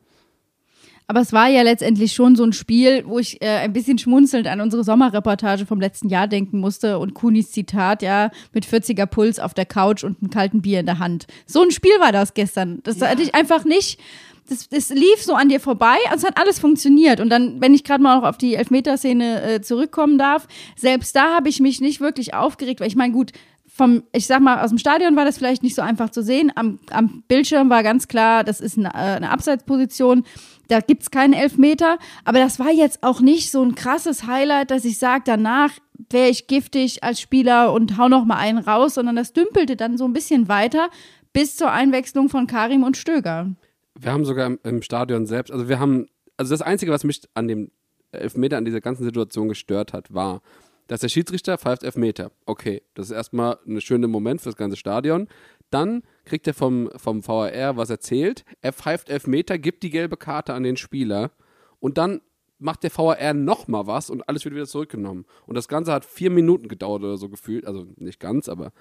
Aber 1.11 1.21
es 1.21 1.33
war 1.33 1.49
ja 1.49 1.63
letztendlich 1.63 2.13
schon 2.13 2.37
so 2.37 2.45
ein 2.45 2.53
Spiel, 2.53 3.03
wo 3.07 3.19
ich 3.19 3.41
äh, 3.41 3.47
ein 3.47 3.73
bisschen 3.73 3.97
schmunzelnd 3.97 4.47
an 4.47 4.61
unsere 4.61 4.85
Sommerreportage 4.85 5.65
vom 5.65 5.81
letzten 5.81 6.11
Jahr 6.11 6.29
denken 6.29 6.61
musste 6.61 6.99
und 6.99 7.15
Kunis 7.15 7.51
Zitat, 7.51 8.03
ja, 8.03 8.31
mit 8.53 8.67
40er 8.67 9.07
Puls 9.07 9.41
auf 9.41 9.55
der 9.55 9.65
Couch 9.65 10.05
und 10.05 10.21
einem 10.21 10.31
kalten 10.31 10.61
Bier 10.61 10.81
in 10.81 10.87
der 10.87 10.99
Hand. 10.99 11.27
So 11.47 11.63
ein 11.63 11.71
Spiel 11.71 11.99
war 11.99 12.13
das 12.13 12.35
gestern. 12.35 12.81
Das 12.83 13.01
hatte 13.01 13.23
ich 13.23 13.35
einfach 13.35 13.65
nicht. 13.65 13.99
Das, 14.51 14.69
das 14.69 14.91
lief 14.91 15.23
so 15.23 15.33
an 15.33 15.49
dir 15.49 15.61
vorbei 15.61 15.97
und 16.11 16.17
es 16.17 16.25
hat 16.25 16.39
alles 16.39 16.59
funktioniert. 16.59 17.21
Und 17.21 17.31
dann, 17.31 17.59
wenn 17.63 17.73
ich 17.73 17.85
gerade 17.85 18.03
mal 18.03 18.19
noch 18.19 18.29
auf 18.29 18.37
die 18.37 18.55
Elfmeterszene 18.57 19.43
äh, 19.43 19.61
zurückkommen 19.63 20.19
darf, 20.19 20.47
selbst 20.77 21.17
da 21.17 21.37
habe 21.37 21.49
ich 21.49 21.59
mich 21.59 21.81
nicht 21.81 22.03
wirklich 22.03 22.35
aufgeregt, 22.35 22.81
weil 22.81 22.89
ich 22.89 22.97
meine, 22.97 23.15
gut, 23.15 23.33
vom, 23.67 24.03
ich 24.13 24.27
sag 24.27 24.41
mal, 24.41 24.61
aus 24.61 24.71
dem 24.71 24.79
Stadion 24.79 25.17
war 25.17 25.25
das 25.25 25.39
vielleicht 25.39 25.63
nicht 25.63 25.75
so 25.75 25.83
einfach 25.83 26.11
zu 26.11 26.23
sehen. 26.23 26.51
Am, 26.55 26.81
am 26.91 27.23
Bildschirm 27.29 27.71
war 27.71 27.83
ganz 27.83 28.09
klar, 28.09 28.43
das 28.43 28.61
ist 28.61 28.77
eine, 28.77 28.89
äh, 28.89 29.17
eine 29.17 29.31
Abseitsposition. 29.31 30.25
Da 30.69 30.81
gibt 30.81 31.03
es 31.03 31.11
keinen 31.11 31.33
Elfmeter. 31.33 31.99
Aber 32.25 32.39
das 32.39 32.59
war 32.59 32.71
jetzt 32.71 33.03
auch 33.03 33.21
nicht 33.21 33.51
so 33.51 33.63
ein 33.63 33.75
krasses 33.75 34.27
Highlight, 34.27 34.71
dass 34.71 34.85
ich 34.85 34.99
sage, 34.99 35.25
danach 35.27 35.73
wäre 36.11 36.29
ich 36.29 36.47
giftig 36.47 37.03
als 37.03 37.21
Spieler 37.21 37.73
und 37.73 37.99
hau 37.99 38.09
noch 38.09 38.25
mal 38.25 38.37
einen 38.37 38.59
raus, 38.59 38.95
sondern 38.95 39.17
das 39.17 39.33
dümpelte 39.33 39.77
dann 39.77 39.99
so 39.99 40.05
ein 40.05 40.13
bisschen 40.13 40.49
weiter 40.49 40.91
bis 41.33 41.57
zur 41.57 41.71
Einwechslung 41.73 42.29
von 42.29 42.47
Karim 42.47 42.83
und 42.83 42.97
Stöger. 42.97 43.55
Wir 43.99 44.13
haben 44.13 44.25
sogar 44.25 44.47
im, 44.47 44.59
im 44.63 44.83
Stadion 44.83 45.27
selbst, 45.27 45.51
also 45.51 45.69
wir 45.69 45.81
haben, 45.81 46.07
also 46.37 46.55
das 46.55 46.63
Einzige, 46.63 46.93
was 46.93 47.05
mich 47.05 47.23
an 47.35 47.49
dem 47.49 47.71
Elfmeter, 48.13 48.57
an 48.57 48.65
dieser 48.65 48.81
ganzen 48.81 49.05
Situation 49.05 49.49
gestört 49.49 49.93
hat, 49.93 50.15
war, 50.15 50.41
dass 50.87 51.01
der 51.01 51.09
Schiedsrichter 51.09 51.59
pfeift 51.59 51.83
Elfmeter. 51.83 52.31
Okay, 52.47 52.83
das 52.95 53.07
ist 53.07 53.17
erstmal 53.17 53.59
ein 53.67 53.81
schöner 53.81 54.09
Moment 54.09 54.41
für 54.41 54.49
das 54.49 54.57
ganze 54.57 54.77
Stadion. 54.77 55.29
Dann 55.71 56.03
kriegt 56.29 56.47
er 56.47 56.55
vom, 56.55 56.91
vom 56.97 57.27
VAR 57.27 57.77
was 57.77 57.91
erzählt. 57.91 58.45
Er 58.61 58.73
pfeift 58.73 59.11
Elfmeter, 59.11 59.59
gibt 59.59 59.83
die 59.83 59.91
gelbe 59.91 60.17
Karte 60.17 60.55
an 60.55 60.63
den 60.63 60.77
Spieler 60.77 61.33
und 61.81 61.99
dann 61.99 62.21
macht 62.59 62.83
der 62.83 62.97
VAR 62.97 63.35
nochmal 63.35 63.87
was 63.87 64.11
und 64.11 64.29
alles 64.29 64.45
wird 64.45 64.55
wieder 64.55 64.67
zurückgenommen. 64.67 65.25
Und 65.47 65.55
das 65.55 65.69
Ganze 65.69 65.93
hat 65.93 66.05
vier 66.05 66.31
Minuten 66.31 66.69
gedauert 66.69 67.03
oder 67.03 67.17
so 67.17 67.29
gefühlt. 67.29 67.67
Also 67.67 67.87
nicht 67.97 68.21
ganz, 68.21 68.49
aber 68.49 68.73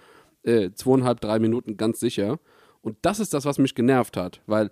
äh, 0.43 0.71
zweieinhalb, 0.71 1.21
drei 1.21 1.39
Minuten 1.39 1.77
ganz 1.77 1.99
sicher. 1.99 2.39
Und 2.81 2.97
das 3.01 3.19
ist 3.19 3.33
das, 3.33 3.45
was 3.45 3.59
mich 3.59 3.75
genervt 3.75 4.17
hat, 4.17 4.41
weil 4.45 4.69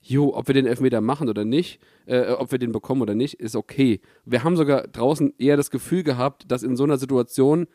jo, 0.00 0.34
ob 0.34 0.46
wir 0.46 0.54
den 0.54 0.66
Elfmeter 0.66 1.00
machen 1.00 1.28
oder 1.28 1.44
nicht, 1.44 1.80
äh, 2.06 2.30
ob 2.30 2.52
wir 2.52 2.58
den 2.58 2.70
bekommen 2.70 3.02
oder 3.02 3.14
nicht, 3.14 3.34
ist 3.34 3.56
okay. 3.56 4.00
Wir 4.24 4.44
haben 4.44 4.56
sogar 4.56 4.86
draußen 4.86 5.34
eher 5.38 5.56
das 5.56 5.70
Gefühl 5.70 6.04
gehabt, 6.04 6.50
dass 6.50 6.62
in 6.62 6.76
so 6.76 6.84
einer 6.84 6.98
Situation 6.98 7.66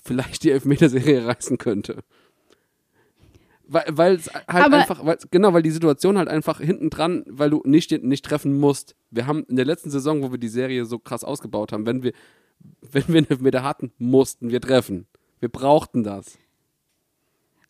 vielleicht 0.00 0.44
die 0.44 0.50
Elfmeterserie 0.50 1.26
reißen 1.26 1.58
könnte. 1.58 2.04
Weil, 3.72 3.84
weil 3.88 4.14
es 4.16 4.26
halt 4.32 4.66
Aber- 4.66 4.76
einfach, 4.78 5.04
weil, 5.06 5.16
genau, 5.30 5.52
weil 5.54 5.62
die 5.62 5.70
Situation 5.70 6.18
halt 6.18 6.28
einfach 6.28 6.60
hinten 6.60 6.90
dran, 6.90 7.24
weil 7.26 7.48
du 7.50 7.62
nicht, 7.64 7.90
nicht 8.02 8.24
treffen 8.24 8.60
musst. 8.60 8.94
Wir 9.10 9.26
haben 9.26 9.44
in 9.48 9.56
der 9.56 9.64
letzten 9.64 9.90
Saison, 9.90 10.22
wo 10.22 10.30
wir 10.30 10.38
die 10.38 10.48
Serie 10.48 10.84
so 10.84 10.98
krass 10.98 11.24
ausgebaut 11.24 11.72
haben, 11.72 11.86
wenn 11.86 12.02
wir, 12.02 12.12
wenn 12.82 13.08
wir 13.08 13.18
einen 13.18 13.30
Elfmeter 13.30 13.62
hatten, 13.62 13.92
mussten 13.98 14.50
wir 14.50 14.60
treffen. 14.60 15.06
Wir 15.40 15.48
brauchten 15.48 16.04
das. 16.04 16.38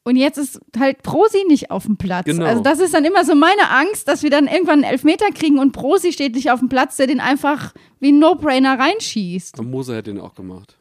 Und 0.05 0.17
jetzt 0.17 0.37
ist 0.37 0.61
halt 0.77 1.03
Prosi 1.05 1.45
nicht 1.47 1.71
auf 1.71 1.85
dem 1.85 1.97
Platz. 1.97 2.25
Genau. 2.25 2.45
Also 2.45 2.61
das 2.61 2.81
ist 2.81 2.93
dann 2.93 3.05
immer 3.05 3.25
so 3.25 3.37
meine 3.37 3.71
Angst, 3.71 4.09
dass 4.09 4.25
wir 4.25 4.31
dann 4.31 4.49
irgendwann 4.49 4.83
einen 4.83 4.93
Elfmeter 4.93 5.27
kriegen 5.33 5.61
und 5.61 5.71
Prosi 5.71 6.13
steht 6.13 6.35
nicht 6.35 6.51
auf 6.51 6.59
dem 6.59 6.69
Platz, 6.69 6.97
der 6.97 7.07
den 7.07 7.21
einfach 7.21 7.73
wie 8.01 8.11
ein 8.11 8.19
No-Brainer 8.19 8.77
reinschießt. 8.77 9.61
Und 9.61 9.71
Moser 9.71 9.95
hätte 9.95 10.13
den 10.13 10.21
auch 10.21 10.35
gemacht. 10.35 10.77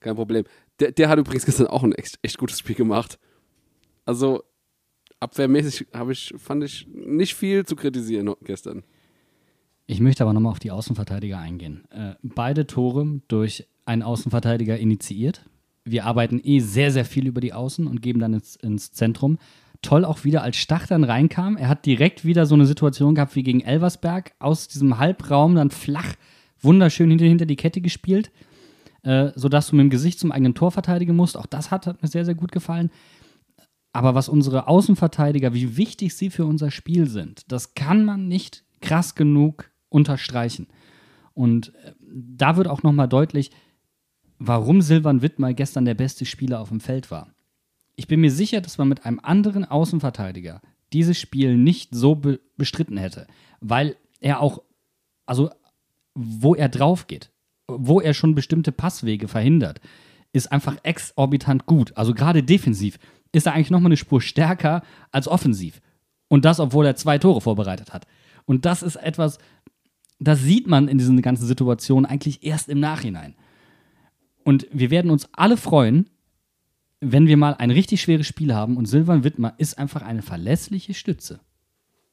Kein 0.00 0.14
Problem. 0.14 0.44
Der, 0.78 0.92
der 0.92 1.08
hat 1.08 1.18
übrigens 1.18 1.46
gestern 1.46 1.68
auch 1.68 1.82
ein 1.82 1.92
echt, 1.92 2.18
echt 2.20 2.36
gutes 2.36 2.58
Spiel 2.58 2.74
gemacht. 2.76 3.18
Also, 4.04 4.42
abwehrmäßig 5.20 5.86
habe 5.94 6.12
ich, 6.12 6.34
fand 6.38 6.64
ich 6.64 6.86
nicht 6.92 7.34
viel 7.34 7.64
zu 7.64 7.76
kritisieren 7.76 8.34
gestern. 8.42 8.82
Ich 9.86 10.00
möchte 10.00 10.22
aber 10.22 10.32
nochmal 10.32 10.52
auf 10.52 10.58
die 10.58 10.70
Außenverteidiger 10.70 11.38
eingehen. 11.38 11.84
Äh, 11.90 12.14
beide 12.22 12.66
Tore 12.66 13.20
durch 13.28 13.66
einen 13.84 14.02
Außenverteidiger 14.02 14.78
initiiert. 14.78 15.44
Wir 15.84 16.06
arbeiten 16.06 16.40
eh 16.42 16.60
sehr, 16.60 16.92
sehr 16.92 17.04
viel 17.04 17.26
über 17.26 17.40
die 17.40 17.52
Außen 17.52 17.86
und 17.86 18.00
geben 18.00 18.20
dann 18.20 18.34
ins, 18.34 18.56
ins 18.56 18.92
Zentrum. 18.92 19.38
Toll 19.82 20.04
auch 20.04 20.24
wieder, 20.24 20.42
als 20.42 20.58
Stach 20.58 20.86
dann 20.86 21.04
reinkam. 21.04 21.56
Er 21.56 21.68
hat 21.68 21.86
direkt 21.86 22.24
wieder 22.24 22.46
so 22.46 22.54
eine 22.54 22.66
Situation 22.66 23.14
gehabt 23.14 23.34
wie 23.34 23.42
gegen 23.42 23.62
Elversberg. 23.62 24.32
Aus 24.38 24.68
diesem 24.68 24.98
Halbraum 24.98 25.54
dann 25.54 25.70
flach, 25.70 26.14
wunderschön 26.60 27.08
hinter, 27.08 27.24
hinter 27.24 27.46
die 27.46 27.56
Kette 27.56 27.80
gespielt, 27.80 28.30
äh, 29.02 29.30
sodass 29.34 29.68
du 29.68 29.76
mit 29.76 29.84
dem 29.84 29.90
Gesicht 29.90 30.20
zum 30.20 30.32
eigenen 30.32 30.54
Tor 30.54 30.70
verteidigen 30.70 31.16
musst. 31.16 31.36
Auch 31.36 31.46
das 31.46 31.70
hat, 31.70 31.86
hat 31.86 32.02
mir 32.02 32.08
sehr, 32.08 32.24
sehr 32.24 32.34
gut 32.34 32.52
gefallen. 32.52 32.90
Aber 33.92 34.14
was 34.14 34.28
unsere 34.28 34.68
Außenverteidiger, 34.68 35.52
wie 35.52 35.76
wichtig 35.76 36.14
sie 36.14 36.30
für 36.30 36.46
unser 36.46 36.70
Spiel 36.70 37.08
sind, 37.08 37.50
das 37.50 37.74
kann 37.74 38.04
man 38.04 38.28
nicht 38.28 38.64
krass 38.80 39.14
genug 39.14 39.70
unterstreichen. 39.88 40.68
Und 41.34 41.74
äh, 41.84 41.92
da 42.02 42.56
wird 42.56 42.68
auch 42.68 42.82
nochmal 42.82 43.08
deutlich, 43.08 43.50
warum 44.38 44.80
Silvan 44.80 45.22
Wittmer 45.22 45.54
gestern 45.54 45.84
der 45.84 45.94
beste 45.94 46.24
Spieler 46.24 46.60
auf 46.60 46.70
dem 46.70 46.80
Feld 46.80 47.10
war. 47.10 47.34
Ich 47.96 48.06
bin 48.06 48.20
mir 48.20 48.30
sicher, 48.30 48.60
dass 48.60 48.78
man 48.78 48.88
mit 48.88 49.04
einem 49.04 49.20
anderen 49.20 49.64
Außenverteidiger 49.64 50.62
dieses 50.92 51.18
Spiel 51.18 51.56
nicht 51.56 51.94
so 51.94 52.14
be 52.14 52.40
bestritten 52.56 52.96
hätte, 52.96 53.26
weil 53.60 53.96
er 54.20 54.40
auch, 54.40 54.62
also 55.26 55.50
wo 56.14 56.54
er 56.54 56.68
drauf 56.68 57.06
geht, 57.06 57.30
wo 57.68 58.00
er 58.00 58.14
schon 58.14 58.34
bestimmte 58.34 58.72
Passwege 58.72 59.28
verhindert, 59.28 59.80
ist 60.32 60.50
einfach 60.52 60.76
exorbitant 60.82 61.66
gut. 61.66 61.96
Also 61.96 62.14
gerade 62.14 62.42
defensiv 62.42 62.98
ist 63.32 63.46
er 63.46 63.54
eigentlich 63.54 63.70
nochmal 63.70 63.90
eine 63.90 63.96
Spur 63.96 64.20
stärker 64.20 64.82
als 65.12 65.28
offensiv. 65.28 65.80
Und 66.28 66.44
das, 66.44 66.60
obwohl 66.60 66.86
er 66.86 66.96
zwei 66.96 67.18
Tore 67.18 67.40
vorbereitet 67.40 67.92
hat. 67.92 68.06
Und 68.44 68.64
das 68.64 68.82
ist 68.82 68.96
etwas, 68.96 69.38
das 70.18 70.42
sieht 70.42 70.66
man 70.66 70.88
in 70.88 70.98
diesen 70.98 71.20
ganzen 71.22 71.46
Situationen 71.46 72.06
eigentlich 72.06 72.44
erst 72.44 72.68
im 72.68 72.80
Nachhinein. 72.80 73.34
Und 74.44 74.66
wir 74.72 74.90
werden 74.90 75.10
uns 75.10 75.28
alle 75.32 75.56
freuen, 75.56 76.08
wenn 77.00 77.26
wir 77.26 77.36
mal 77.36 77.54
ein 77.54 77.70
richtig 77.70 78.00
schweres 78.00 78.26
Spiel 78.26 78.54
haben. 78.54 78.76
Und 78.76 78.86
Silvan 78.86 79.24
Wittmer 79.24 79.54
ist 79.58 79.78
einfach 79.78 80.02
eine 80.02 80.22
verlässliche 80.22 80.94
Stütze. 80.94 81.40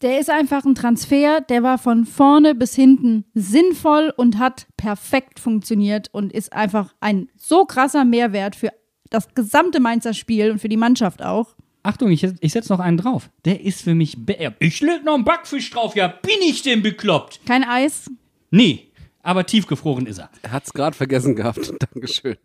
Der 0.01 0.19
ist 0.19 0.29
einfach 0.29 0.63
ein 0.63 0.75
Transfer, 0.75 1.41
der 1.41 1.63
war 1.63 1.79
von 1.79 2.05
vorne 2.05 2.53
bis 2.53 2.75
hinten 2.75 3.25
sinnvoll 3.33 4.13
und 4.15 4.37
hat 4.37 4.67
perfekt 4.77 5.39
funktioniert 5.39 6.09
und 6.13 6.31
ist 6.31 6.53
einfach 6.53 6.93
ein 6.99 7.29
so 7.35 7.65
krasser 7.65 8.05
Mehrwert 8.05 8.55
für 8.55 8.71
das 9.09 9.33
gesamte 9.33 9.79
Mainzer 9.79 10.13
Spiel 10.13 10.51
und 10.51 10.59
für 10.59 10.69
die 10.69 10.77
Mannschaft 10.77 11.21
auch. 11.21 11.55
Achtung, 11.83 12.11
ich, 12.11 12.23
ich 12.41 12.51
setze 12.51 12.71
noch 12.73 12.79
einen 12.79 12.97
drauf. 12.97 13.29
Der 13.45 13.61
ist 13.61 13.81
für 13.81 13.95
mich. 13.95 14.15
be- 14.25 14.53
Ich 14.59 14.81
leg 14.81 15.03
noch 15.05 15.13
einen 15.15 15.23
Backfisch 15.23 15.69
drauf. 15.69 15.95
Ja, 15.95 16.07
bin 16.07 16.35
ich 16.41 16.61
denn 16.61 16.81
bekloppt? 16.81 17.39
Kein 17.45 17.63
Eis. 17.63 18.09
Nee, 18.51 18.91
aber 19.21 19.45
tiefgefroren 19.45 20.05
ist 20.05 20.17
er. 20.19 20.29
Er 20.41 20.51
hat 20.51 20.65
es 20.65 20.73
gerade 20.73 20.95
vergessen 20.95 21.35
gehabt. 21.35 21.71
Dankeschön. 21.93 22.37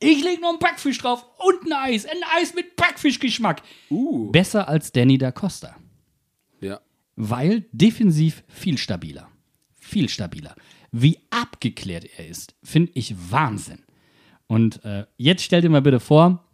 Ich 0.00 0.22
leg 0.22 0.40
noch 0.40 0.50
einen 0.50 0.58
Backfisch 0.58 0.98
drauf 0.98 1.24
und 1.38 1.66
ein 1.66 1.72
Eis. 1.72 2.04
Ein 2.06 2.18
Eis 2.38 2.54
mit 2.54 2.76
Backfischgeschmack. 2.76 3.62
Uh. 3.90 4.30
Besser 4.30 4.68
als 4.68 4.92
Danny 4.92 5.18
da 5.18 5.32
Costa. 5.32 5.74
Ja. 6.60 6.80
weil 7.16 7.64
defensiv 7.72 8.42
viel 8.48 8.78
stabiler. 8.78 9.28
Viel 9.74 10.08
stabiler. 10.08 10.54
Wie 10.92 11.18
abgeklärt 11.30 12.06
er 12.18 12.26
ist, 12.26 12.54
finde 12.62 12.92
ich 12.94 13.14
Wahnsinn. 13.30 13.83
Und 14.46 14.84
äh, 14.84 15.04
jetzt 15.16 15.42
stell 15.42 15.62
dir 15.62 15.70
mal 15.70 15.82
bitte 15.82 16.00
vor, 16.00 16.44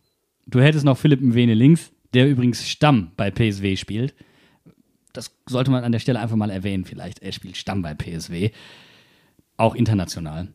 du 0.46 0.60
hättest 0.60 0.84
noch 0.84 0.98
Philipp 0.98 1.20
Mwene 1.20 1.54
links, 1.54 1.92
der 2.14 2.28
übrigens 2.28 2.68
Stamm 2.68 3.12
bei 3.16 3.30
PSW 3.30 3.76
spielt. 3.76 4.14
Das 5.12 5.34
sollte 5.46 5.70
man 5.70 5.84
an 5.84 5.92
der 5.92 5.98
Stelle 5.98 6.20
einfach 6.20 6.36
mal 6.36 6.50
erwähnen, 6.50 6.84
vielleicht. 6.84 7.20
Er 7.20 7.32
spielt 7.32 7.56
Stamm 7.56 7.82
bei 7.82 7.94
PSW, 7.94 8.50
auch 9.56 9.74
international. 9.74 10.48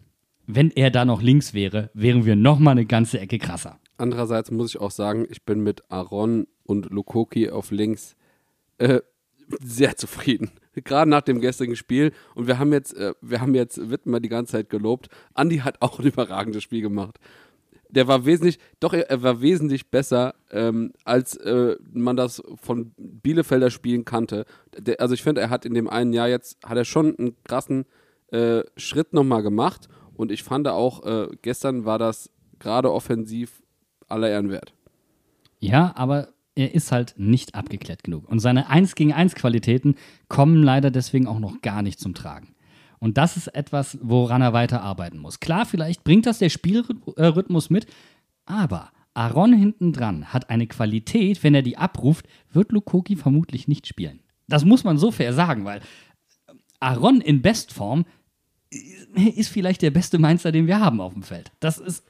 Wenn 0.47 0.71
er 0.71 0.91
da 0.91 1.05
noch 1.05 1.21
links 1.21 1.53
wäre, 1.53 1.89
wären 1.93 2.25
wir 2.25 2.36
noch 2.36 2.59
mal 2.59 2.71
eine 2.71 2.86
ganze 2.86 3.19
Ecke 3.19 3.39
krasser. 3.39 3.79
Andererseits 3.97 4.51
muss 4.51 4.75
ich 4.75 4.81
auch 4.81 4.91
sagen, 4.91 5.25
ich 5.29 5.43
bin 5.43 5.61
mit 5.61 5.89
Aaron 5.89 6.47
und 6.63 6.89
Lukoki 6.91 7.49
auf 7.49 7.71
links 7.71 8.15
äh, 8.77 8.99
sehr 9.61 9.95
zufrieden. 9.95 10.51
Gerade 10.84 11.09
nach 11.09 11.21
dem 11.21 11.39
gestrigen 11.39 11.76
Spiel. 11.76 12.11
Und 12.34 12.47
wir 12.47 12.59
haben 12.59 12.73
jetzt, 12.73 12.95
äh, 12.95 13.13
wir 13.21 13.41
haben 13.41 13.55
jetzt 13.55 13.89
Wittmer 13.89 14.19
die 14.19 14.30
ganze 14.30 14.53
Zeit 14.53 14.69
gelobt. 14.69 15.09
Andi 15.34 15.57
hat 15.59 15.82
auch 15.82 15.99
ein 15.99 16.05
überragendes 16.07 16.63
Spiel 16.63 16.82
gemacht. 16.82 17.19
Der 17.89 18.07
war 18.07 18.26
wesentlich, 18.26 18.59
doch 18.80 18.93
er 18.93 19.23
war 19.23 19.41
wesentlich 19.41 19.89
besser, 19.89 20.36
ähm, 20.51 20.91
als 21.05 21.38
äh, 21.38 21.78
man 21.93 22.17
das 22.17 22.43
von 22.61 22.91
Bielefelder 22.97 23.69
Spielen 23.69 24.03
kannte. 24.03 24.45
Der, 24.78 24.99
also 24.99 25.13
ich 25.13 25.23
finde, 25.23 25.41
er 25.41 25.49
hat 25.49 25.65
in 25.65 25.73
dem 25.73 25.88
einen 25.88 26.11
Jahr 26.11 26.28
jetzt, 26.28 26.57
hat 26.65 26.78
er 26.78 26.84
schon 26.84 27.15
einen 27.17 27.36
krassen 27.43 27.86
äh, 28.32 28.63
Schritt 28.76 29.13
nochmal 29.13 29.43
gemacht. 29.43 29.88
Und 30.15 30.32
ich 30.32 30.43
fand 30.43 30.67
auch, 30.67 31.05
äh, 31.05 31.28
gestern 31.41 31.86
war 31.86 31.99
das 31.99 32.30
gerade 32.59 32.91
offensiv 32.91 33.61
aller 34.07 34.30
Ehren 34.30 34.49
wert. 34.49 34.73
Ja, 35.59 35.93
aber 35.95 36.30
er 36.56 36.74
ist 36.74 36.91
halt 36.91 37.14
nicht 37.18 37.53
abgeklärt 37.53 38.03
genug. 38.03 38.28
Und 38.30 38.39
seine 38.39 38.70
1 38.70 38.95
gegen 38.95 39.14
1 39.14 39.36
Qualitäten 39.36 39.95
kommen 40.30 40.64
leider 40.64 40.89
deswegen 40.89 41.28
auch 41.28 41.39
noch 41.39 41.62
gar 41.62 41.82
nicht 41.82 41.99
zum 41.99 42.14
Tragen. 42.14 42.56
Und 42.99 43.18
das 43.18 43.38
ist 43.38 43.47
etwas, 43.47 43.97
woran 44.01 44.41
er 44.41 44.53
weiter 44.53 44.82
arbeiten 44.82 45.18
muss. 45.18 45.39
Klar, 45.39 45.66
vielleicht 45.66 46.03
bringt 46.03 46.26
das 46.26 46.39
der 46.39 46.49
Spielrhythmus 46.49 47.70
mit, 47.70 47.88
aber 48.45 48.89
Aaron 49.14 49.53
hinten 49.53 49.93
dran 49.93 50.34
hat 50.34 50.49
eine 50.49 50.68
Qualität, 50.68 51.43
wenn 51.43 51.56
er 51.56 51.62
die 51.62 51.78
abruft, 51.78 52.28
wird 52.51 52.72
Lukoki 52.72 53.16
vermutlich 53.16 53.68
nicht 53.68 53.88
spielen. 53.88 54.22
Das 54.47 54.66
muss 54.66 54.84
man 54.84 54.97
so 54.97 55.12
fair 55.12 55.34
sagen, 55.34 55.66
weil 55.66 55.82
Aaron 56.80 57.22
in 57.22 57.41
Bestform 57.41 58.06
ist 58.70 59.49
vielleicht 59.49 59.82
der 59.82 59.91
beste 59.91 60.20
Mainzer, 60.20 60.51
den 60.51 60.68
wir 60.68 60.80
haben 60.80 60.99
auf 60.99 61.14
dem 61.14 61.24
Feld. 61.24 61.51
Das 61.60 61.78
ist 61.78 62.03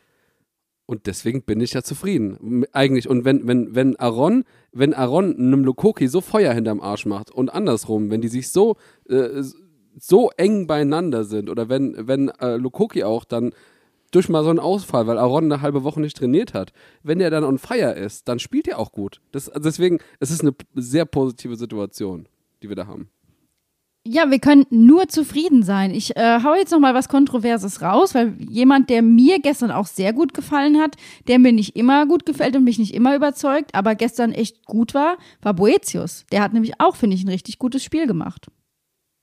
Und 0.85 1.07
deswegen 1.07 1.41
bin 1.41 1.61
ich 1.61 1.73
ja 1.73 1.81
zufrieden. 1.81 2.65
Eigentlich. 2.71 3.09
Und 3.09 3.25
wenn, 3.25 3.47
wenn, 3.47 3.73
wenn 3.73 3.95
Aaron, 3.95 4.43
wenn 4.71 4.93
Aaron 4.93 5.35
einem 5.35 5.63
Lukoki 5.63 6.07
so 6.07 6.21
Feuer 6.21 6.53
hinterm 6.53 6.79
Arsch 6.79 7.05
macht 7.05 7.31
und 7.31 7.49
andersrum, 7.49 8.11
wenn 8.11 8.21
die 8.21 8.27
sich 8.27 8.51
so, 8.51 8.75
äh, 9.09 9.41
so 9.97 10.29
eng 10.37 10.67
beieinander 10.67 11.23
sind 11.23 11.49
oder 11.49 11.69
wenn, 11.69 12.07
wenn 12.07 12.29
äh, 12.29 12.57
Lukoki 12.57 13.03
auch 13.03 13.23
dann 13.23 13.51
durch 14.11 14.29
mal 14.29 14.43
so 14.43 14.49
einen 14.49 14.59
Ausfall, 14.59 15.07
weil 15.07 15.17
Aaron 15.17 15.51
eine 15.51 15.61
halbe 15.61 15.83
Woche 15.83 15.99
nicht 15.99 16.17
trainiert 16.17 16.53
hat, 16.53 16.71
wenn 17.03 17.19
der 17.19 17.31
dann 17.31 17.43
on 17.43 17.57
fire 17.57 17.93
ist, 17.93 18.27
dann 18.27 18.39
spielt 18.39 18.67
er 18.67 18.79
auch 18.79 18.91
gut. 18.91 19.19
Das, 19.31 19.49
also 19.49 19.67
deswegen, 19.67 19.99
es 20.19 20.31
ist 20.31 20.41
eine 20.41 20.53
sehr 20.75 21.05
positive 21.05 21.55
Situation, 21.55 22.27
die 22.61 22.69
wir 22.69 22.75
da 22.75 22.87
haben. 22.87 23.09
Ja, 24.07 24.29
wir 24.29 24.37
können 24.37 24.67
nur 24.69 25.07
zufrieden 25.07 25.63
sein. 25.63 25.89
Ich 25.89 26.15
äh, 26.15 26.39
hau 26.43 26.53
jetzt 26.53 26.71
noch 26.71 26.79
mal 26.79 26.93
was 26.93 27.09
Kontroverses 27.09 27.81
raus, 27.81 28.13
weil 28.13 28.35
jemand, 28.39 28.91
der 28.91 29.01
mir 29.01 29.39
gestern 29.39 29.71
auch 29.71 29.87
sehr 29.87 30.13
gut 30.13 30.35
gefallen 30.35 30.79
hat, 30.79 30.95
der 31.27 31.39
mir 31.39 31.51
nicht 31.51 31.75
immer 31.75 32.05
gut 32.05 32.23
gefällt 32.23 32.55
und 32.55 32.63
mich 32.63 32.77
nicht 32.77 32.93
immer 32.93 33.15
überzeugt, 33.15 33.73
aber 33.73 33.95
gestern 33.95 34.31
echt 34.31 34.63
gut 34.65 34.93
war, 34.93 35.17
war 35.41 35.55
Boetius. 35.55 36.25
Der 36.31 36.43
hat 36.43 36.53
nämlich 36.53 36.79
auch, 36.79 36.95
finde 36.95 37.15
ich, 37.15 37.23
ein 37.23 37.29
richtig 37.29 37.57
gutes 37.57 37.83
Spiel 37.83 38.05
gemacht. 38.05 38.45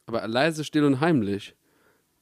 Aber 0.07 0.27
leise, 0.27 0.65
still 0.65 0.85
und 0.85 1.01
heimlich. 1.01 1.55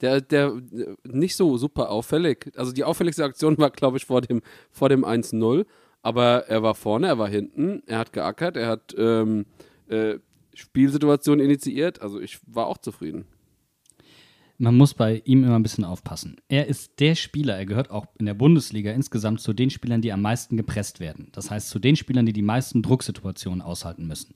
Der, 0.02 0.20
der 0.20 0.48
äh, 0.48 0.94
nicht 1.04 1.36
so 1.36 1.56
super 1.56 1.88
auffällig. 1.88 2.52
Also 2.56 2.72
die 2.72 2.84
auffälligste 2.84 3.24
Aktion 3.24 3.56
war, 3.56 3.70
glaube 3.70 3.96
ich, 3.96 4.04
vor 4.04 4.20
dem, 4.20 4.42
vor 4.70 4.90
dem 4.90 5.02
1-0. 5.02 5.64
Aber 6.02 6.46
er 6.46 6.62
war 6.62 6.74
vorne, 6.74 7.06
er 7.06 7.18
war 7.18 7.28
hinten, 7.28 7.82
er 7.86 7.98
hat 7.98 8.12
geackert, 8.12 8.56
er 8.58 8.68
hat 8.68 8.94
ähm, 8.98 9.46
äh, 9.88 10.18
Spielsituationen 10.54 11.44
initiiert. 11.44 12.02
Also 12.02 12.20
ich 12.20 12.38
war 12.46 12.66
auch 12.66 12.78
zufrieden. 12.78 13.24
man 14.58 14.76
muss 14.76 14.94
bei 14.94 15.22
ihm 15.24 15.44
immer 15.44 15.56
ein 15.56 15.62
bisschen 15.62 15.84
aufpassen. 15.84 16.36
Er 16.48 16.66
ist 16.66 17.00
der 17.00 17.14
Spieler, 17.14 17.56
er 17.56 17.66
gehört 17.66 17.90
auch 17.90 18.06
in 18.18 18.26
der 18.26 18.34
Bundesliga 18.34 18.92
insgesamt 18.92 19.40
zu 19.40 19.52
den 19.52 19.70
Spielern, 19.70 20.02
die 20.02 20.12
am 20.12 20.22
meisten 20.22 20.56
gepresst 20.56 21.00
werden. 21.00 21.28
Das 21.32 21.50
heißt, 21.50 21.70
zu 21.70 21.78
den 21.78 21.96
Spielern, 21.96 22.26
die 22.26 22.32
die 22.32 22.42
meisten 22.42 22.82
Drucksituationen 22.82 23.62
aushalten 23.62 24.06
müssen. 24.06 24.34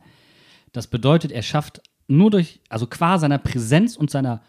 Das 0.73 0.87
bedeutet, 0.87 1.31
er 1.31 1.43
schafft 1.43 1.83
nur 2.09 2.31
durch, 2.31 2.61
also 2.69 2.87
qua 2.87 3.19
seiner 3.19 3.39
Präsenz 3.39 3.97
und 3.97 4.11
seiner 4.11 4.43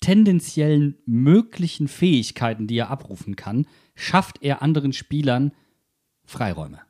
tendenziellen 0.00 0.96
möglichen 1.06 1.88
Fähigkeiten, 1.88 2.66
die 2.66 2.78
er 2.78 2.90
abrufen 2.90 3.36
kann, 3.36 3.66
schafft 3.94 4.42
er 4.42 4.62
anderen 4.62 4.92
Spielern 4.92 5.52
Freiräume. 6.24 6.80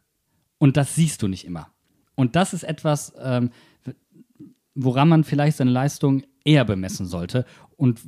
Und 0.58 0.76
das 0.76 0.94
siehst 0.94 1.22
du 1.22 1.28
nicht 1.28 1.44
immer. 1.44 1.72
Und 2.14 2.36
das 2.36 2.52
ist 2.52 2.64
etwas, 2.64 3.12
ähm, 3.20 3.50
woran 4.80 5.08
man 5.08 5.24
vielleicht 5.24 5.56
seine 5.56 5.72
Leistung 5.72 6.22
eher 6.44 6.64
bemessen 6.64 7.06
sollte. 7.06 7.44
Und 7.76 8.00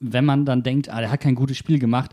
wenn 0.00 0.24
man 0.24 0.46
dann 0.46 0.62
denkt, 0.62 0.88
ah, 0.88 1.00
der 1.00 1.10
hat 1.10 1.20
kein 1.20 1.34
gutes 1.34 1.58
Spiel 1.58 1.78
gemacht, 1.78 2.12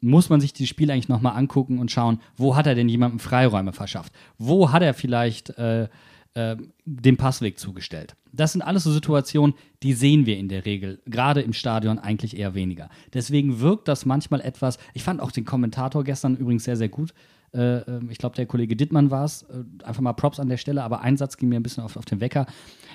muss 0.00 0.30
man 0.30 0.40
sich 0.40 0.52
die 0.52 0.66
Spiele 0.66 0.92
eigentlich 0.92 1.08
nochmal 1.08 1.36
angucken 1.36 1.78
und 1.78 1.90
schauen, 1.90 2.20
wo 2.36 2.56
hat 2.56 2.66
er 2.66 2.74
denn 2.74 2.88
jemandem 2.88 3.20
Freiräume 3.20 3.72
verschafft? 3.72 4.12
Wo 4.38 4.72
hat 4.72 4.82
er 4.82 4.94
vielleicht 4.94 5.50
äh, 5.58 5.88
äh, 6.34 6.56
den 6.86 7.16
Passweg 7.18 7.58
zugestellt? 7.58 8.16
Das 8.32 8.52
sind 8.52 8.62
alles 8.62 8.84
so 8.84 8.90
Situationen, 8.90 9.54
die 9.82 9.92
sehen 9.92 10.24
wir 10.24 10.38
in 10.38 10.48
der 10.48 10.64
Regel, 10.64 11.02
gerade 11.04 11.42
im 11.42 11.52
Stadion 11.52 11.98
eigentlich 11.98 12.36
eher 12.36 12.54
weniger. 12.54 12.88
Deswegen 13.12 13.60
wirkt 13.60 13.86
das 13.86 14.06
manchmal 14.06 14.40
etwas, 14.40 14.78
ich 14.94 15.04
fand 15.04 15.20
auch 15.20 15.30
den 15.30 15.44
Kommentator 15.44 16.02
gestern 16.04 16.36
übrigens 16.36 16.64
sehr, 16.64 16.76
sehr 16.76 16.88
gut. 16.88 17.12
Äh, 17.54 17.78
äh, 17.78 18.00
ich 18.08 18.18
glaube, 18.18 18.36
der 18.36 18.46
Kollege 18.46 18.76
Dittmann 18.76 19.10
war 19.10 19.24
es. 19.24 19.42
Äh, 19.42 19.64
einfach 19.84 20.02
mal 20.02 20.12
Props 20.12 20.40
an 20.40 20.48
der 20.48 20.56
Stelle, 20.56 20.82
aber 20.82 21.00
ein 21.00 21.16
Satz 21.16 21.36
ging 21.36 21.48
mir 21.48 21.56
ein 21.56 21.62
bisschen 21.62 21.84
auf, 21.84 21.96
auf 21.96 22.04
den 22.04 22.20
Wecker. 22.20 22.46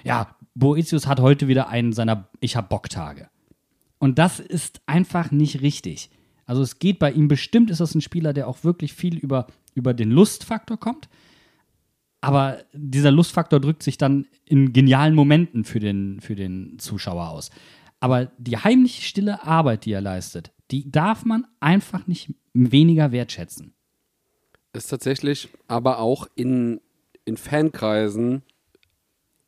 Ja, 0.04 0.36
Boetius 0.56 1.08
hat 1.08 1.20
heute 1.20 1.48
wieder 1.48 1.70
einen 1.70 1.94
seiner 1.94 2.30
Ich 2.40 2.56
hab 2.56 2.70
Bock-Tage. 2.70 3.30
Und 4.00 4.20
das 4.20 4.40
ist 4.40 4.82
einfach 4.86 5.32
nicht 5.32 5.62
richtig. 5.62 6.10
Also 6.46 6.62
es 6.62 6.80
geht 6.80 7.00
bei 7.00 7.12
ihm 7.12 7.28
bestimmt, 7.28 7.70
ist 7.70 7.82
das 7.82 7.94
ein 7.94 8.02
Spieler, 8.02 8.34
der 8.34 8.48
auch 8.48 8.64
wirklich 8.64 8.94
viel 8.94 9.18
über, 9.18 9.48
über 9.76 9.94
den 9.94 10.12
Lustfaktor 10.12 10.78
kommt. 10.80 11.10
Aber 12.22 12.60
dieser 12.74 13.12
Lustfaktor 13.12 13.60
drückt 13.60 13.84
sich 13.84 13.98
dann 13.98 14.26
in 14.46 14.74
genialen 14.74 15.14
Momenten 15.14 15.66
für 15.66 15.80
den, 15.80 16.20
für 16.20 16.36
den 16.36 16.80
Zuschauer 16.80 17.30
aus. 17.30 17.52
Aber 18.00 18.32
die 18.38 18.58
heimliche 18.58 19.02
stille 19.02 19.44
Arbeit, 19.44 19.86
die 19.86 19.92
er 19.92 20.02
leistet, 20.02 20.52
die 20.72 20.90
darf 20.90 21.26
man 21.26 21.46
einfach 21.60 22.08
nicht 22.08 22.34
weniger 22.54 23.12
wertschätzen. 23.12 23.74
Ist 24.74 24.88
tatsächlich, 24.90 25.50
aber 25.68 26.00
auch 26.00 26.28
in, 26.36 26.82
in 27.26 27.38
Fankreisen 27.38 28.44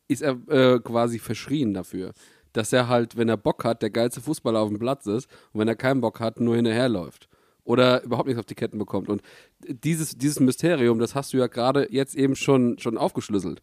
ist 0.08 0.22
er 0.22 0.38
äh, 0.50 0.80
quasi 0.80 1.20
verschrien 1.20 1.74
dafür. 1.74 2.14
Dass 2.54 2.74
er 2.74 2.88
halt, 2.88 3.16
wenn 3.16 3.30
er 3.30 3.38
Bock 3.38 3.64
hat, 3.64 3.84
der 3.84 3.92
geilste 3.92 4.22
Fußballer 4.22 4.60
auf 4.60 4.70
dem 4.70 4.80
Platz 4.80 5.06
ist 5.06 5.30
und 5.54 5.62
wenn 5.62 5.68
er 5.68 5.76
keinen 5.76 6.02
Bock 6.02 6.20
hat, 6.20 6.40
nur 6.40 6.56
hinterherläuft. 6.56 7.30
Oder 7.64 8.02
überhaupt 8.04 8.28
nichts 8.28 8.40
auf 8.40 8.48
die 8.48 8.56
Ketten 8.56 8.80
bekommt. 8.80 9.10
Und 9.10 9.22
dieses, 9.68 10.18
dieses 10.18 10.40
Mysterium, 10.40 10.98
das 10.98 11.14
hast 11.14 11.34
du 11.34 11.38
ja 11.38 11.46
gerade 11.46 11.88
jetzt 11.92 12.16
eben 12.16 12.36
schon, 12.36 12.80
schon 12.80 12.98
aufgeschlüsselt. 12.98 13.62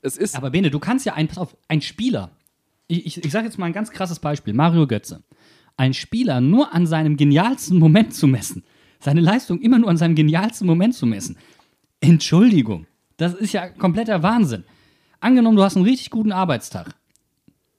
Es 0.00 0.16
ist. 0.16 0.34
Aber 0.36 0.50
Bene, 0.50 0.70
du 0.70 0.78
kannst 0.78 1.04
ja 1.04 1.12
ein, 1.12 1.28
pass 1.28 1.36
auf, 1.36 1.56
ein 1.68 1.82
Spieler, 1.82 2.30
ich, 2.88 3.06
ich, 3.06 3.24
ich 3.24 3.32
sage 3.32 3.46
jetzt 3.46 3.58
mal 3.58 3.66
ein 3.66 3.72
ganz 3.72 3.90
krasses 3.90 4.18
Beispiel, 4.18 4.54
Mario 4.54 4.86
Götze. 4.86 5.22
Ein 5.76 5.94
Spieler 5.94 6.40
nur 6.40 6.74
an 6.74 6.86
seinem 6.86 7.16
genialsten 7.16 7.78
Moment 7.78 8.14
zu 8.14 8.26
messen, 8.26 8.64
seine 9.02 9.20
Leistung 9.20 9.60
immer 9.60 9.78
nur 9.78 9.90
an 9.90 9.96
seinem 9.96 10.14
genialsten 10.14 10.66
Moment 10.66 10.94
zu 10.94 11.06
messen. 11.06 11.36
Entschuldigung, 12.00 12.86
das 13.16 13.34
ist 13.34 13.52
ja 13.52 13.68
kompletter 13.68 14.22
Wahnsinn. 14.22 14.64
Angenommen, 15.20 15.56
du 15.56 15.62
hast 15.62 15.76
einen 15.76 15.84
richtig 15.84 16.10
guten 16.10 16.32
Arbeitstag 16.32 16.94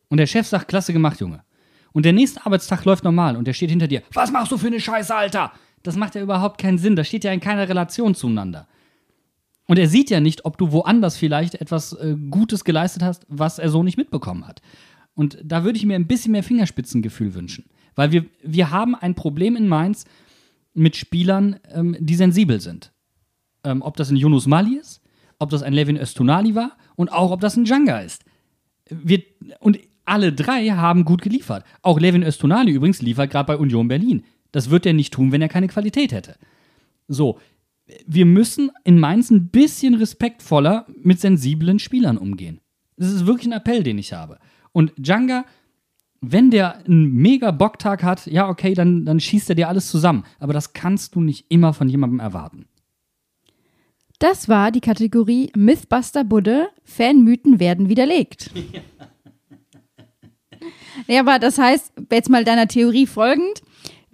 und 0.09 0.17
der 0.17 0.27
Chef 0.27 0.47
sagt, 0.47 0.67
klasse 0.67 0.93
gemacht, 0.93 1.19
Junge. 1.19 1.43
Und 1.91 2.05
der 2.05 2.13
nächste 2.13 2.45
Arbeitstag 2.45 2.85
läuft 2.85 3.03
normal 3.03 3.35
und 3.37 3.45
der 3.45 3.53
steht 3.53 3.69
hinter 3.69 3.87
dir, 3.87 4.01
was 4.13 4.31
machst 4.31 4.51
du 4.51 4.57
für 4.57 4.67
eine 4.67 4.79
Scheiße, 4.79 5.13
Alter? 5.13 5.51
Das 5.83 5.95
macht 5.95 6.15
ja 6.15 6.21
überhaupt 6.21 6.59
keinen 6.59 6.77
Sinn, 6.77 6.95
das 6.95 7.07
steht 7.07 7.23
ja 7.23 7.31
in 7.31 7.39
keiner 7.39 7.67
Relation 7.67 8.15
zueinander. 8.15 8.67
Und 9.67 9.79
er 9.79 9.87
sieht 9.87 10.09
ja 10.09 10.19
nicht, 10.19 10.45
ob 10.45 10.57
du 10.57 10.71
woanders 10.71 11.17
vielleicht 11.17 11.55
etwas 11.55 11.93
äh, 11.93 12.15
Gutes 12.29 12.63
geleistet 12.63 13.03
hast, 13.03 13.25
was 13.29 13.59
er 13.59 13.69
so 13.69 13.83
nicht 13.83 13.97
mitbekommen 13.97 14.47
hat. 14.47 14.61
Und 15.15 15.37
da 15.43 15.63
würde 15.63 15.77
ich 15.77 15.85
mir 15.85 15.95
ein 15.95 16.07
bisschen 16.07 16.31
mehr 16.31 16.43
Fingerspitzengefühl 16.43 17.33
wünschen. 17.33 17.65
Weil 17.95 18.11
wir, 18.11 18.25
wir 18.41 18.71
haben 18.71 18.95
ein 18.95 19.15
Problem 19.15 19.55
in 19.55 19.67
Mainz 19.67 20.05
mit 20.73 20.95
Spielern, 20.95 21.59
ähm, 21.71 21.95
die 21.99 22.15
sensibel 22.15 22.59
sind. 22.59 22.91
Ähm, 23.63 23.81
ob 23.81 23.97
das 23.97 24.09
ein 24.09 24.17
Yunus 24.17 24.47
Mali 24.47 24.75
ist, 24.75 25.01
ob 25.39 25.49
das 25.49 25.63
ein 25.63 25.73
Levin 25.73 25.97
Östunali 25.97 26.55
war 26.55 26.77
und 26.95 27.11
auch 27.11 27.31
ob 27.31 27.41
das 27.41 27.55
ein 27.55 27.65
Djanga 27.65 27.99
ist. 27.99 28.23
Wir, 28.89 29.23
und 29.59 29.79
alle 30.05 30.33
drei 30.33 30.67
haben 30.69 31.05
gut 31.05 31.21
geliefert. 31.21 31.63
Auch 31.81 31.99
Levin 31.99 32.23
Östunali 32.23 32.71
übrigens 32.71 33.01
liefert 33.01 33.31
gerade 33.31 33.47
bei 33.47 33.57
Union 33.57 33.87
Berlin. 33.87 34.23
Das 34.51 34.69
wird 34.69 34.85
er 34.85 34.93
nicht 34.93 35.13
tun, 35.13 35.31
wenn 35.31 35.41
er 35.41 35.49
keine 35.49 35.67
Qualität 35.67 36.11
hätte. 36.11 36.35
So, 37.07 37.39
wir 38.05 38.25
müssen 38.25 38.71
in 38.83 38.99
Mainz 38.99 39.29
ein 39.29 39.49
bisschen 39.49 39.95
respektvoller 39.95 40.85
mit 41.01 41.19
sensiblen 41.19 41.79
Spielern 41.79 42.17
umgehen. 42.17 42.59
Das 42.97 43.11
ist 43.11 43.25
wirklich 43.25 43.47
ein 43.47 43.53
Appell, 43.53 43.83
den 43.83 43.97
ich 43.97 44.13
habe. 44.13 44.39
Und 44.71 44.93
Djanga, 44.97 45.45
wenn 46.25 46.51
der 46.51 46.85
einen 46.85 47.13
mega 47.13 47.51
Bocktag 47.51 48.01
hat, 48.01 48.25
ja, 48.27 48.47
okay, 48.47 48.73
dann, 48.73 49.05
dann 49.05 49.19
schießt 49.19 49.49
er 49.49 49.55
dir 49.55 49.67
alles 49.67 49.89
zusammen. 49.89 50.23
Aber 50.39 50.53
das 50.53 50.73
kannst 50.73 51.15
du 51.15 51.21
nicht 51.21 51.45
immer 51.49 51.73
von 51.73 51.89
jemandem 51.89 52.19
erwarten. 52.19 52.65
Das 54.19 54.47
war 54.47 54.71
die 54.71 54.79
Kategorie 54.79 55.51
Mythbuster 55.55 56.23
Budde. 56.23 56.69
Fanmythen 56.85 57.59
werden 57.59 57.89
widerlegt. 57.89 58.51
ja, 61.07 61.19
aber 61.19 61.39
das 61.39 61.57
heißt, 61.57 61.91
jetzt 62.09 62.29
mal 62.29 62.45
deiner 62.45 62.69
Theorie 62.69 63.05
folgend, 63.05 63.61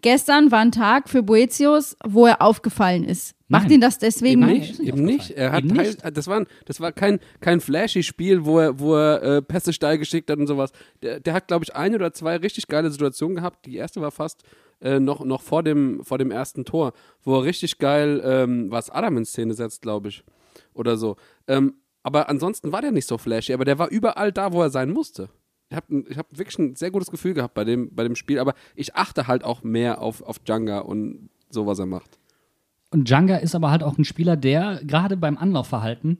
gestern 0.01 0.51
war 0.51 0.61
ein 0.61 0.71
Tag 0.71 1.09
für 1.09 1.21
Boetius, 1.21 1.95
wo 2.03 2.25
er 2.25 2.41
aufgefallen 2.41 3.03
ist. 3.03 3.35
Macht 3.49 3.71
ihn 3.71 3.81
das 3.81 3.97
deswegen 3.97 4.41
Nein. 4.41 4.59
Nicht, 4.59 4.79
eben 4.79 5.03
nicht. 5.03 5.31
Er 5.31 5.51
hat 5.51 5.63
Eben 5.63 5.75
teil- 5.75 5.87
nicht. 5.87 6.17
das 6.17 6.27
war, 6.27 6.45
das 6.65 6.79
war 6.79 6.91
kein, 6.91 7.19
kein 7.41 7.59
flashy 7.59 8.03
Spiel, 8.03 8.45
wo 8.45 8.59
er, 8.59 8.79
wo 8.79 8.95
er 8.95 9.23
äh, 9.23 9.41
Pässe 9.41 9.73
steil 9.73 9.97
geschickt 9.97 10.29
hat 10.29 10.37
und 10.37 10.47
sowas. 10.47 10.71
Der, 11.01 11.19
der 11.19 11.33
hat, 11.33 11.47
glaube 11.47 11.65
ich, 11.65 11.75
ein 11.75 11.95
oder 11.95 12.13
zwei 12.13 12.37
richtig 12.37 12.67
geile 12.67 12.91
Situationen 12.91 13.35
gehabt. 13.35 13.65
Die 13.65 13.75
erste 13.75 14.01
war 14.01 14.11
fast 14.11 14.43
äh, 14.81 14.99
noch, 14.99 15.25
noch 15.25 15.41
vor, 15.41 15.63
dem, 15.63 16.03
vor 16.03 16.17
dem 16.19 16.29
ersten 16.31 16.63
Tor, 16.63 16.93
wo 17.23 17.37
er 17.39 17.43
richtig 17.43 17.79
geil 17.79 18.21
ähm, 18.23 18.69
was 18.71 18.89
Adam 18.91 19.17
in 19.17 19.25
Szene 19.25 19.53
setzt, 19.55 19.81
glaube 19.81 20.09
ich. 20.09 20.23
Oder 20.73 20.95
so. 20.97 21.15
Ähm, 21.47 21.73
aber 22.03 22.29
ansonsten 22.29 22.71
war 22.71 22.81
der 22.81 22.91
nicht 22.91 23.07
so 23.07 23.17
flashy, 23.17 23.51
aber 23.53 23.65
der 23.65 23.79
war 23.79 23.89
überall 23.89 24.31
da, 24.31 24.53
wo 24.53 24.61
er 24.61 24.69
sein 24.69 24.91
musste. 24.91 25.27
Ich 25.71 25.75
habe 25.75 26.03
ich 26.07 26.17
hab 26.17 26.37
wirklich 26.37 26.57
ein 26.59 26.75
sehr 26.75 26.91
gutes 26.91 27.11
Gefühl 27.11 27.33
gehabt 27.33 27.53
bei 27.55 27.63
dem, 27.63 27.93
bei 27.93 28.03
dem 28.03 28.15
Spiel, 28.15 28.39
aber 28.39 28.53
ich 28.75 28.95
achte 28.95 29.27
halt 29.27 29.43
auch 29.43 29.63
mehr 29.63 30.01
auf, 30.01 30.21
auf 30.21 30.39
Djanga 30.39 30.79
und 30.79 31.29
so, 31.49 31.65
was 31.67 31.79
er 31.79 31.85
macht. 31.87 32.17
Und 32.91 33.07
Djanga 33.07 33.37
ist 33.37 33.55
aber 33.55 33.71
halt 33.71 33.83
auch 33.83 33.97
ein 33.97 34.05
Spieler, 34.05 34.35
der 34.35 34.81
gerade 34.83 35.17
beim 35.17 35.37
Anlaufverhalten 35.37 36.19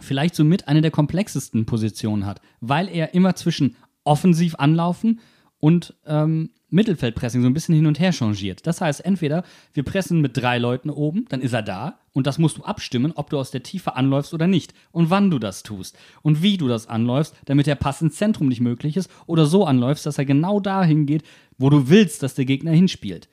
vielleicht 0.00 0.34
somit 0.34 0.68
eine 0.68 0.82
der 0.82 0.90
komplexesten 0.90 1.64
Positionen 1.64 2.26
hat, 2.26 2.40
weil 2.60 2.88
er 2.88 3.14
immer 3.14 3.34
zwischen 3.34 3.76
offensiv 4.04 4.56
anlaufen 4.56 5.20
und 5.58 5.94
ähm, 6.06 6.50
Mittelfeldpressing 6.68 7.42
so 7.42 7.46
ein 7.46 7.54
bisschen 7.54 7.74
hin 7.74 7.86
und 7.86 8.00
her 8.00 8.12
changiert. 8.12 8.66
Das 8.66 8.80
heißt, 8.80 9.04
entweder 9.04 9.44
wir 9.72 9.84
pressen 9.84 10.20
mit 10.20 10.36
drei 10.36 10.58
Leuten 10.58 10.90
oben, 10.90 11.24
dann 11.28 11.40
ist 11.40 11.52
er 11.52 11.62
da 11.62 12.00
und 12.12 12.26
das 12.26 12.38
musst 12.38 12.58
du 12.58 12.64
abstimmen, 12.64 13.12
ob 13.14 13.30
du 13.30 13.38
aus 13.38 13.52
der 13.52 13.62
Tiefe 13.62 13.94
anläufst 13.94 14.34
oder 14.34 14.46
nicht 14.46 14.74
und 14.90 15.08
wann 15.08 15.30
du 15.30 15.38
das 15.38 15.62
tust 15.62 15.96
und 16.22 16.42
wie 16.42 16.56
du 16.56 16.68
das 16.68 16.88
anläufst, 16.88 17.34
damit 17.44 17.66
der 17.66 17.76
Pass 17.76 18.02
ins 18.02 18.16
Zentrum 18.16 18.48
nicht 18.48 18.60
möglich 18.60 18.96
ist 18.96 19.10
oder 19.26 19.46
so 19.46 19.64
anläufst, 19.64 20.06
dass 20.06 20.18
er 20.18 20.24
genau 20.24 20.60
dahin 20.60 21.06
geht, 21.06 21.22
wo 21.56 21.70
du 21.70 21.88
willst, 21.88 22.22
dass 22.22 22.34
der 22.34 22.44
Gegner 22.44 22.72
hinspielt. 22.72 23.28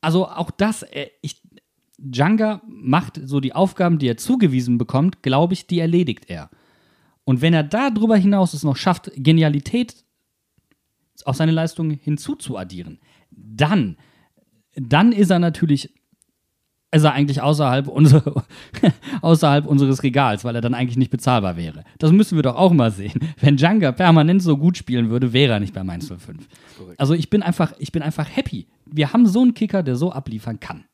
Also 0.00 0.28
auch 0.28 0.50
das, 0.50 0.82
äh, 0.82 1.08
ich, 1.22 1.42
Djanga 1.98 2.62
macht 2.66 3.20
so 3.24 3.40
die 3.40 3.54
Aufgaben, 3.54 3.98
die 3.98 4.08
er 4.08 4.16
zugewiesen 4.16 4.78
bekommt, 4.78 5.22
glaube 5.22 5.52
ich, 5.52 5.66
die 5.66 5.80
erledigt 5.80 6.28
er. 6.28 6.50
Und 7.24 7.42
wenn 7.42 7.54
er 7.54 7.62
darüber 7.62 8.16
hinaus 8.16 8.54
es 8.54 8.64
noch 8.64 8.76
schafft, 8.76 9.10
Genialität 9.14 10.04
auf 11.24 11.36
seine 11.36 11.52
Leistung 11.52 11.90
hinzuzuaddieren, 11.90 12.98
dann, 13.30 13.98
dann 14.74 15.12
ist 15.12 15.30
er 15.30 15.38
natürlich, 15.38 15.94
ist 16.92 17.04
er 17.04 17.12
eigentlich 17.12 17.40
außerhalb, 17.40 17.86
unsere, 17.86 18.42
außerhalb 19.22 19.66
unseres 19.66 20.02
Regals, 20.02 20.44
weil 20.44 20.54
er 20.56 20.60
dann 20.60 20.74
eigentlich 20.74 20.96
nicht 20.96 21.10
bezahlbar 21.10 21.56
wäre. 21.56 21.84
Das 21.98 22.10
müssen 22.10 22.36
wir 22.36 22.42
doch 22.42 22.56
auch 22.56 22.72
mal 22.72 22.90
sehen. 22.90 23.20
Wenn 23.40 23.56
Djanga 23.56 23.92
permanent 23.92 24.42
so 24.42 24.56
gut 24.56 24.76
spielen 24.76 25.10
würde, 25.10 25.32
wäre 25.32 25.54
er 25.54 25.60
nicht 25.60 25.74
bei 25.74 25.84
Mainz 25.84 26.08
05. 26.08 26.48
Also 26.96 27.14
ich 27.14 27.30
bin 27.30 27.42
einfach, 27.42 27.72
ich 27.78 27.92
bin 27.92 28.02
einfach 28.02 28.28
happy. 28.34 28.66
Wir 28.86 29.12
haben 29.12 29.26
so 29.26 29.42
einen 29.42 29.54
Kicker, 29.54 29.82
der 29.82 29.96
so 29.96 30.10
abliefern 30.10 30.58
kann. 30.58 30.84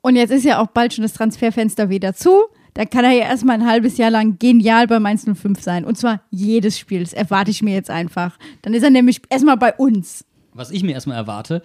Und 0.00 0.16
jetzt 0.16 0.30
ist 0.30 0.44
ja 0.44 0.60
auch 0.60 0.68
bald 0.68 0.94
schon 0.94 1.02
das 1.02 1.12
Transferfenster 1.12 1.90
wieder 1.90 2.14
zu. 2.14 2.42
Da 2.74 2.86
kann 2.86 3.04
er 3.04 3.12
ja 3.12 3.24
erstmal 3.24 3.56
ein 3.56 3.66
halbes 3.66 3.98
Jahr 3.98 4.10
lang 4.10 4.38
genial 4.38 4.86
bei 4.86 4.98
Mainz 4.98 5.26
05 5.26 5.60
sein. 5.60 5.84
Und 5.84 5.98
zwar 5.98 6.22
jedes 6.30 6.78
Spiel. 6.78 7.00
Das 7.00 7.12
erwarte 7.12 7.50
ich 7.50 7.62
mir 7.62 7.74
jetzt 7.74 7.90
einfach. 7.90 8.38
Dann 8.62 8.72
ist 8.72 8.82
er 8.82 8.90
nämlich 8.90 9.20
erstmal 9.28 9.58
bei 9.58 9.74
uns. 9.74 10.24
Was 10.54 10.70
ich 10.70 10.82
mir 10.82 10.92
erstmal 10.92 11.18
erwarte, 11.18 11.62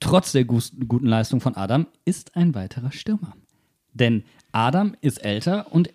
trotz 0.00 0.32
der 0.32 0.44
guten 0.44 1.06
Leistung 1.06 1.40
von 1.40 1.56
Adam, 1.56 1.86
ist 2.04 2.36
ein 2.36 2.54
weiterer 2.54 2.92
Stürmer. 2.92 3.34
Denn 3.92 4.24
Adam 4.52 4.94
ist 5.00 5.24
älter 5.24 5.72
und 5.72 5.90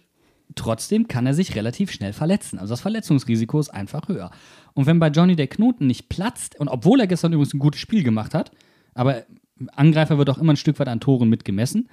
trotzdem 0.55 1.07
kann 1.07 1.25
er 1.25 1.33
sich 1.33 1.55
relativ 1.55 1.91
schnell 1.91 2.13
verletzen. 2.13 2.59
Also 2.59 2.73
das 2.73 2.81
Verletzungsrisiko 2.81 3.59
ist 3.59 3.69
einfach 3.69 4.07
höher. 4.07 4.31
Und 4.73 4.85
wenn 4.85 4.99
bei 4.99 5.07
Johnny 5.07 5.35
der 5.35 5.47
Knoten 5.47 5.87
nicht 5.87 6.09
platzt, 6.09 6.59
und 6.59 6.67
obwohl 6.67 6.99
er 6.99 7.07
gestern 7.07 7.33
übrigens 7.33 7.53
ein 7.53 7.59
gutes 7.59 7.81
Spiel 7.81 8.03
gemacht 8.03 8.33
hat, 8.33 8.51
aber 8.93 9.23
Angreifer 9.71 10.17
wird 10.17 10.29
auch 10.29 10.37
immer 10.37 10.53
ein 10.53 10.57
Stück 10.57 10.79
weit 10.79 10.87
an 10.87 10.99
Toren 10.99 11.29
mitgemessen. 11.29 11.89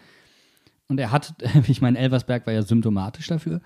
Und 0.89 0.99
er 0.99 1.13
hat, 1.13 1.35
ich 1.69 1.81
meine, 1.81 1.99
Elversberg 1.99 2.47
war 2.47 2.55
ja 2.55 2.63
symptomatisch 2.63 3.29
dafür. 3.29 3.61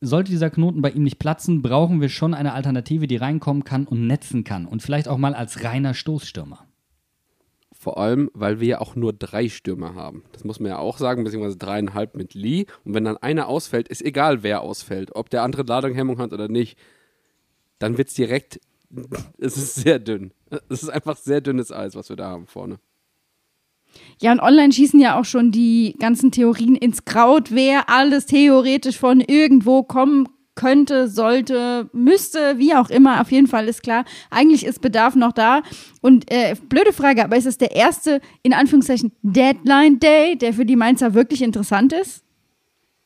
Sollte 0.00 0.30
dieser 0.30 0.50
Knoten 0.50 0.82
bei 0.82 0.90
ihm 0.90 1.04
nicht 1.04 1.18
platzen, 1.18 1.62
brauchen 1.62 2.00
wir 2.00 2.08
schon 2.08 2.34
eine 2.34 2.52
Alternative, 2.52 3.06
die 3.06 3.16
reinkommen 3.16 3.64
kann 3.64 3.86
und 3.86 4.06
netzen 4.06 4.44
kann. 4.44 4.66
Und 4.66 4.82
vielleicht 4.82 5.08
auch 5.08 5.16
mal 5.16 5.34
als 5.34 5.64
reiner 5.64 5.94
Stoßstürmer. 5.94 6.65
Vor 7.86 7.98
allem, 7.98 8.32
weil 8.34 8.58
wir 8.58 8.66
ja 8.66 8.80
auch 8.80 8.96
nur 8.96 9.12
drei 9.12 9.48
Stürmer 9.48 9.94
haben. 9.94 10.24
Das 10.32 10.42
muss 10.42 10.58
man 10.58 10.70
ja 10.70 10.78
auch 10.78 10.98
sagen, 10.98 11.22
beziehungsweise 11.22 11.56
dreieinhalb 11.56 12.16
mit 12.16 12.34
Lee. 12.34 12.66
Und 12.84 12.94
wenn 12.94 13.04
dann 13.04 13.16
einer 13.16 13.46
ausfällt, 13.46 13.86
ist 13.86 14.04
egal, 14.04 14.42
wer 14.42 14.62
ausfällt, 14.62 15.14
ob 15.14 15.30
der 15.30 15.44
andere 15.44 15.62
Ladunghemmung 15.62 16.18
hat 16.18 16.32
oder 16.32 16.48
nicht, 16.48 16.76
dann 17.78 17.96
wird 17.96 18.08
es 18.08 18.14
direkt, 18.14 18.58
es 19.38 19.56
ist 19.56 19.76
sehr 19.76 20.00
dünn. 20.00 20.32
Es 20.68 20.82
ist 20.82 20.88
einfach 20.88 21.16
sehr 21.16 21.40
dünnes 21.40 21.70
Eis, 21.70 21.94
was 21.94 22.08
wir 22.08 22.16
da 22.16 22.28
haben 22.28 22.48
vorne. 22.48 22.80
Ja, 24.20 24.32
und 24.32 24.40
online 24.40 24.72
schießen 24.72 24.98
ja 24.98 25.16
auch 25.16 25.24
schon 25.24 25.52
die 25.52 25.94
ganzen 26.00 26.32
Theorien 26.32 26.74
ins 26.74 27.04
Kraut, 27.04 27.52
wer 27.52 27.88
alles 27.88 28.26
theoretisch 28.26 28.98
von 28.98 29.20
irgendwo 29.20 29.84
kommen 29.84 30.28
könnte, 30.56 31.08
sollte, 31.08 31.88
müsste, 31.92 32.58
wie 32.58 32.74
auch 32.74 32.90
immer. 32.90 33.20
Auf 33.20 33.30
jeden 33.30 33.46
Fall 33.46 33.68
ist 33.68 33.82
klar, 33.82 34.04
eigentlich 34.30 34.66
ist 34.66 34.80
Bedarf 34.80 35.14
noch 35.14 35.32
da. 35.32 35.62
Und 36.00 36.30
äh, 36.32 36.56
blöde 36.68 36.92
Frage, 36.92 37.22
aber 37.22 37.36
ist 37.36 37.46
es 37.46 37.58
der 37.58 37.76
erste, 37.76 38.20
in 38.42 38.52
Anführungszeichen, 38.52 39.12
Deadline 39.22 40.00
Day, 40.00 40.36
der 40.36 40.52
für 40.52 40.66
die 40.66 40.76
Mainzer 40.76 41.14
wirklich 41.14 41.42
interessant 41.42 41.92
ist? 41.92 42.24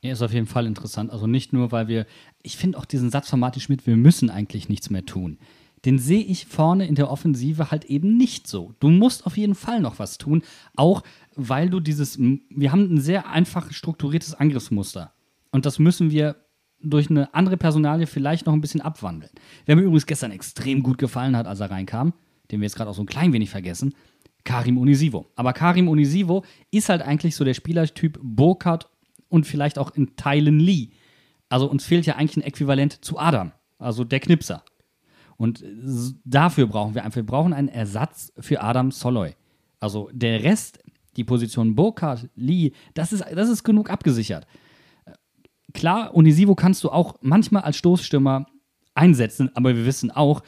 Er 0.02 0.12
ist 0.12 0.22
auf 0.22 0.32
jeden 0.32 0.46
Fall 0.46 0.66
interessant. 0.66 1.10
Also 1.10 1.26
nicht 1.26 1.52
nur, 1.52 1.72
weil 1.72 1.88
wir, 1.88 2.06
ich 2.42 2.56
finde 2.56 2.78
auch 2.78 2.86
diesen 2.86 3.10
Satz 3.10 3.28
von 3.28 3.40
Martin 3.40 3.60
Schmidt, 3.60 3.86
wir 3.86 3.96
müssen 3.96 4.30
eigentlich 4.30 4.70
nichts 4.70 4.88
mehr 4.88 5.04
tun. 5.04 5.38
Den 5.84 5.98
sehe 5.98 6.22
ich 6.22 6.46
vorne 6.46 6.86
in 6.86 6.94
der 6.94 7.10
Offensive 7.10 7.70
halt 7.70 7.86
eben 7.86 8.16
nicht 8.16 8.46
so. 8.46 8.74
Du 8.80 8.88
musst 8.88 9.26
auf 9.26 9.36
jeden 9.36 9.54
Fall 9.54 9.80
noch 9.80 9.98
was 9.98 10.18
tun, 10.18 10.42
auch 10.76 11.02
weil 11.36 11.70
du 11.70 11.80
dieses, 11.80 12.18
wir 12.18 12.72
haben 12.72 12.94
ein 12.94 13.00
sehr 13.00 13.28
einfach 13.28 13.72
strukturiertes 13.72 14.34
Angriffsmuster. 14.34 15.12
Und 15.52 15.66
das 15.66 15.78
müssen 15.78 16.10
wir 16.10 16.36
durch 16.82 17.10
eine 17.10 17.32
andere 17.34 17.56
Personalie 17.56 18.06
vielleicht 18.06 18.46
noch 18.46 18.52
ein 18.52 18.60
bisschen 18.60 18.80
abwandeln. 18.80 19.32
Wer 19.66 19.76
mir 19.76 19.82
übrigens 19.82 20.06
gestern 20.06 20.32
extrem 20.32 20.82
gut 20.82 20.98
gefallen 20.98 21.36
hat, 21.36 21.46
als 21.46 21.60
er 21.60 21.70
reinkam, 21.70 22.12
den 22.50 22.60
wir 22.60 22.66
jetzt 22.66 22.76
gerade 22.76 22.90
auch 22.90 22.94
so 22.94 23.02
ein 23.02 23.06
klein 23.06 23.32
wenig 23.32 23.50
vergessen, 23.50 23.94
Karim 24.44 24.78
Unisivo. 24.78 25.26
Aber 25.36 25.52
Karim 25.52 25.88
Unisivo 25.88 26.44
ist 26.70 26.88
halt 26.88 27.02
eigentlich 27.02 27.36
so 27.36 27.44
der 27.44 27.54
Spielertyp 27.54 28.18
Burkhardt 28.22 28.88
und 29.28 29.46
vielleicht 29.46 29.78
auch 29.78 29.94
in 29.94 30.16
Teilen 30.16 30.58
Lee. 30.58 30.88
Also 31.48 31.70
uns 31.70 31.84
fehlt 31.84 32.06
ja 32.06 32.16
eigentlich 32.16 32.36
ein 32.36 32.48
Äquivalent 32.48 33.04
zu 33.04 33.18
Adam, 33.18 33.52
also 33.78 34.04
der 34.04 34.20
Knipser. 34.20 34.62
Und 35.36 35.64
dafür 36.24 36.66
brauchen 36.66 36.94
wir 36.94 37.04
einfach, 37.04 37.16
wir 37.16 37.26
brauchen 37.26 37.52
einen 37.52 37.68
Ersatz 37.68 38.32
für 38.38 38.60
Adam 38.62 38.90
Soloy. 38.90 39.34
Also 39.78 40.10
der 40.12 40.42
Rest, 40.42 40.80
die 41.16 41.24
Position 41.24 41.74
Burkhardt, 41.74 42.28
Lee, 42.36 42.72
das 42.94 43.12
ist, 43.12 43.24
das 43.34 43.48
ist 43.48 43.64
genug 43.64 43.90
abgesichert. 43.90 44.46
Klar, 45.72 46.14
Unisivo 46.14 46.54
kannst 46.54 46.84
du 46.84 46.90
auch 46.90 47.16
manchmal 47.20 47.62
als 47.62 47.76
Stoßstürmer 47.76 48.46
einsetzen, 48.94 49.50
aber 49.54 49.76
wir 49.76 49.86
wissen 49.86 50.10
auch, 50.10 50.42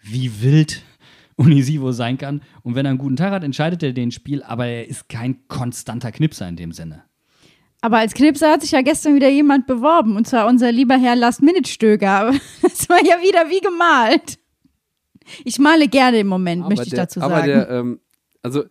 wie 0.00 0.42
wild 0.42 0.82
Unisivo 1.36 1.92
sein 1.92 2.18
kann. 2.18 2.42
Und 2.62 2.74
wenn 2.74 2.86
er 2.86 2.90
einen 2.90 2.98
guten 2.98 3.16
Tag 3.16 3.32
hat, 3.32 3.44
entscheidet 3.44 3.82
er 3.82 3.92
den 3.92 4.10
Spiel, 4.10 4.42
aber 4.42 4.66
er 4.66 4.88
ist 4.88 5.08
kein 5.08 5.46
konstanter 5.48 6.12
Knipser 6.12 6.48
in 6.48 6.56
dem 6.56 6.72
Sinne. 6.72 7.04
Aber 7.80 7.98
als 7.98 8.14
Knipser 8.14 8.50
hat 8.50 8.62
sich 8.62 8.72
ja 8.72 8.82
gestern 8.82 9.14
wieder 9.14 9.28
jemand 9.28 9.66
beworben, 9.66 10.16
und 10.16 10.26
zwar 10.26 10.48
unser 10.48 10.72
lieber 10.72 10.96
Herr 10.96 11.14
Last-Minute-Stöger. 11.14 12.10
Aber 12.10 12.32
Das 12.62 12.88
war 12.88 12.98
ja 13.04 13.20
wieder 13.22 13.48
wie 13.48 13.60
gemalt. 13.60 14.38
Ich 15.44 15.58
male 15.58 15.88
gerne 15.88 16.20
im 16.20 16.26
Moment, 16.26 16.68
möchte 16.68 16.84
ich 16.84 16.90
der, 16.90 17.04
dazu 17.04 17.20
aber 17.20 17.36
sagen. 17.36 17.46
der, 17.46 17.70
ähm, 17.70 18.00
also 18.42 18.64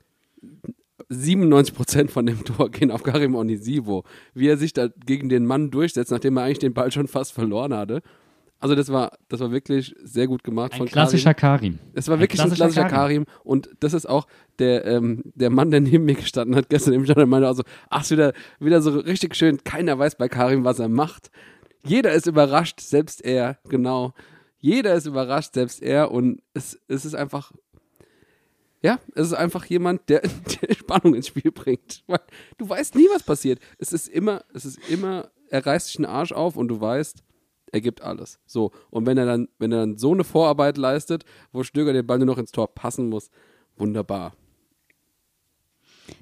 97% 1.10 2.10
von 2.10 2.26
dem 2.26 2.44
Tor 2.44 2.70
gehen 2.70 2.92
auf 2.92 3.04
Karim 3.04 3.36
Onisivo. 3.36 4.04
Wie 4.34 4.48
er 4.48 4.58
sich 4.58 4.74
da 4.74 4.88
gegen 5.06 5.30
den 5.30 5.46
Mann 5.46 5.72
durchsetzt, 5.72 6.12
nachdem 6.12 6.38
er 6.38 6.44
eigentlich 6.44 6.60
den 6.60 6.74
Ball 6.74 6.92
schon 6.92 7.08
fast 7.08 7.34
verloren 7.34 7.74
hatte. 7.74 8.02
Also 8.60 8.74
das 8.74 8.92
war, 8.92 9.12
das 9.30 9.40
war 9.40 9.52
wirklich 9.52 9.94
sehr 10.04 10.28
gut 10.28 10.44
gemacht 10.44 10.74
Ein 10.74 10.80
von 10.80 10.88
klassischer 10.88 11.36
Karim. 11.36 11.78
Karim. 11.78 11.92
Es 11.94 12.08
war 12.08 12.20
wirklich 12.20 12.42
ein 12.42 12.52
klassischer 12.52 12.86
Karim. 12.86 13.26
Und 13.44 13.70
das 13.80 13.94
ist 13.94 14.10
auch 14.10 14.28
der, 14.58 14.86
ähm, 14.86 15.22
der 15.36 15.52
Mann, 15.52 15.70
der 15.70 15.80
neben 15.80 16.06
mir 16.06 16.16
gestanden 16.16 16.56
hat 16.56 16.70
gestern 16.70 16.94
im 16.94 17.06
Stadion, 17.06 17.30
meinte 17.30 17.48
also, 17.48 17.64
ach, 17.90 18.02
ist 18.02 18.12
wieder, 18.12 18.34
wieder 18.60 18.82
so 18.82 18.98
richtig 19.00 19.36
schön, 19.36 19.64
keiner 19.64 20.00
weiß 20.00 20.16
bei 20.16 20.28
Karim, 20.28 20.64
was 20.64 20.80
er 20.80 20.90
macht. 20.90 21.30
Jeder 21.86 22.14
ist 22.14 22.26
überrascht, 22.26 22.80
selbst 22.80 23.24
er, 23.24 23.60
genau. 23.70 24.14
Jeder 24.60 24.96
ist 24.96 25.06
überrascht, 25.06 25.54
selbst 25.54 25.84
er. 25.84 26.12
Und 26.12 26.42
es, 26.56 26.80
es 26.88 27.06
ist 27.06 27.14
einfach, 27.14 27.52
ja, 28.88 29.00
es 29.16 29.28
ist 29.28 29.34
einfach 29.34 29.66
jemand, 29.66 30.08
der, 30.08 30.22
der 30.62 30.74
Spannung 30.74 31.14
ins 31.14 31.28
Spiel 31.28 31.52
bringt. 31.52 32.06
Weil 32.08 32.22
du 32.58 32.70
weißt 32.70 32.96
nie, 32.96 33.08
was 33.14 33.22
passiert. 33.22 33.60
Es 33.78 33.92
ist 33.92 34.08
immer, 34.08 34.46
es 34.54 34.64
ist 34.64 34.80
immer, 34.90 35.30
er 35.50 35.66
reißt 35.66 35.88
sich 35.88 35.98
den 35.98 36.06
Arsch 36.06 36.32
auf 36.32 36.56
und 36.56 36.70
du 36.70 36.80
weißt, 36.80 37.22
er 37.74 37.82
gibt 37.82 38.02
alles. 38.02 38.40
So. 38.46 38.72
Und 38.90 39.06
wenn 39.06 39.18
er 39.18 39.26
dann, 39.26 39.50
wenn 39.60 39.74
er 39.74 39.80
dann 39.80 39.98
so 39.98 40.14
eine 40.14 40.24
Vorarbeit 40.24 40.78
leistet, 40.78 41.26
wo 41.52 41.64
Stöger 41.64 41.92
den 41.92 42.08
Ball 42.08 42.18
nur 42.18 42.28
noch 42.28 42.38
ins 42.38 42.54
Tor 42.54 42.74
passen 42.74 43.10
muss, 43.10 43.30
wunderbar. 43.76 44.32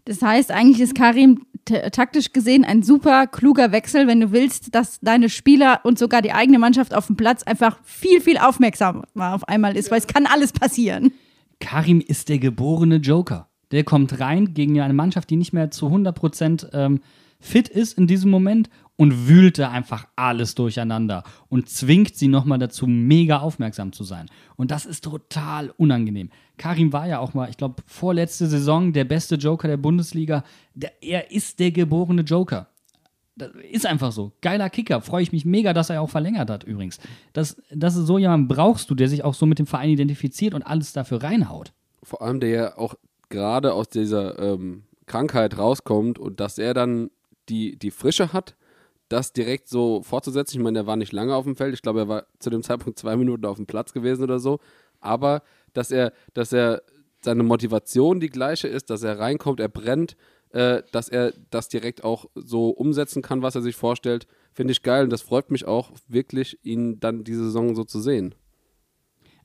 Das 0.05 0.23
heißt, 0.23 0.49
eigentlich 0.49 0.81
ist 0.81 0.95
Karim 0.95 1.45
taktisch 1.65 2.33
gesehen 2.33 2.65
ein 2.65 2.81
super 2.81 3.27
kluger 3.27 3.71
Wechsel, 3.71 4.07
wenn 4.07 4.21
du 4.21 4.31
willst, 4.31 4.73
dass 4.73 4.99
deine 5.01 5.29
Spieler 5.29 5.81
und 5.83 5.99
sogar 5.99 6.23
die 6.23 6.31
eigene 6.31 6.57
Mannschaft 6.57 6.95
auf 6.95 7.05
dem 7.05 7.15
Platz 7.15 7.43
einfach 7.43 7.77
viel, 7.83 8.21
viel 8.21 8.39
aufmerksamer 8.39 9.05
auf 9.13 9.47
einmal 9.47 9.77
ist, 9.77 9.91
weil 9.91 9.99
es 9.99 10.07
kann 10.07 10.25
alles 10.25 10.51
passieren. 10.51 11.13
Karim 11.59 12.01
ist 12.01 12.29
der 12.29 12.39
geborene 12.39 12.97
Joker. 12.97 13.49
Der 13.71 13.83
kommt 13.83 14.19
rein 14.19 14.53
gegen 14.53 14.79
eine 14.79 14.93
Mannschaft, 14.93 15.29
die 15.29 15.35
nicht 15.35 15.53
mehr 15.53 15.71
zu 15.71 15.87
100% 15.87 16.73
ähm, 16.73 17.01
fit 17.39 17.67
ist 17.67 17.97
in 17.97 18.07
diesem 18.07 18.31
Moment 18.31 18.69
und 18.97 19.27
wühlt 19.27 19.59
da 19.59 19.71
einfach 19.71 20.07
alles 20.15 20.55
durcheinander 20.55 21.23
und 21.49 21.69
zwingt 21.69 22.15
sie 22.15 22.27
nochmal 22.27 22.59
dazu, 22.59 22.87
mega 22.87 23.39
aufmerksam 23.39 23.91
zu 23.91 24.03
sein. 24.03 24.27
Und 24.55 24.71
das 24.71 24.85
ist 24.85 25.03
total 25.03 25.73
unangenehm. 25.77 26.29
Karim 26.57 26.93
war 26.93 27.07
ja 27.07 27.19
auch 27.19 27.33
mal, 27.33 27.49
ich 27.49 27.57
glaube, 27.57 27.83
vorletzte 27.85 28.47
Saison 28.47 28.93
der 28.93 29.03
beste 29.03 29.35
Joker 29.35 29.67
der 29.67 29.77
Bundesliga. 29.77 30.43
Der, 30.73 30.91
er 31.03 31.31
ist 31.31 31.59
der 31.59 31.71
geborene 31.71 32.21
Joker. 32.21 32.69
Das 33.37 33.51
ist 33.69 33.85
einfach 33.85 34.11
so. 34.11 34.31
Geiler 34.41 34.69
Kicker. 34.69 35.01
Freue 35.01 35.23
ich 35.23 35.31
mich 35.31 35.45
mega, 35.45 35.73
dass 35.73 35.89
er 35.89 36.01
auch 36.01 36.09
verlängert 36.09 36.49
hat, 36.49 36.63
übrigens. 36.63 36.99
Das, 37.33 37.61
das 37.69 37.95
ist 37.95 38.07
so 38.07 38.17
jemand 38.17 38.47
brauchst 38.47 38.89
du, 38.89 38.95
der 38.95 39.09
sich 39.09 39.23
auch 39.23 39.33
so 39.33 39.45
mit 39.45 39.59
dem 39.59 39.65
Verein 39.65 39.89
identifiziert 39.89 40.53
und 40.53 40.63
alles 40.63 40.93
dafür 40.93 41.21
reinhaut. 41.21 41.73
Vor 42.01 42.21
allem, 42.21 42.39
der 42.39 42.49
ja 42.49 42.77
auch 42.77 42.95
gerade 43.29 43.73
aus 43.73 43.89
dieser 43.89 44.39
ähm, 44.39 44.83
Krankheit 45.05 45.57
rauskommt 45.57 46.17
und 46.17 46.39
dass 46.39 46.57
er 46.57 46.73
dann 46.73 47.09
die, 47.49 47.77
die 47.77 47.91
Frische 47.91 48.31
hat, 48.31 48.55
das 49.09 49.33
direkt 49.33 49.67
so 49.67 50.01
fortzusetzen. 50.01 50.57
Ich 50.57 50.63
meine, 50.63 50.79
der 50.79 50.87
war 50.87 50.95
nicht 50.95 51.11
lange 51.11 51.35
auf 51.35 51.43
dem 51.43 51.55
Feld. 51.55 51.73
Ich 51.73 51.81
glaube, 51.81 52.01
er 52.01 52.07
war 52.07 52.25
zu 52.39 52.49
dem 52.49 52.63
Zeitpunkt 52.63 52.97
zwei 52.99 53.15
Minuten 53.15 53.45
auf 53.45 53.57
dem 53.57 53.65
Platz 53.65 53.93
gewesen 53.93 54.23
oder 54.23 54.39
so. 54.39 54.59
Aber 54.99 55.43
dass 55.73 55.91
er, 55.91 56.13
dass 56.33 56.53
er 56.53 56.81
seine 57.21 57.43
Motivation 57.43 58.19
die 58.19 58.29
gleiche 58.29 58.67
ist, 58.67 58.89
dass 58.89 59.03
er 59.03 59.19
reinkommt, 59.19 59.59
er 59.59 59.67
brennt, 59.67 60.15
äh, 60.55 60.83
dass 60.93 61.09
er 61.09 61.33
das 61.49 61.67
direkt 61.67 62.05
auch 62.05 62.27
so 62.33 62.69
umsetzen 62.69 63.21
kann, 63.21 63.41
was 63.41 63.55
er 63.55 63.61
sich 63.61 63.75
vorstellt, 63.75 64.25
finde 64.53 64.71
ich 64.71 64.83
geil. 64.83 65.03
Und 65.03 65.09
das 65.09 65.21
freut 65.21 65.51
mich 65.51 65.65
auch 65.65 65.91
wirklich, 66.07 66.57
ihn 66.63 66.97
dann 67.01 67.25
diese 67.25 67.43
Saison 67.43 67.75
so 67.75 67.83
zu 67.83 67.99
sehen. 67.99 68.35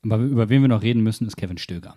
Aber 0.02 0.18
über 0.18 0.48
wen 0.48 0.62
wir 0.62 0.68
noch 0.68 0.82
reden 0.82 1.02
müssen, 1.02 1.26
ist 1.26 1.36
Kevin 1.36 1.58
Stöger. 1.58 1.96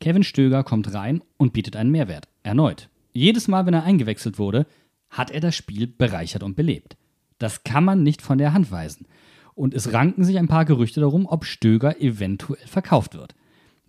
Kevin 0.00 0.22
Stöger 0.22 0.64
kommt 0.64 0.92
rein 0.92 1.22
und 1.38 1.54
bietet 1.54 1.76
einen 1.76 1.90
Mehrwert. 1.90 2.28
Erneut. 2.42 2.90
Jedes 3.14 3.48
Mal, 3.48 3.64
wenn 3.64 3.72
er 3.72 3.84
eingewechselt 3.84 4.38
wurde, 4.38 4.66
hat 5.08 5.30
er 5.30 5.40
das 5.40 5.56
Spiel 5.56 5.86
bereichert 5.86 6.42
und 6.42 6.54
belebt. 6.54 6.98
Das 7.38 7.64
kann 7.64 7.84
man 7.84 8.02
nicht 8.02 8.20
von 8.20 8.36
der 8.36 8.52
Hand 8.52 8.70
weisen. 8.70 9.06
Und 9.54 9.72
es 9.72 9.94
ranken 9.94 10.24
sich 10.24 10.38
ein 10.38 10.48
paar 10.48 10.66
Gerüchte 10.66 11.00
darum, 11.00 11.24
ob 11.26 11.46
Stöger 11.46 12.02
eventuell 12.02 12.66
verkauft 12.66 13.14
wird. 13.14 13.34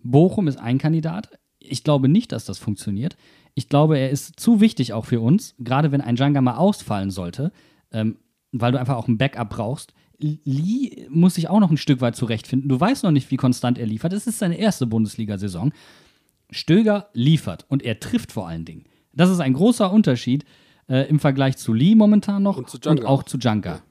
Bochum 0.02 0.48
ist 0.48 0.58
ein 0.58 0.78
Kandidat. 0.78 1.38
Ich 1.58 1.84
glaube 1.84 2.08
nicht, 2.08 2.32
dass 2.32 2.46
das 2.46 2.58
funktioniert. 2.58 3.16
Ich 3.54 3.68
glaube, 3.68 3.98
er 3.98 4.10
ist 4.10 4.38
zu 4.38 4.60
wichtig 4.60 4.92
auch 4.92 5.04
für 5.04 5.20
uns, 5.20 5.54
gerade 5.58 5.92
wenn 5.92 6.00
ein 6.00 6.16
Djanga 6.16 6.40
mal 6.40 6.56
ausfallen 6.56 7.10
sollte, 7.10 7.52
ähm, 7.92 8.16
weil 8.52 8.72
du 8.72 8.78
einfach 8.78 8.96
auch 8.96 9.08
ein 9.08 9.18
Backup 9.18 9.50
brauchst. 9.50 9.94
Lee 10.18 11.06
muss 11.08 11.34
sich 11.34 11.48
auch 11.48 11.60
noch 11.60 11.70
ein 11.70 11.76
Stück 11.76 12.00
weit 12.00 12.16
zurechtfinden. 12.16 12.68
Du 12.68 12.78
weißt 12.78 13.04
noch 13.04 13.10
nicht, 13.10 13.30
wie 13.30 13.36
konstant 13.36 13.78
er 13.78 13.86
liefert. 13.86 14.12
Es 14.12 14.26
ist 14.26 14.38
seine 14.38 14.58
erste 14.58 14.86
Bundesliga-Saison. 14.86 15.72
Stöger 16.50 17.08
liefert 17.14 17.66
und 17.68 17.82
er 17.82 18.00
trifft 18.00 18.32
vor 18.32 18.48
allen 18.48 18.64
Dingen. 18.64 18.84
Das 19.12 19.30
ist 19.30 19.40
ein 19.40 19.54
großer 19.54 19.92
Unterschied 19.92 20.44
äh, 20.88 21.08
im 21.08 21.18
Vergleich 21.18 21.56
zu 21.56 21.72
Lee 21.72 21.94
momentan 21.94 22.42
noch 22.42 22.58
Und 22.58 22.70
zu 22.70 22.78
Djanga 22.78 23.06
auch 23.06 23.22
zu 23.22 23.38
Djanga. 23.38 23.82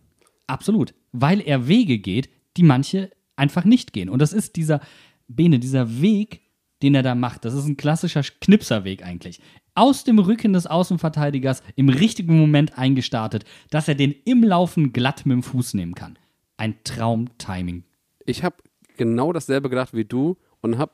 Absolut. 0.48 0.94
Weil 1.12 1.42
er 1.42 1.68
Wege 1.68 2.00
geht, 2.00 2.30
die 2.58 2.64
manche 2.64 3.12
einfach 3.36 3.66
nicht 3.66 3.94
gehen. 3.94 4.10
Und 4.10 4.22
das 4.22 4.34
ist 4.34 4.56
dieser, 4.56 4.82
Bene, 5.28 5.60
dieser 5.60 6.02
Weg, 6.02 6.42
den 6.84 6.96
er 6.96 7.04
da 7.04 7.16
macht. 7.16 7.46
Das 7.46 7.54
ist 7.54 7.66
ein 7.66 7.78
klassischer 7.78 8.22
Knipserweg 8.42 9.04
eigentlich. 9.04 9.40
Aus 9.74 10.04
dem 10.04 10.20
Rücken 10.20 10.54
des 10.54 10.68
Außenverteidigers 10.68 11.64
im 11.76 11.90
richtigen 11.90 12.38
Moment 12.38 12.78
eingestartet, 12.78 13.46
dass 13.72 13.88
er 13.88 13.96
den 13.96 14.14
im 14.26 14.44
Laufen 14.44 14.94
glatt 14.94 15.26
mit 15.26 15.34
dem 15.34 15.44
Fuß 15.44 15.74
nehmen 15.74 15.96
kann. 15.96 16.20
Ein 16.58 16.76
Traumtiming. 16.84 17.84
ich 18.26 18.44
habe 18.44 18.58
genau 18.98 19.34
dasselbe 19.34 19.70
gedacht 19.70 19.94
wie 19.94 20.06
du 20.06 20.38
und 20.62 20.78
habe 20.78 20.94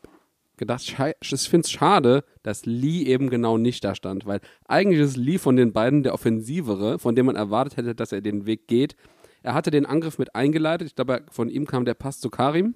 gedacht, 0.55 0.81
ich 0.81 1.49
finde 1.49 1.65
es 1.65 1.71
schade, 1.71 2.23
dass 2.43 2.65
Lee 2.65 3.03
eben 3.03 3.29
genau 3.29 3.57
nicht 3.57 3.83
da 3.83 3.95
stand, 3.95 4.25
weil 4.25 4.41
eigentlich 4.67 4.99
ist 4.99 5.17
Lee 5.17 5.37
von 5.37 5.55
den 5.55 5.73
beiden 5.73 6.03
der 6.03 6.13
offensivere, 6.13 6.99
von 6.99 7.15
dem 7.15 7.25
man 7.25 7.35
erwartet 7.35 7.77
hätte, 7.77 7.95
dass 7.95 8.11
er 8.11 8.21
den 8.21 8.45
Weg 8.45 8.67
geht. 8.67 8.95
Er 9.41 9.53
hatte 9.53 9.71
den 9.71 9.85
Angriff 9.85 10.19
mit 10.19 10.35
eingeleitet. 10.35 10.87
Ich 10.87 10.95
glaube, 10.95 11.23
von 11.31 11.49
ihm 11.49 11.65
kam 11.65 11.85
der 11.85 11.93
Pass 11.93 12.19
zu 12.19 12.29
Karim. 12.29 12.75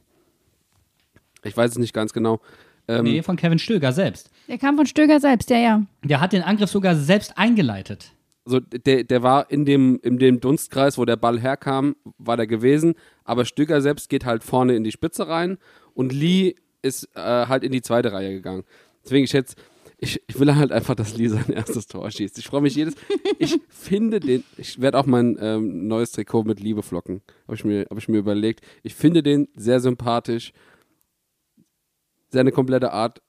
Ich 1.44 1.56
weiß 1.56 1.72
es 1.72 1.78
nicht 1.78 1.94
ganz 1.94 2.14
genau. 2.14 2.40
Ähm, 2.88 3.04
Nee, 3.06 3.22
von 3.24 3.36
Kevin 3.38 3.60
Stöger 3.60 3.92
selbst. 3.94 4.30
Der 4.48 4.58
kam 4.58 4.76
von 4.76 4.86
Stöger 4.86 5.20
selbst, 5.20 5.50
ja, 5.50 5.58
ja. 5.58 5.86
Der 6.04 6.20
hat 6.20 6.34
den 6.34 6.42
Angriff 6.44 6.70
sogar 6.70 6.96
selbst 6.96 7.38
eingeleitet. 7.38 8.12
Also 8.46 8.60
der, 8.60 9.06
der 9.06 9.24
war 9.24 9.50
in 9.52 9.64
dem, 9.64 10.00
in 10.04 10.18
dem 10.20 10.42
Dunstkreis, 10.42 10.98
wo 10.98 11.06
der 11.06 11.16
Ball 11.16 11.40
herkam, 11.40 11.96
war 12.18 12.36
der 12.36 12.46
gewesen. 12.48 12.96
Aber 13.24 13.46
Stöger 13.46 13.82
selbst 13.82 14.10
geht 14.10 14.26
halt 14.26 14.44
vorne 14.44 14.76
in 14.76 14.84
die 14.84 14.92
Spitze 14.92 15.30
rein 15.30 15.58
und 15.94 16.12
Lee 16.12 16.56
ist 16.82 17.08
äh, 17.16 17.20
halt 17.22 17.64
in 17.64 17.72
die 17.72 17.82
zweite 17.82 18.12
Reihe 18.12 18.34
gegangen. 18.34 18.64
Deswegen, 19.06 19.24
ich 19.24 19.32
jetzt, 19.32 19.56
ich, 19.98 20.22
ich 20.28 20.38
will 20.38 20.54
halt 20.54 20.74
einfach, 20.74 20.96
dass 20.96 21.16
Lee 21.16 21.30
sein 21.30 21.46
erstes 21.54 21.88
Tor 21.88 22.12
schießt. 22.12 22.38
Ich 22.38 22.48
freue 22.48 22.60
mich 22.62 22.76
jedes. 22.76 22.96
Ich 23.40 23.58
finde 23.70 24.20
den, 24.20 24.44
ich 24.58 24.82
werde 24.82 25.00
auch 25.00 25.06
mein 25.06 25.38
ähm, 25.40 25.88
neues 25.88 26.12
Trikot 26.12 26.44
mit 26.44 26.60
Liebe 26.60 26.84
flocken. 26.84 27.22
Habe 27.48 27.56
ich, 27.56 27.64
mir- 27.64 27.86
hab 27.90 27.98
ich 27.98 28.10
mir 28.10 28.18
überlegt. 28.18 28.60
Ich 28.84 28.94
finde 28.96 29.24
den 29.24 29.48
sehr 29.56 29.80
sympathisch. 29.80 30.52
Seine 32.34 32.52
komplette 32.52 32.92
Art, 32.92 33.22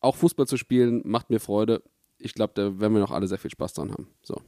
auch 0.00 0.16
Fußball 0.16 0.44
zu 0.44 0.56
spielen, 0.56 1.02
macht 1.04 1.30
mir 1.30 1.38
Freude. 1.38 1.84
Ich 2.18 2.34
glaube, 2.34 2.52
da 2.56 2.80
werden 2.80 2.94
wir 2.94 3.00
noch 3.00 3.12
alle 3.12 3.28
sehr 3.28 3.38
viel 3.38 3.52
Spaß 3.52 3.74
dran 3.74 3.92
haben. 3.92 4.08
So. 4.24 4.40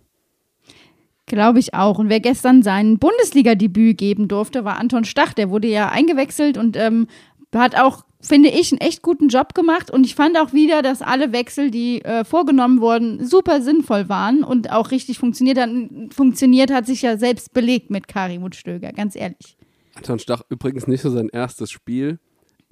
Glaube 1.26 1.60
ich 1.60 1.72
auch. 1.72 2.00
Und 2.00 2.08
wer 2.08 2.18
gestern 2.18 2.64
sein 2.64 2.98
Bundesliga-Debüt 2.98 3.96
geben 3.96 4.26
durfte, 4.26 4.64
war 4.64 4.78
Anton 4.78 5.04
Stach. 5.04 5.34
Der 5.34 5.50
wurde 5.50 5.68
ja 5.68 5.88
eingewechselt 5.88 6.58
und 6.58 6.76
ähm, 6.76 7.06
hat 7.54 7.76
auch, 7.78 8.04
finde 8.20 8.48
ich, 8.48 8.72
einen 8.72 8.80
echt 8.80 9.02
guten 9.02 9.28
Job 9.28 9.54
gemacht. 9.54 9.88
Und 9.92 10.04
ich 10.04 10.16
fand 10.16 10.36
auch 10.36 10.52
wieder, 10.52 10.82
dass 10.82 11.00
alle 11.00 11.32
Wechsel, 11.32 11.70
die 11.70 12.02
äh, 12.02 12.24
vorgenommen 12.24 12.80
wurden, 12.80 13.24
super 13.24 13.62
sinnvoll 13.62 14.08
waren 14.08 14.42
und 14.42 14.72
auch 14.72 14.90
richtig 14.90 15.20
funktioniert 15.20 15.60
haben. 15.60 16.10
Funktioniert 16.10 16.72
hat 16.72 16.86
sich 16.86 17.02
ja 17.02 17.16
selbst 17.16 17.52
belegt 17.52 17.90
mit 17.90 18.08
Karim 18.08 18.42
und 18.42 18.56
Stöger, 18.56 18.90
ganz 18.90 19.14
ehrlich. 19.14 19.56
Anton 19.94 20.18
Stach 20.18 20.42
übrigens 20.48 20.88
nicht 20.88 21.04
nur 21.04 21.12
sein 21.12 21.28
erstes 21.28 21.70
Spiel 21.70 22.18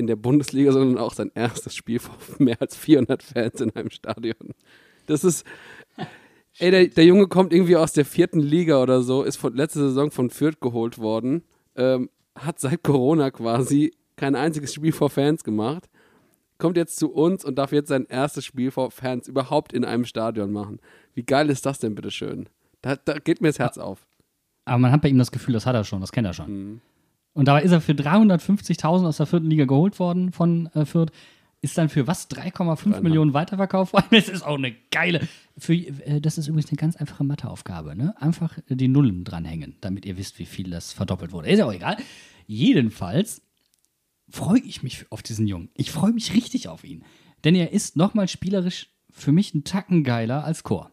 in 0.00 0.06
der 0.08 0.16
Bundesliga, 0.16 0.72
sondern 0.72 0.98
auch 0.98 1.14
sein 1.14 1.30
erstes 1.34 1.74
Spiel 1.74 2.00
vor 2.00 2.16
mehr 2.38 2.60
als 2.60 2.76
400 2.76 3.22
Fans 3.22 3.60
in 3.60 3.70
einem 3.76 3.90
Stadion. 3.90 4.54
Das 5.06 5.22
ist. 5.22 5.46
Ey, 6.58 6.70
der, 6.70 6.88
der 6.88 7.04
Junge 7.04 7.28
kommt 7.28 7.52
irgendwie 7.52 7.76
aus 7.76 7.92
der 7.92 8.04
vierten 8.04 8.40
Liga 8.40 8.82
oder 8.82 9.02
so, 9.02 9.22
ist 9.22 9.36
von 9.36 9.54
letzte 9.54 9.78
Saison 9.78 10.10
von 10.10 10.30
Fürth 10.30 10.60
geholt 10.60 10.98
worden, 10.98 11.44
ähm, 11.76 12.10
hat 12.34 12.58
seit 12.58 12.82
Corona 12.82 13.30
quasi 13.30 13.92
kein 14.16 14.34
einziges 14.34 14.74
Spiel 14.74 14.92
vor 14.92 15.08
Fans 15.10 15.44
gemacht, 15.44 15.88
kommt 16.58 16.76
jetzt 16.76 16.98
zu 16.98 17.10
uns 17.12 17.44
und 17.44 17.56
darf 17.56 17.72
jetzt 17.72 17.88
sein 17.88 18.04
erstes 18.06 18.44
Spiel 18.44 18.70
vor 18.70 18.90
Fans 18.90 19.28
überhaupt 19.28 19.72
in 19.72 19.84
einem 19.84 20.04
Stadion 20.04 20.52
machen. 20.52 20.80
Wie 21.14 21.22
geil 21.22 21.48
ist 21.50 21.64
das 21.64 21.78
denn, 21.78 21.94
bitteschön? 21.94 22.48
Da, 22.82 22.96
da 22.96 23.18
geht 23.18 23.40
mir 23.40 23.48
das 23.48 23.58
Herz 23.58 23.78
auf. 23.78 24.06
Aber 24.64 24.78
man 24.78 24.92
hat 24.92 25.02
bei 25.02 25.08
ihm 25.08 25.18
das 25.18 25.32
Gefühl, 25.32 25.54
das 25.54 25.66
hat 25.66 25.74
er 25.74 25.84
schon, 25.84 26.00
das 26.00 26.12
kennt 26.12 26.26
er 26.26 26.34
schon. 26.34 26.80
Und 27.32 27.48
dabei 27.48 27.62
ist 27.62 27.72
er 27.72 27.80
für 27.80 27.92
350.000 27.92 29.06
aus 29.06 29.18
der 29.18 29.26
vierten 29.26 29.48
Liga 29.48 29.64
geholt 29.64 29.98
worden 29.98 30.32
von 30.32 30.66
äh, 30.74 30.84
Fürth. 30.84 31.12
Ist 31.62 31.76
dann 31.76 31.90
für 31.90 32.06
was? 32.06 32.30
3,5 32.30 33.02
Millionen 33.02 33.34
weiterverkauft 33.34 33.92
worden? 33.92 34.06
Das 34.10 34.28
ist 34.28 34.42
auch 34.42 34.56
eine 34.56 34.74
geile. 34.90 35.28
Für, 35.58 35.74
äh, 35.74 36.20
das 36.20 36.38
ist 36.38 36.48
übrigens 36.48 36.70
eine 36.70 36.78
ganz 36.78 36.96
einfache 36.96 37.22
Matheaufgabe. 37.22 37.94
Ne? 37.94 38.14
Einfach 38.20 38.58
die 38.68 38.88
Nullen 38.88 39.24
dranhängen, 39.24 39.76
damit 39.80 40.06
ihr 40.06 40.16
wisst, 40.16 40.38
wie 40.38 40.46
viel 40.46 40.70
das 40.70 40.92
verdoppelt 40.92 41.32
wurde. 41.32 41.50
Ist 41.50 41.58
ja 41.58 41.66
auch 41.66 41.72
egal. 41.72 41.98
Jedenfalls 42.46 43.42
freue 44.30 44.60
ich 44.60 44.82
mich 44.82 45.06
auf 45.10 45.22
diesen 45.22 45.46
Jungen. 45.46 45.70
Ich 45.74 45.90
freue 45.90 46.12
mich 46.12 46.34
richtig 46.34 46.68
auf 46.68 46.82
ihn. 46.82 47.04
Denn 47.44 47.54
er 47.54 47.72
ist 47.72 47.96
nochmal 47.96 48.28
spielerisch 48.28 48.88
für 49.10 49.32
mich 49.32 49.54
ein 49.54 49.64
Tacken 49.64 50.02
geiler 50.02 50.44
als 50.44 50.62
Chor. 50.62 50.90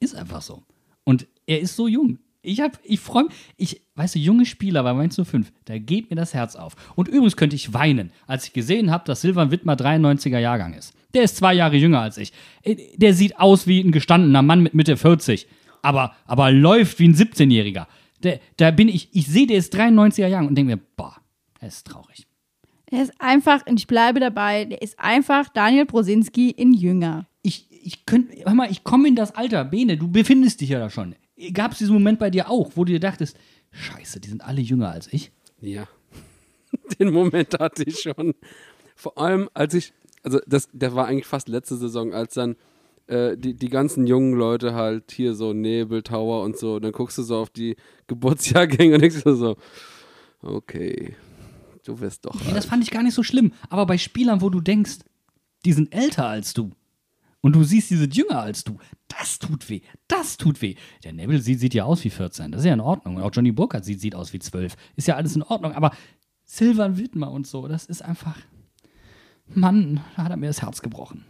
Ist 0.00 0.14
einfach 0.14 0.42
so. 0.42 0.62
Und 1.04 1.26
er 1.46 1.60
ist 1.60 1.74
so 1.74 1.88
jung. 1.88 2.18
Ich 2.42 2.60
hab, 2.60 2.78
ich 2.84 3.00
freue 3.00 3.24
mich, 3.24 3.34
ich, 3.56 3.82
weißt 3.96 4.14
du, 4.14 4.18
junge 4.20 4.46
Spieler 4.46 4.82
bei 4.84 4.94
Mainz 4.94 5.16
05, 5.20 5.52
da 5.64 5.76
geht 5.78 6.08
mir 6.10 6.16
das 6.16 6.34
Herz 6.34 6.54
auf. 6.54 6.74
Und 6.94 7.08
übrigens 7.08 7.36
könnte 7.36 7.56
ich 7.56 7.74
weinen, 7.74 8.12
als 8.26 8.46
ich 8.46 8.52
gesehen 8.52 8.90
habe, 8.90 9.04
dass 9.04 9.22
Silvan 9.22 9.50
Wittmer 9.50 9.74
93er 9.74 10.38
Jahrgang 10.38 10.74
ist. 10.74 10.94
Der 11.14 11.22
ist 11.24 11.36
zwei 11.36 11.54
Jahre 11.54 11.76
jünger 11.76 12.00
als 12.00 12.16
ich. 12.16 12.32
Äh, 12.62 12.76
Der 12.96 13.14
sieht 13.14 13.38
aus 13.40 13.66
wie 13.66 13.80
ein 13.80 13.92
gestandener 13.92 14.42
Mann 14.42 14.62
mit 14.62 14.74
Mitte 14.74 14.96
40, 14.96 15.46
aber, 15.82 16.14
aber 16.26 16.52
läuft 16.52 16.98
wie 17.00 17.08
ein 17.08 17.14
17-Jähriger. 17.14 17.86
Der, 18.22 18.40
da 18.56 18.70
bin 18.70 18.88
ich, 18.88 19.08
ich 19.12 19.26
sehe, 19.26 19.46
der 19.46 19.58
ist 19.58 19.74
93er 19.74 20.26
Jahrgang 20.26 20.48
und 20.48 20.54
denke 20.54 20.76
mir, 20.76 20.82
boah, 20.96 21.16
er 21.60 21.68
ist 21.68 21.86
traurig. 21.86 22.26
Er 22.90 23.02
ist 23.02 23.12
einfach, 23.18 23.66
und 23.66 23.78
ich 23.78 23.86
bleibe 23.86 24.20
dabei, 24.20 24.64
der 24.64 24.80
ist 24.80 24.98
einfach 24.98 25.48
Daniel 25.48 25.86
Brosinski 25.86 26.50
in 26.50 26.72
Jünger. 26.72 27.26
ich, 27.42 27.66
ich 27.70 28.06
könnte, 28.06 28.34
hör 28.44 28.54
mal, 28.54 28.70
ich 28.70 28.84
komme 28.84 29.08
in 29.08 29.16
das 29.16 29.34
Alter, 29.34 29.64
Bene, 29.64 29.96
du 29.96 30.08
befindest 30.10 30.60
dich 30.60 30.70
ja 30.70 30.78
da 30.78 30.88
schon. 30.90 31.14
Gab 31.52 31.72
es 31.72 31.78
diesen 31.78 31.94
Moment 31.94 32.18
bei 32.18 32.30
dir 32.30 32.50
auch, 32.50 32.72
wo 32.74 32.84
du 32.84 32.92
dir 32.92 33.00
dachtest, 33.00 33.36
scheiße, 33.70 34.20
die 34.20 34.28
sind 34.28 34.42
alle 34.42 34.60
jünger 34.60 34.90
als 34.90 35.12
ich. 35.12 35.30
Ja. 35.60 35.86
Den 36.98 37.12
Moment 37.12 37.58
hatte 37.58 37.84
ich 37.84 38.00
schon. 38.00 38.34
Vor 38.96 39.18
allem, 39.18 39.48
als 39.54 39.74
ich, 39.74 39.92
also 40.22 40.40
das, 40.46 40.68
der 40.72 40.94
war 40.94 41.06
eigentlich 41.06 41.26
fast 41.26 41.48
letzte 41.48 41.76
Saison, 41.76 42.12
als 42.12 42.34
dann 42.34 42.56
äh, 43.06 43.36
die, 43.36 43.54
die 43.54 43.68
ganzen 43.68 44.06
jungen 44.06 44.34
Leute 44.34 44.74
halt 44.74 45.12
hier 45.12 45.34
so 45.34 45.52
Nebel, 45.52 46.02
Tower 46.02 46.42
und 46.42 46.58
so, 46.58 46.80
dann 46.80 46.92
guckst 46.92 47.18
du 47.18 47.22
so 47.22 47.36
auf 47.36 47.50
die 47.50 47.76
Geburtsjahrgänge 48.06 48.94
und 48.94 49.00
denkst 49.00 49.22
so, 49.24 49.56
okay, 50.42 51.14
du 51.84 52.00
wirst 52.00 52.26
doch. 52.26 52.34
Nee, 52.34 52.52
das 52.52 52.64
alt. 52.64 52.66
fand 52.66 52.82
ich 52.82 52.90
gar 52.90 53.02
nicht 53.02 53.14
so 53.14 53.22
schlimm. 53.22 53.52
Aber 53.70 53.86
bei 53.86 53.98
Spielern, 53.98 54.40
wo 54.40 54.50
du 54.50 54.60
denkst, 54.60 54.98
die 55.64 55.72
sind 55.72 55.94
älter 55.94 56.26
als 56.26 56.52
du 56.52 56.72
und 57.40 57.54
du 57.54 57.62
siehst, 57.62 57.90
die 57.90 57.96
sind 57.96 58.16
jünger 58.16 58.40
als 58.40 58.64
du, 58.64 58.78
das 59.06 59.38
tut 59.38 59.68
weh. 59.70 59.80
Das 60.08 60.36
tut 60.36 60.60
weh. 60.60 60.74
Der 61.04 61.12
Neville 61.12 61.40
sieht, 61.40 61.60
sieht 61.60 61.74
ja 61.74 61.84
aus 61.84 62.02
wie 62.04 62.10
14. 62.10 62.50
Das 62.50 62.60
ist 62.60 62.66
ja 62.66 62.74
in 62.74 62.80
Ordnung. 62.80 63.16
Und 63.16 63.22
auch 63.22 63.30
Johnny 63.32 63.52
Burkhardt 63.52 63.84
sieht, 63.84 64.00
sieht 64.00 64.14
aus 64.14 64.32
wie 64.32 64.38
12. 64.38 64.74
Ist 64.96 65.06
ja 65.06 65.16
alles 65.16 65.36
in 65.36 65.42
Ordnung. 65.42 65.72
Aber 65.72 65.92
Silvan 66.44 66.98
Wittmer 66.98 67.30
und 67.30 67.46
so, 67.46 67.68
das 67.68 67.86
ist 67.86 68.02
einfach. 68.02 68.38
Mann, 69.46 70.00
da 70.16 70.24
hat 70.24 70.30
er 70.30 70.36
mir 70.36 70.48
das 70.48 70.62
Herz 70.62 70.82
gebrochen. 70.82 71.24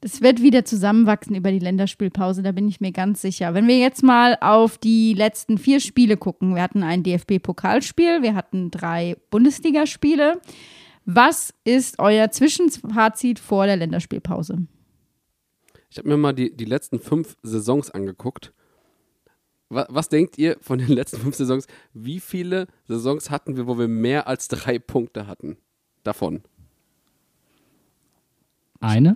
Das 0.00 0.20
wird 0.20 0.42
wieder 0.42 0.66
zusammenwachsen 0.66 1.34
über 1.34 1.50
die 1.50 1.60
Länderspielpause, 1.60 2.42
da 2.42 2.52
bin 2.52 2.68
ich 2.68 2.78
mir 2.78 2.92
ganz 2.92 3.22
sicher. 3.22 3.54
Wenn 3.54 3.66
wir 3.66 3.78
jetzt 3.78 4.02
mal 4.02 4.36
auf 4.42 4.76
die 4.76 5.14
letzten 5.14 5.56
vier 5.56 5.80
Spiele 5.80 6.18
gucken, 6.18 6.54
wir 6.54 6.62
hatten 6.62 6.82
ein 6.82 7.02
DFB-Pokalspiel, 7.02 8.20
wir 8.20 8.34
hatten 8.34 8.70
drei 8.70 9.16
Bundesligaspiele. 9.30 10.42
Was 11.06 11.54
ist 11.64 11.98
euer 12.00 12.30
Zwischenfazit 12.30 13.38
vor 13.38 13.64
der 13.64 13.76
Länderspielpause? 13.76 14.66
Ich 15.94 15.98
habe 15.98 16.08
mir 16.08 16.16
mal 16.16 16.32
die, 16.32 16.52
die 16.52 16.64
letzten 16.64 16.98
fünf 16.98 17.36
Saisons 17.44 17.92
angeguckt. 17.92 18.52
Was, 19.68 19.86
was 19.90 20.08
denkt 20.08 20.36
ihr 20.38 20.56
von 20.60 20.80
den 20.80 20.88
letzten 20.92 21.18
fünf 21.18 21.36
Saisons? 21.36 21.68
Wie 21.92 22.18
viele 22.18 22.66
Saisons 22.88 23.30
hatten 23.30 23.56
wir, 23.56 23.68
wo 23.68 23.78
wir 23.78 23.86
mehr 23.86 24.26
als 24.26 24.48
drei 24.48 24.80
Punkte 24.80 25.28
hatten? 25.28 25.56
Davon. 26.02 26.42
Eine? 28.80 29.14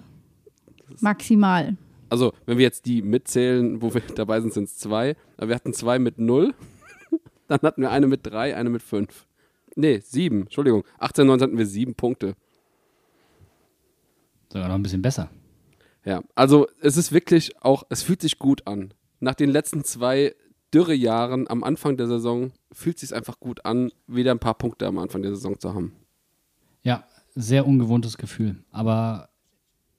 Maximal. 1.00 1.76
Also, 2.10 2.32
wenn 2.46 2.58
wir 2.58 2.64
jetzt 2.64 2.86
die 2.86 3.02
mitzählen, 3.02 3.82
wo 3.82 3.92
wir 3.92 4.00
dabei 4.14 4.40
sind, 4.40 4.52
sind 4.52 4.68
es 4.68 4.76
zwei. 4.76 5.16
Aber 5.36 5.48
wir 5.48 5.56
hatten 5.56 5.72
zwei 5.72 5.98
mit 5.98 6.20
null. 6.20 6.54
Dann 7.48 7.58
hatten 7.60 7.82
wir 7.82 7.90
eine 7.90 8.06
mit 8.06 8.24
drei, 8.24 8.54
eine 8.54 8.70
mit 8.70 8.82
fünf. 8.82 9.26
Nee, 9.74 9.98
sieben. 9.98 10.42
Entschuldigung. 10.42 10.84
18, 10.98 11.26
19 11.26 11.48
hatten 11.48 11.58
wir 11.58 11.66
sieben 11.66 11.96
Punkte. 11.96 12.36
Sogar 14.52 14.68
noch 14.68 14.76
ein 14.76 14.82
bisschen 14.84 15.02
besser. 15.02 15.28
Ja, 16.08 16.22
also 16.34 16.66
es 16.80 16.96
ist 16.96 17.12
wirklich 17.12 17.60
auch, 17.60 17.82
es 17.90 18.02
fühlt 18.02 18.22
sich 18.22 18.38
gut 18.38 18.66
an. 18.66 18.94
Nach 19.20 19.34
den 19.34 19.50
letzten 19.50 19.84
zwei 19.84 20.34
Dürrejahren 20.72 21.46
am 21.50 21.62
Anfang 21.62 21.98
der 21.98 22.06
Saison 22.06 22.50
fühlt 22.72 22.96
es 22.96 23.02
sich 23.02 23.14
einfach 23.14 23.38
gut 23.40 23.66
an, 23.66 23.92
wieder 24.06 24.30
ein 24.30 24.38
paar 24.38 24.56
Punkte 24.56 24.86
am 24.86 24.96
Anfang 24.96 25.20
der 25.20 25.34
Saison 25.34 25.60
zu 25.60 25.74
haben. 25.74 25.92
Ja, 26.82 27.04
sehr 27.34 27.66
ungewohntes 27.66 28.16
Gefühl. 28.16 28.56
Aber 28.70 29.28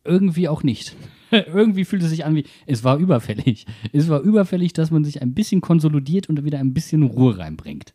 irgendwie 0.03 0.49
auch 0.49 0.63
nicht. 0.63 0.95
irgendwie 1.31 1.85
fühlt 1.85 2.01
es 2.01 2.09
sich 2.09 2.25
an 2.25 2.33
wie, 2.33 2.45
es 2.65 2.83
war 2.83 2.97
überfällig. 2.97 3.67
Es 3.93 4.09
war 4.09 4.21
überfällig, 4.21 4.73
dass 4.73 4.89
man 4.89 5.03
sich 5.03 5.21
ein 5.21 5.35
bisschen 5.35 5.61
konsolidiert 5.61 6.27
und 6.27 6.43
wieder 6.43 6.57
ein 6.57 6.73
bisschen 6.73 7.03
Ruhe 7.03 7.37
reinbringt. 7.37 7.93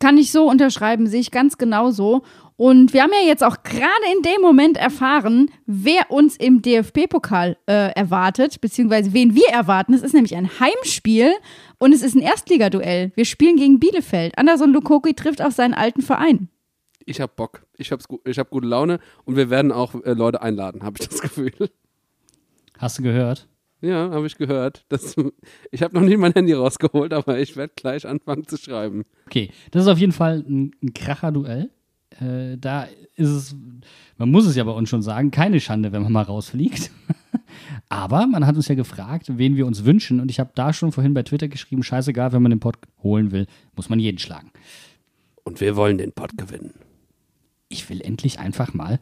Kann 0.00 0.16
ich 0.16 0.30
so 0.30 0.48
unterschreiben, 0.48 1.06
sehe 1.06 1.20
ich 1.20 1.30
ganz 1.30 1.58
genauso. 1.58 2.22
Und 2.56 2.92
wir 2.92 3.02
haben 3.02 3.12
ja 3.12 3.26
jetzt 3.26 3.44
auch 3.44 3.62
gerade 3.62 3.88
in 4.16 4.22
dem 4.22 4.40
Moment 4.40 4.76
erfahren, 4.76 5.50
wer 5.66 6.10
uns 6.10 6.36
im 6.36 6.60
DFB-Pokal 6.60 7.56
äh, 7.66 7.92
erwartet, 7.92 8.60
beziehungsweise 8.60 9.12
wen 9.12 9.34
wir 9.34 9.48
erwarten. 9.48 9.94
Es 9.94 10.02
ist 10.02 10.12
nämlich 10.12 10.34
ein 10.34 10.50
Heimspiel 10.58 11.32
und 11.78 11.92
es 11.92 12.02
ist 12.02 12.16
ein 12.16 12.22
Erstligaduell. 12.22 13.12
Wir 13.14 13.24
spielen 13.24 13.56
gegen 13.56 13.78
Bielefeld. 13.78 14.36
Anderson 14.36 14.72
Lukoki 14.72 15.14
trifft 15.14 15.40
auf 15.40 15.52
seinen 15.52 15.74
alten 15.74 16.02
Verein. 16.02 16.48
Ich 17.04 17.20
hab 17.20 17.36
Bock. 17.36 17.62
Ich, 17.76 17.92
hab's 17.92 18.06
gu 18.08 18.18
ich 18.24 18.38
hab 18.38 18.50
gute 18.50 18.66
Laune 18.66 18.98
und 19.24 19.36
wir 19.36 19.50
werden 19.50 19.70
auch 19.72 19.94
äh, 20.04 20.12
Leute 20.12 20.42
einladen, 20.42 20.82
habe 20.82 20.98
ich 21.00 21.08
das 21.08 21.20
Gefühl. 21.22 21.52
Hast 22.76 22.98
du 22.98 23.02
gehört? 23.02 23.48
Ja, 23.80 24.10
habe 24.10 24.26
ich 24.26 24.36
gehört. 24.36 24.84
Das, 24.88 25.14
ich 25.70 25.82
habe 25.82 25.94
noch 25.94 26.06
nie 26.06 26.16
mein 26.16 26.32
Handy 26.32 26.52
rausgeholt, 26.52 27.12
aber 27.12 27.38
ich 27.38 27.56
werde 27.56 27.72
gleich 27.76 28.06
anfangen 28.06 28.46
zu 28.46 28.56
schreiben. 28.56 29.04
Okay, 29.26 29.50
das 29.70 29.82
ist 29.82 29.88
auf 29.88 29.98
jeden 29.98 30.12
Fall 30.12 30.44
ein, 30.48 30.72
ein 30.82 30.94
Kracher-Duell. 30.94 31.70
Äh, 32.20 32.56
da 32.58 32.88
ist 33.14 33.28
es, 33.28 33.56
man 34.16 34.30
muss 34.30 34.46
es 34.46 34.56
ja 34.56 34.64
bei 34.64 34.72
uns 34.72 34.88
schon 34.88 35.02
sagen, 35.02 35.30
keine 35.30 35.60
Schande, 35.60 35.92
wenn 35.92 36.02
man 36.02 36.12
mal 36.12 36.22
rausfliegt. 36.22 36.90
Aber 37.88 38.26
man 38.26 38.46
hat 38.46 38.56
uns 38.56 38.68
ja 38.68 38.74
gefragt, 38.74 39.26
wen 39.38 39.56
wir 39.56 39.66
uns 39.66 39.84
wünschen. 39.84 40.20
Und 40.20 40.30
ich 40.30 40.40
habe 40.40 40.50
da 40.54 40.72
schon 40.72 40.92
vorhin 40.92 41.14
bei 41.14 41.22
Twitter 41.22 41.48
geschrieben, 41.48 41.82
scheißegal, 41.82 42.32
wenn 42.32 42.42
man 42.42 42.50
den 42.50 42.60
Pod 42.60 42.76
holen 43.02 43.30
will, 43.30 43.46
muss 43.76 43.88
man 43.88 44.00
jeden 44.00 44.18
schlagen. 44.18 44.50
Und 45.44 45.60
wir 45.60 45.76
wollen 45.76 45.98
den 45.98 46.12
Pod 46.12 46.36
gewinnen. 46.36 46.74
Ich 47.68 47.88
will 47.88 48.00
endlich 48.00 48.38
einfach 48.38 48.74
mal 48.74 48.98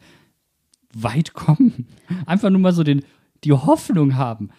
weit 0.93 1.33
kommen. 1.33 1.87
Einfach 2.25 2.49
nur 2.49 2.61
mal 2.61 2.73
so 2.73 2.83
den, 2.83 3.03
die 3.43 3.53
Hoffnung 3.53 4.15
haben, 4.15 4.49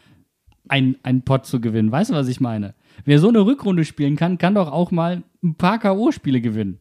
einen, 0.69 0.97
einen 1.03 1.23
Pot 1.23 1.47
zu 1.47 1.61
gewinnen. 1.61 1.91
Weißt 1.93 2.11
du, 2.11 2.15
was 2.15 2.29
ich 2.29 2.41
meine? 2.41 2.75
Wer 3.05 3.19
so 3.19 3.29
eine 3.29 3.41
Rückrunde 3.45 3.85
spielen 3.85 4.17
kann, 4.17 4.39
kann 4.39 4.55
doch 4.55 4.71
auch 4.73 4.91
mal 4.91 5.23
ein 5.43 5.55
paar 5.55 5.79
K.O.-Spiele 5.79 6.41
gewinnen. 6.41 6.79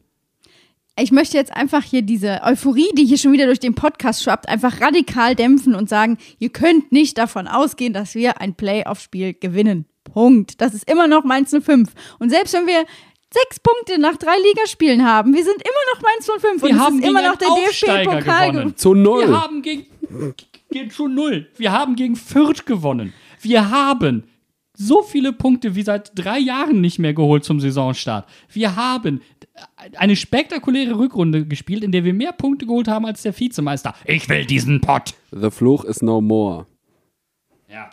Ich 1.00 1.12
möchte 1.12 1.38
jetzt 1.38 1.54
einfach 1.56 1.84
hier 1.84 2.02
diese 2.02 2.42
Euphorie, 2.44 2.90
die 2.98 3.06
hier 3.06 3.20
schon 3.20 3.32
wieder 3.32 3.46
durch 3.46 3.60
den 3.60 3.76
Podcast 3.76 4.24
schwappt, 4.24 4.50
einfach 4.50 4.82
radikal 4.82 5.36
dämpfen 5.36 5.76
und 5.76 5.88
sagen, 5.90 6.18
ihr 6.40 6.50
könnt 6.50 6.92
nicht 6.92 7.20
davon 7.20 7.48
ausgehen, 7.48 7.94
dass 7.94 8.16
wir 8.16 8.42
ein 8.42 8.56
Playoff-Spiel 8.56 9.36
gewinnen. 9.36 9.86
Punkt. 10.04 10.60
Das 10.60 10.74
ist 10.74 10.90
immer 10.90 11.08
noch 11.08 11.24
Mainz 11.24 11.52
05. 11.52 11.92
Und 12.18 12.32
selbst 12.32 12.54
wenn 12.56 12.66
wir 12.66 12.84
sechs 13.32 13.60
Punkte 13.60 14.02
nach 14.02 14.18
drei 14.18 14.34
Ligaspielen 14.50 15.06
haben, 15.06 15.36
wir 15.36 15.44
sind 15.44 15.58
immer 15.58 15.94
noch 15.94 16.02
Mainz 16.02 16.26
05 16.42 16.64
und 16.64 16.70
Wir 16.70 16.76
es 16.76 16.82
haben 16.82 17.00
ist 17.00 17.06
immer 17.08 17.22
noch 17.22 17.36
der 17.36 17.50
DFB-Pokal. 17.50 18.50
gewonnen. 18.52 18.66
ge- 18.70 18.76
Zu 18.76 18.94
null. 18.96 19.28
Wir 19.28 19.40
haben 19.42 19.62
gegen, 19.62 19.86
gegen 20.72 20.90
zu 20.90 21.08
null. 21.08 21.48
Wir 21.58 21.72
haben 21.74 21.96
gegen 21.96 22.16
Fürth 22.16 22.66
gewonnen. 22.66 23.14
Wir 23.48 23.72
haben 23.72 24.24
so 24.74 25.02
viele 25.04 25.32
Punkte 25.32 25.74
wie 25.74 25.82
seit 25.82 26.12
drei 26.16 26.38
Jahren 26.38 26.82
nicht 26.82 27.00
mehr 27.00 27.14
geholt 27.14 27.46
zum 27.46 27.62
Saisonstart. 27.62 28.28
Wir 28.52 28.76
haben 28.76 29.22
eine 29.96 30.18
spektakuläre 30.18 31.00
Rückrunde 31.00 31.46
gespielt, 31.46 31.86
in 31.86 31.94
der 31.94 32.04
wir 32.04 32.14
mehr 32.14 32.34
Punkte 32.34 32.66
geholt 32.66 32.90
haben 32.90 33.06
als 33.06 33.22
der 33.22 33.38
Vizemeister. 33.40 33.96
Ich 34.04 34.28
will 34.28 34.46
diesen 34.46 34.82
Pott. 34.82 35.14
The 35.32 35.50
Fluch 35.50 35.86
is 35.86 36.02
no 36.02 36.20
more. 36.20 36.68
Ja. 37.70 37.90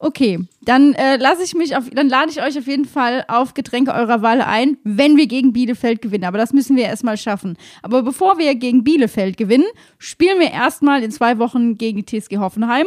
Okay, 0.00 0.40
dann 0.62 0.94
äh, 0.94 1.16
lasse 1.18 1.44
ich 1.44 1.54
mich 1.54 1.76
auf, 1.76 1.88
dann 1.90 2.08
lade 2.08 2.30
ich 2.32 2.42
euch 2.42 2.58
auf 2.58 2.66
jeden 2.66 2.84
Fall 2.84 3.24
auf 3.28 3.54
Getränke 3.54 3.94
eurer 3.94 4.22
Wahl 4.22 4.42
ein, 4.42 4.76
wenn 4.82 5.16
wir 5.16 5.28
gegen 5.28 5.52
Bielefeld 5.52 6.02
gewinnen. 6.02 6.24
Aber 6.24 6.36
das 6.36 6.52
müssen 6.52 6.76
wir 6.76 6.84
erstmal 6.84 7.16
schaffen. 7.16 7.56
Aber 7.80 8.02
bevor 8.02 8.38
wir 8.38 8.56
gegen 8.56 8.82
Bielefeld 8.82 9.36
gewinnen, 9.36 9.66
spielen 9.98 10.40
wir 10.40 10.50
erstmal 10.50 11.04
in 11.04 11.12
zwei 11.12 11.38
Wochen 11.38 11.78
gegen 11.78 12.04
die 12.04 12.20
TSG 12.20 12.38
Hoffenheim. 12.38 12.86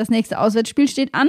Das 0.00 0.08
nächste 0.08 0.40
Auswärtsspiel 0.40 0.88
steht 0.88 1.14
an. 1.14 1.28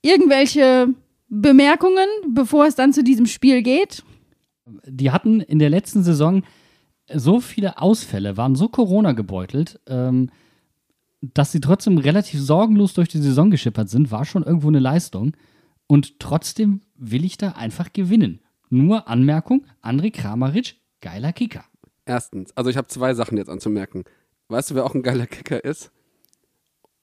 Irgendwelche 0.00 0.86
Bemerkungen, 1.28 2.06
bevor 2.32 2.64
es 2.64 2.76
dann 2.76 2.92
zu 2.92 3.02
diesem 3.02 3.26
Spiel 3.26 3.60
geht? 3.62 4.04
Die 4.86 5.10
hatten 5.10 5.40
in 5.40 5.58
der 5.58 5.68
letzten 5.68 6.04
Saison 6.04 6.44
so 7.12 7.40
viele 7.40 7.82
Ausfälle, 7.82 8.36
waren 8.36 8.54
so 8.54 8.68
Corona 8.68 9.14
gebeutelt, 9.14 9.80
ähm, 9.88 10.30
dass 11.20 11.50
sie 11.50 11.58
trotzdem 11.58 11.98
relativ 11.98 12.40
sorgenlos 12.40 12.94
durch 12.94 13.08
die 13.08 13.18
Saison 13.18 13.50
geschippert 13.50 13.90
sind, 13.90 14.12
war 14.12 14.24
schon 14.24 14.44
irgendwo 14.44 14.68
eine 14.68 14.78
Leistung. 14.78 15.36
Und 15.88 16.20
trotzdem 16.20 16.82
will 16.94 17.24
ich 17.24 17.36
da 17.36 17.50
einfach 17.50 17.92
gewinnen. 17.92 18.42
Nur 18.70 19.08
Anmerkung: 19.08 19.66
André 19.82 20.12
Kramaric, 20.12 20.76
geiler 21.00 21.32
Kicker. 21.32 21.64
Erstens, 22.04 22.56
also 22.56 22.70
ich 22.70 22.76
habe 22.76 22.86
zwei 22.86 23.12
Sachen 23.14 23.36
jetzt 23.36 23.50
anzumerken. 23.50 24.04
Weißt 24.46 24.70
du, 24.70 24.76
wer 24.76 24.84
auch 24.84 24.94
ein 24.94 25.02
geiler 25.02 25.26
Kicker 25.26 25.64
ist? 25.64 25.90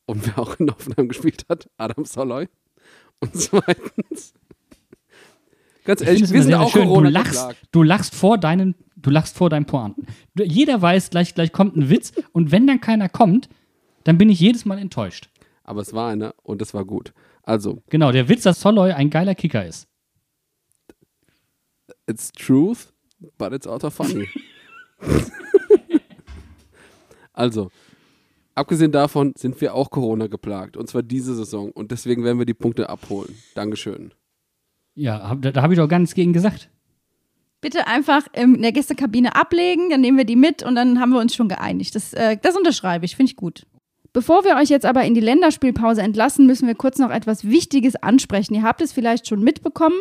Und 0.05 0.25
wer 0.27 0.39
auch 0.39 0.59
in 0.59 0.69
Hoffenheim 0.69 1.07
gespielt 1.07 1.45
hat? 1.49 1.69
Adam 1.77 2.05
Soloy. 2.05 2.47
Und 3.19 3.35
zweitens, 3.35 4.33
ganz 5.85 6.01
Ich 6.01 6.07
ehrlich, 6.07 6.21
wir 6.21 6.27
sind 6.27 6.43
sehr, 6.43 6.59
auch 6.61 6.71
schön. 6.71 6.83
Corona 6.87 7.07
Du 7.07 7.13
lachst, 7.13 7.55
du 7.71 7.83
lachst 7.83 8.15
vor 8.15 8.37
deinen, 8.37 8.75
du 8.97 9.09
lachst 9.09 9.37
vor 9.37 9.49
deinen 9.49 9.65
Pointen. 9.65 10.05
Jeder 10.37 10.81
weiß, 10.81 11.09
gleich, 11.11 11.33
gleich 11.33 11.51
kommt 11.53 11.77
ein 11.77 11.89
Witz 11.89 12.11
und 12.33 12.51
wenn 12.51 12.67
dann 12.67 12.81
keiner 12.81 13.07
kommt, 13.07 13.47
dann 14.03 14.17
bin 14.17 14.29
ich 14.29 14.39
jedes 14.39 14.65
Mal 14.65 14.77
enttäuscht. 14.77 15.29
Aber 15.63 15.79
es 15.81 15.93
war 15.93 16.09
einer 16.09 16.35
und 16.43 16.61
es 16.61 16.73
war 16.73 16.83
gut. 16.83 17.13
Also, 17.43 17.81
Genau, 17.89 18.11
der 18.11 18.27
Witz, 18.27 18.43
dass 18.43 18.59
Soloy 18.59 18.91
ein 18.91 19.09
geiler 19.09 19.35
Kicker 19.35 19.65
ist. 19.65 19.87
it's 22.07 22.31
truth, 22.33 22.91
but 23.37 23.53
it's 23.53 23.65
also 23.67 23.89
funny. 23.89 24.27
also, 27.33 27.71
abgesehen 28.55 28.91
davon 28.91 29.33
sind 29.37 29.59
wir 29.61 29.73
auch 29.73 29.89
Corona 29.89 30.27
geplagt. 30.27 30.77
Und 30.77 30.87
zwar 30.87 31.03
diese 31.03 31.35
Saison. 31.35 31.71
Und 31.71 31.91
deswegen 31.91 32.23
werden 32.23 32.39
wir 32.39 32.45
die 32.45 32.53
Punkte 32.53 32.89
abholen. 32.89 33.35
Dankeschön. 33.55 34.13
Ja, 34.95 35.29
hab, 35.29 35.41
da, 35.41 35.51
da 35.51 35.61
habe 35.61 35.73
ich 35.73 35.79
doch 35.79 35.87
gar 35.87 35.99
nichts 35.99 36.15
gegen 36.15 36.33
gesagt. 36.33 36.69
Bitte 37.61 37.87
einfach 37.87 38.27
in 38.33 38.61
der 38.61 38.73
Gästekabine 38.73 39.35
ablegen, 39.35 39.89
dann 39.89 40.01
nehmen 40.01 40.17
wir 40.17 40.25
die 40.25 40.35
mit 40.35 40.63
und 40.63 40.75
dann 40.75 40.99
haben 40.99 41.11
wir 41.11 41.19
uns 41.19 41.33
schon 41.33 41.47
geeinigt. 41.47 41.95
Das, 41.95 42.13
äh, 42.13 42.37
das 42.41 42.57
unterschreibe 42.57 43.05
ich, 43.05 43.15
finde 43.15 43.31
ich 43.31 43.37
gut. 43.37 43.65
Bevor 44.13 44.43
wir 44.43 44.57
euch 44.57 44.69
jetzt 44.69 44.85
aber 44.85 45.03
in 45.05 45.15
die 45.15 45.21
Länderspielpause 45.21 46.03
entlassen, 46.03 46.45
müssen 46.45 46.67
wir 46.67 46.75
kurz 46.75 46.99
noch 46.99 47.09
etwas 47.09 47.45
Wichtiges 47.45 47.95
ansprechen. 47.95 48.53
Ihr 48.53 48.61
habt 48.61 48.79
es 48.79 48.93
vielleicht 48.93 49.27
schon 49.27 49.41
mitbekommen. 49.41 49.95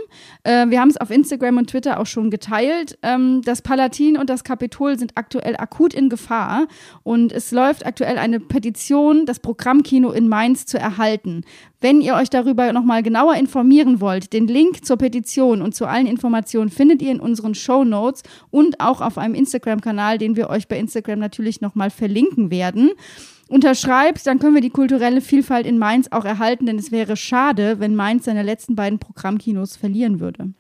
Äh, 0.44 0.66
wir 0.68 0.82
haben 0.82 0.90
es 0.90 0.98
auf 0.98 1.10
Instagram 1.10 1.56
und 1.56 1.70
Twitter 1.70 1.98
auch 1.98 2.04
schon 2.04 2.30
geteilt. 2.30 2.98
Ähm, 3.02 3.40
das 3.42 3.62
Palatin 3.62 4.18
und 4.18 4.28
das 4.28 4.44
Kapitol 4.44 4.98
sind 4.98 5.12
aktuell 5.14 5.56
akut 5.56 5.94
in 5.94 6.10
Gefahr 6.10 6.66
und 7.04 7.32
es 7.32 7.52
läuft 7.52 7.86
aktuell 7.86 8.18
eine 8.18 8.38
Petition, 8.38 9.24
das 9.24 9.40
Programmkino 9.40 10.10
in 10.10 10.28
Mainz 10.28 10.66
zu 10.66 10.78
erhalten. 10.78 11.44
Wenn 11.80 12.02
ihr 12.02 12.14
euch 12.14 12.28
darüber 12.28 12.70
nochmal 12.74 13.02
genauer 13.02 13.36
informieren 13.36 14.02
wollt, 14.02 14.34
den 14.34 14.46
Link 14.46 14.84
zur 14.84 14.98
Petition 14.98 15.62
und 15.62 15.74
zu 15.74 15.86
allen 15.86 16.06
Informationen 16.06 16.68
findet 16.68 17.00
ihr 17.00 17.12
in 17.12 17.18
unseren 17.18 17.54
Show 17.54 17.82
Notes 17.82 18.24
und 18.50 18.78
auch 18.78 19.00
auf 19.00 19.16
einem 19.16 19.34
Instagram-Kanal, 19.34 20.18
den 20.18 20.36
wir 20.36 20.50
euch 20.50 20.68
bei 20.68 20.78
Instagram 20.78 21.18
natürlich 21.18 21.62
nochmal 21.62 21.88
verlinken 21.88 22.50
werden 22.50 22.90
unterschreibt, 23.52 24.26
dann 24.26 24.38
können 24.38 24.54
wir 24.54 24.62
die 24.62 24.70
kulturelle 24.70 25.20
Vielfalt 25.20 25.66
in 25.66 25.78
Mainz 25.78 26.08
auch 26.10 26.24
erhalten, 26.24 26.66
denn 26.66 26.78
es 26.78 26.90
wäre 26.90 27.16
schade, 27.16 27.78
wenn 27.78 27.94
Mainz 27.94 28.24
seine 28.24 28.42
letzten 28.42 28.74
beiden 28.74 28.98
Programmkinos 28.98 29.76
verlieren 29.76 30.20
würde. 30.20 30.52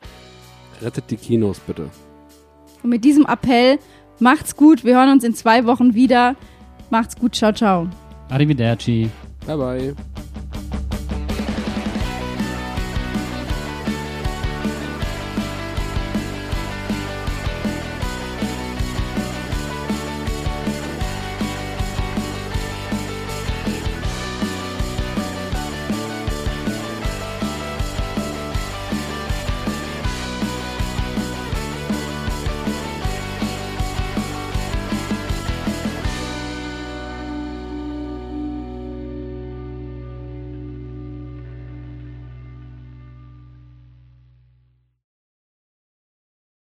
Rettet 0.82 1.10
die 1.10 1.16
Kinos 1.16 1.58
bitte. 1.60 1.88
Und 2.82 2.90
mit 2.90 3.04
diesem 3.04 3.26
Appell, 3.26 3.78
macht's 4.18 4.56
gut, 4.56 4.84
wir 4.84 4.96
hören 4.96 5.10
uns 5.10 5.24
in 5.24 5.34
zwei 5.34 5.64
Wochen 5.66 5.94
wieder. 5.94 6.36
Macht's 6.90 7.16
gut, 7.16 7.34
ciao, 7.34 7.52
ciao. 7.52 7.88
Arrivederci. 8.28 9.08
Bye 9.46 9.56
bye. 9.56 9.94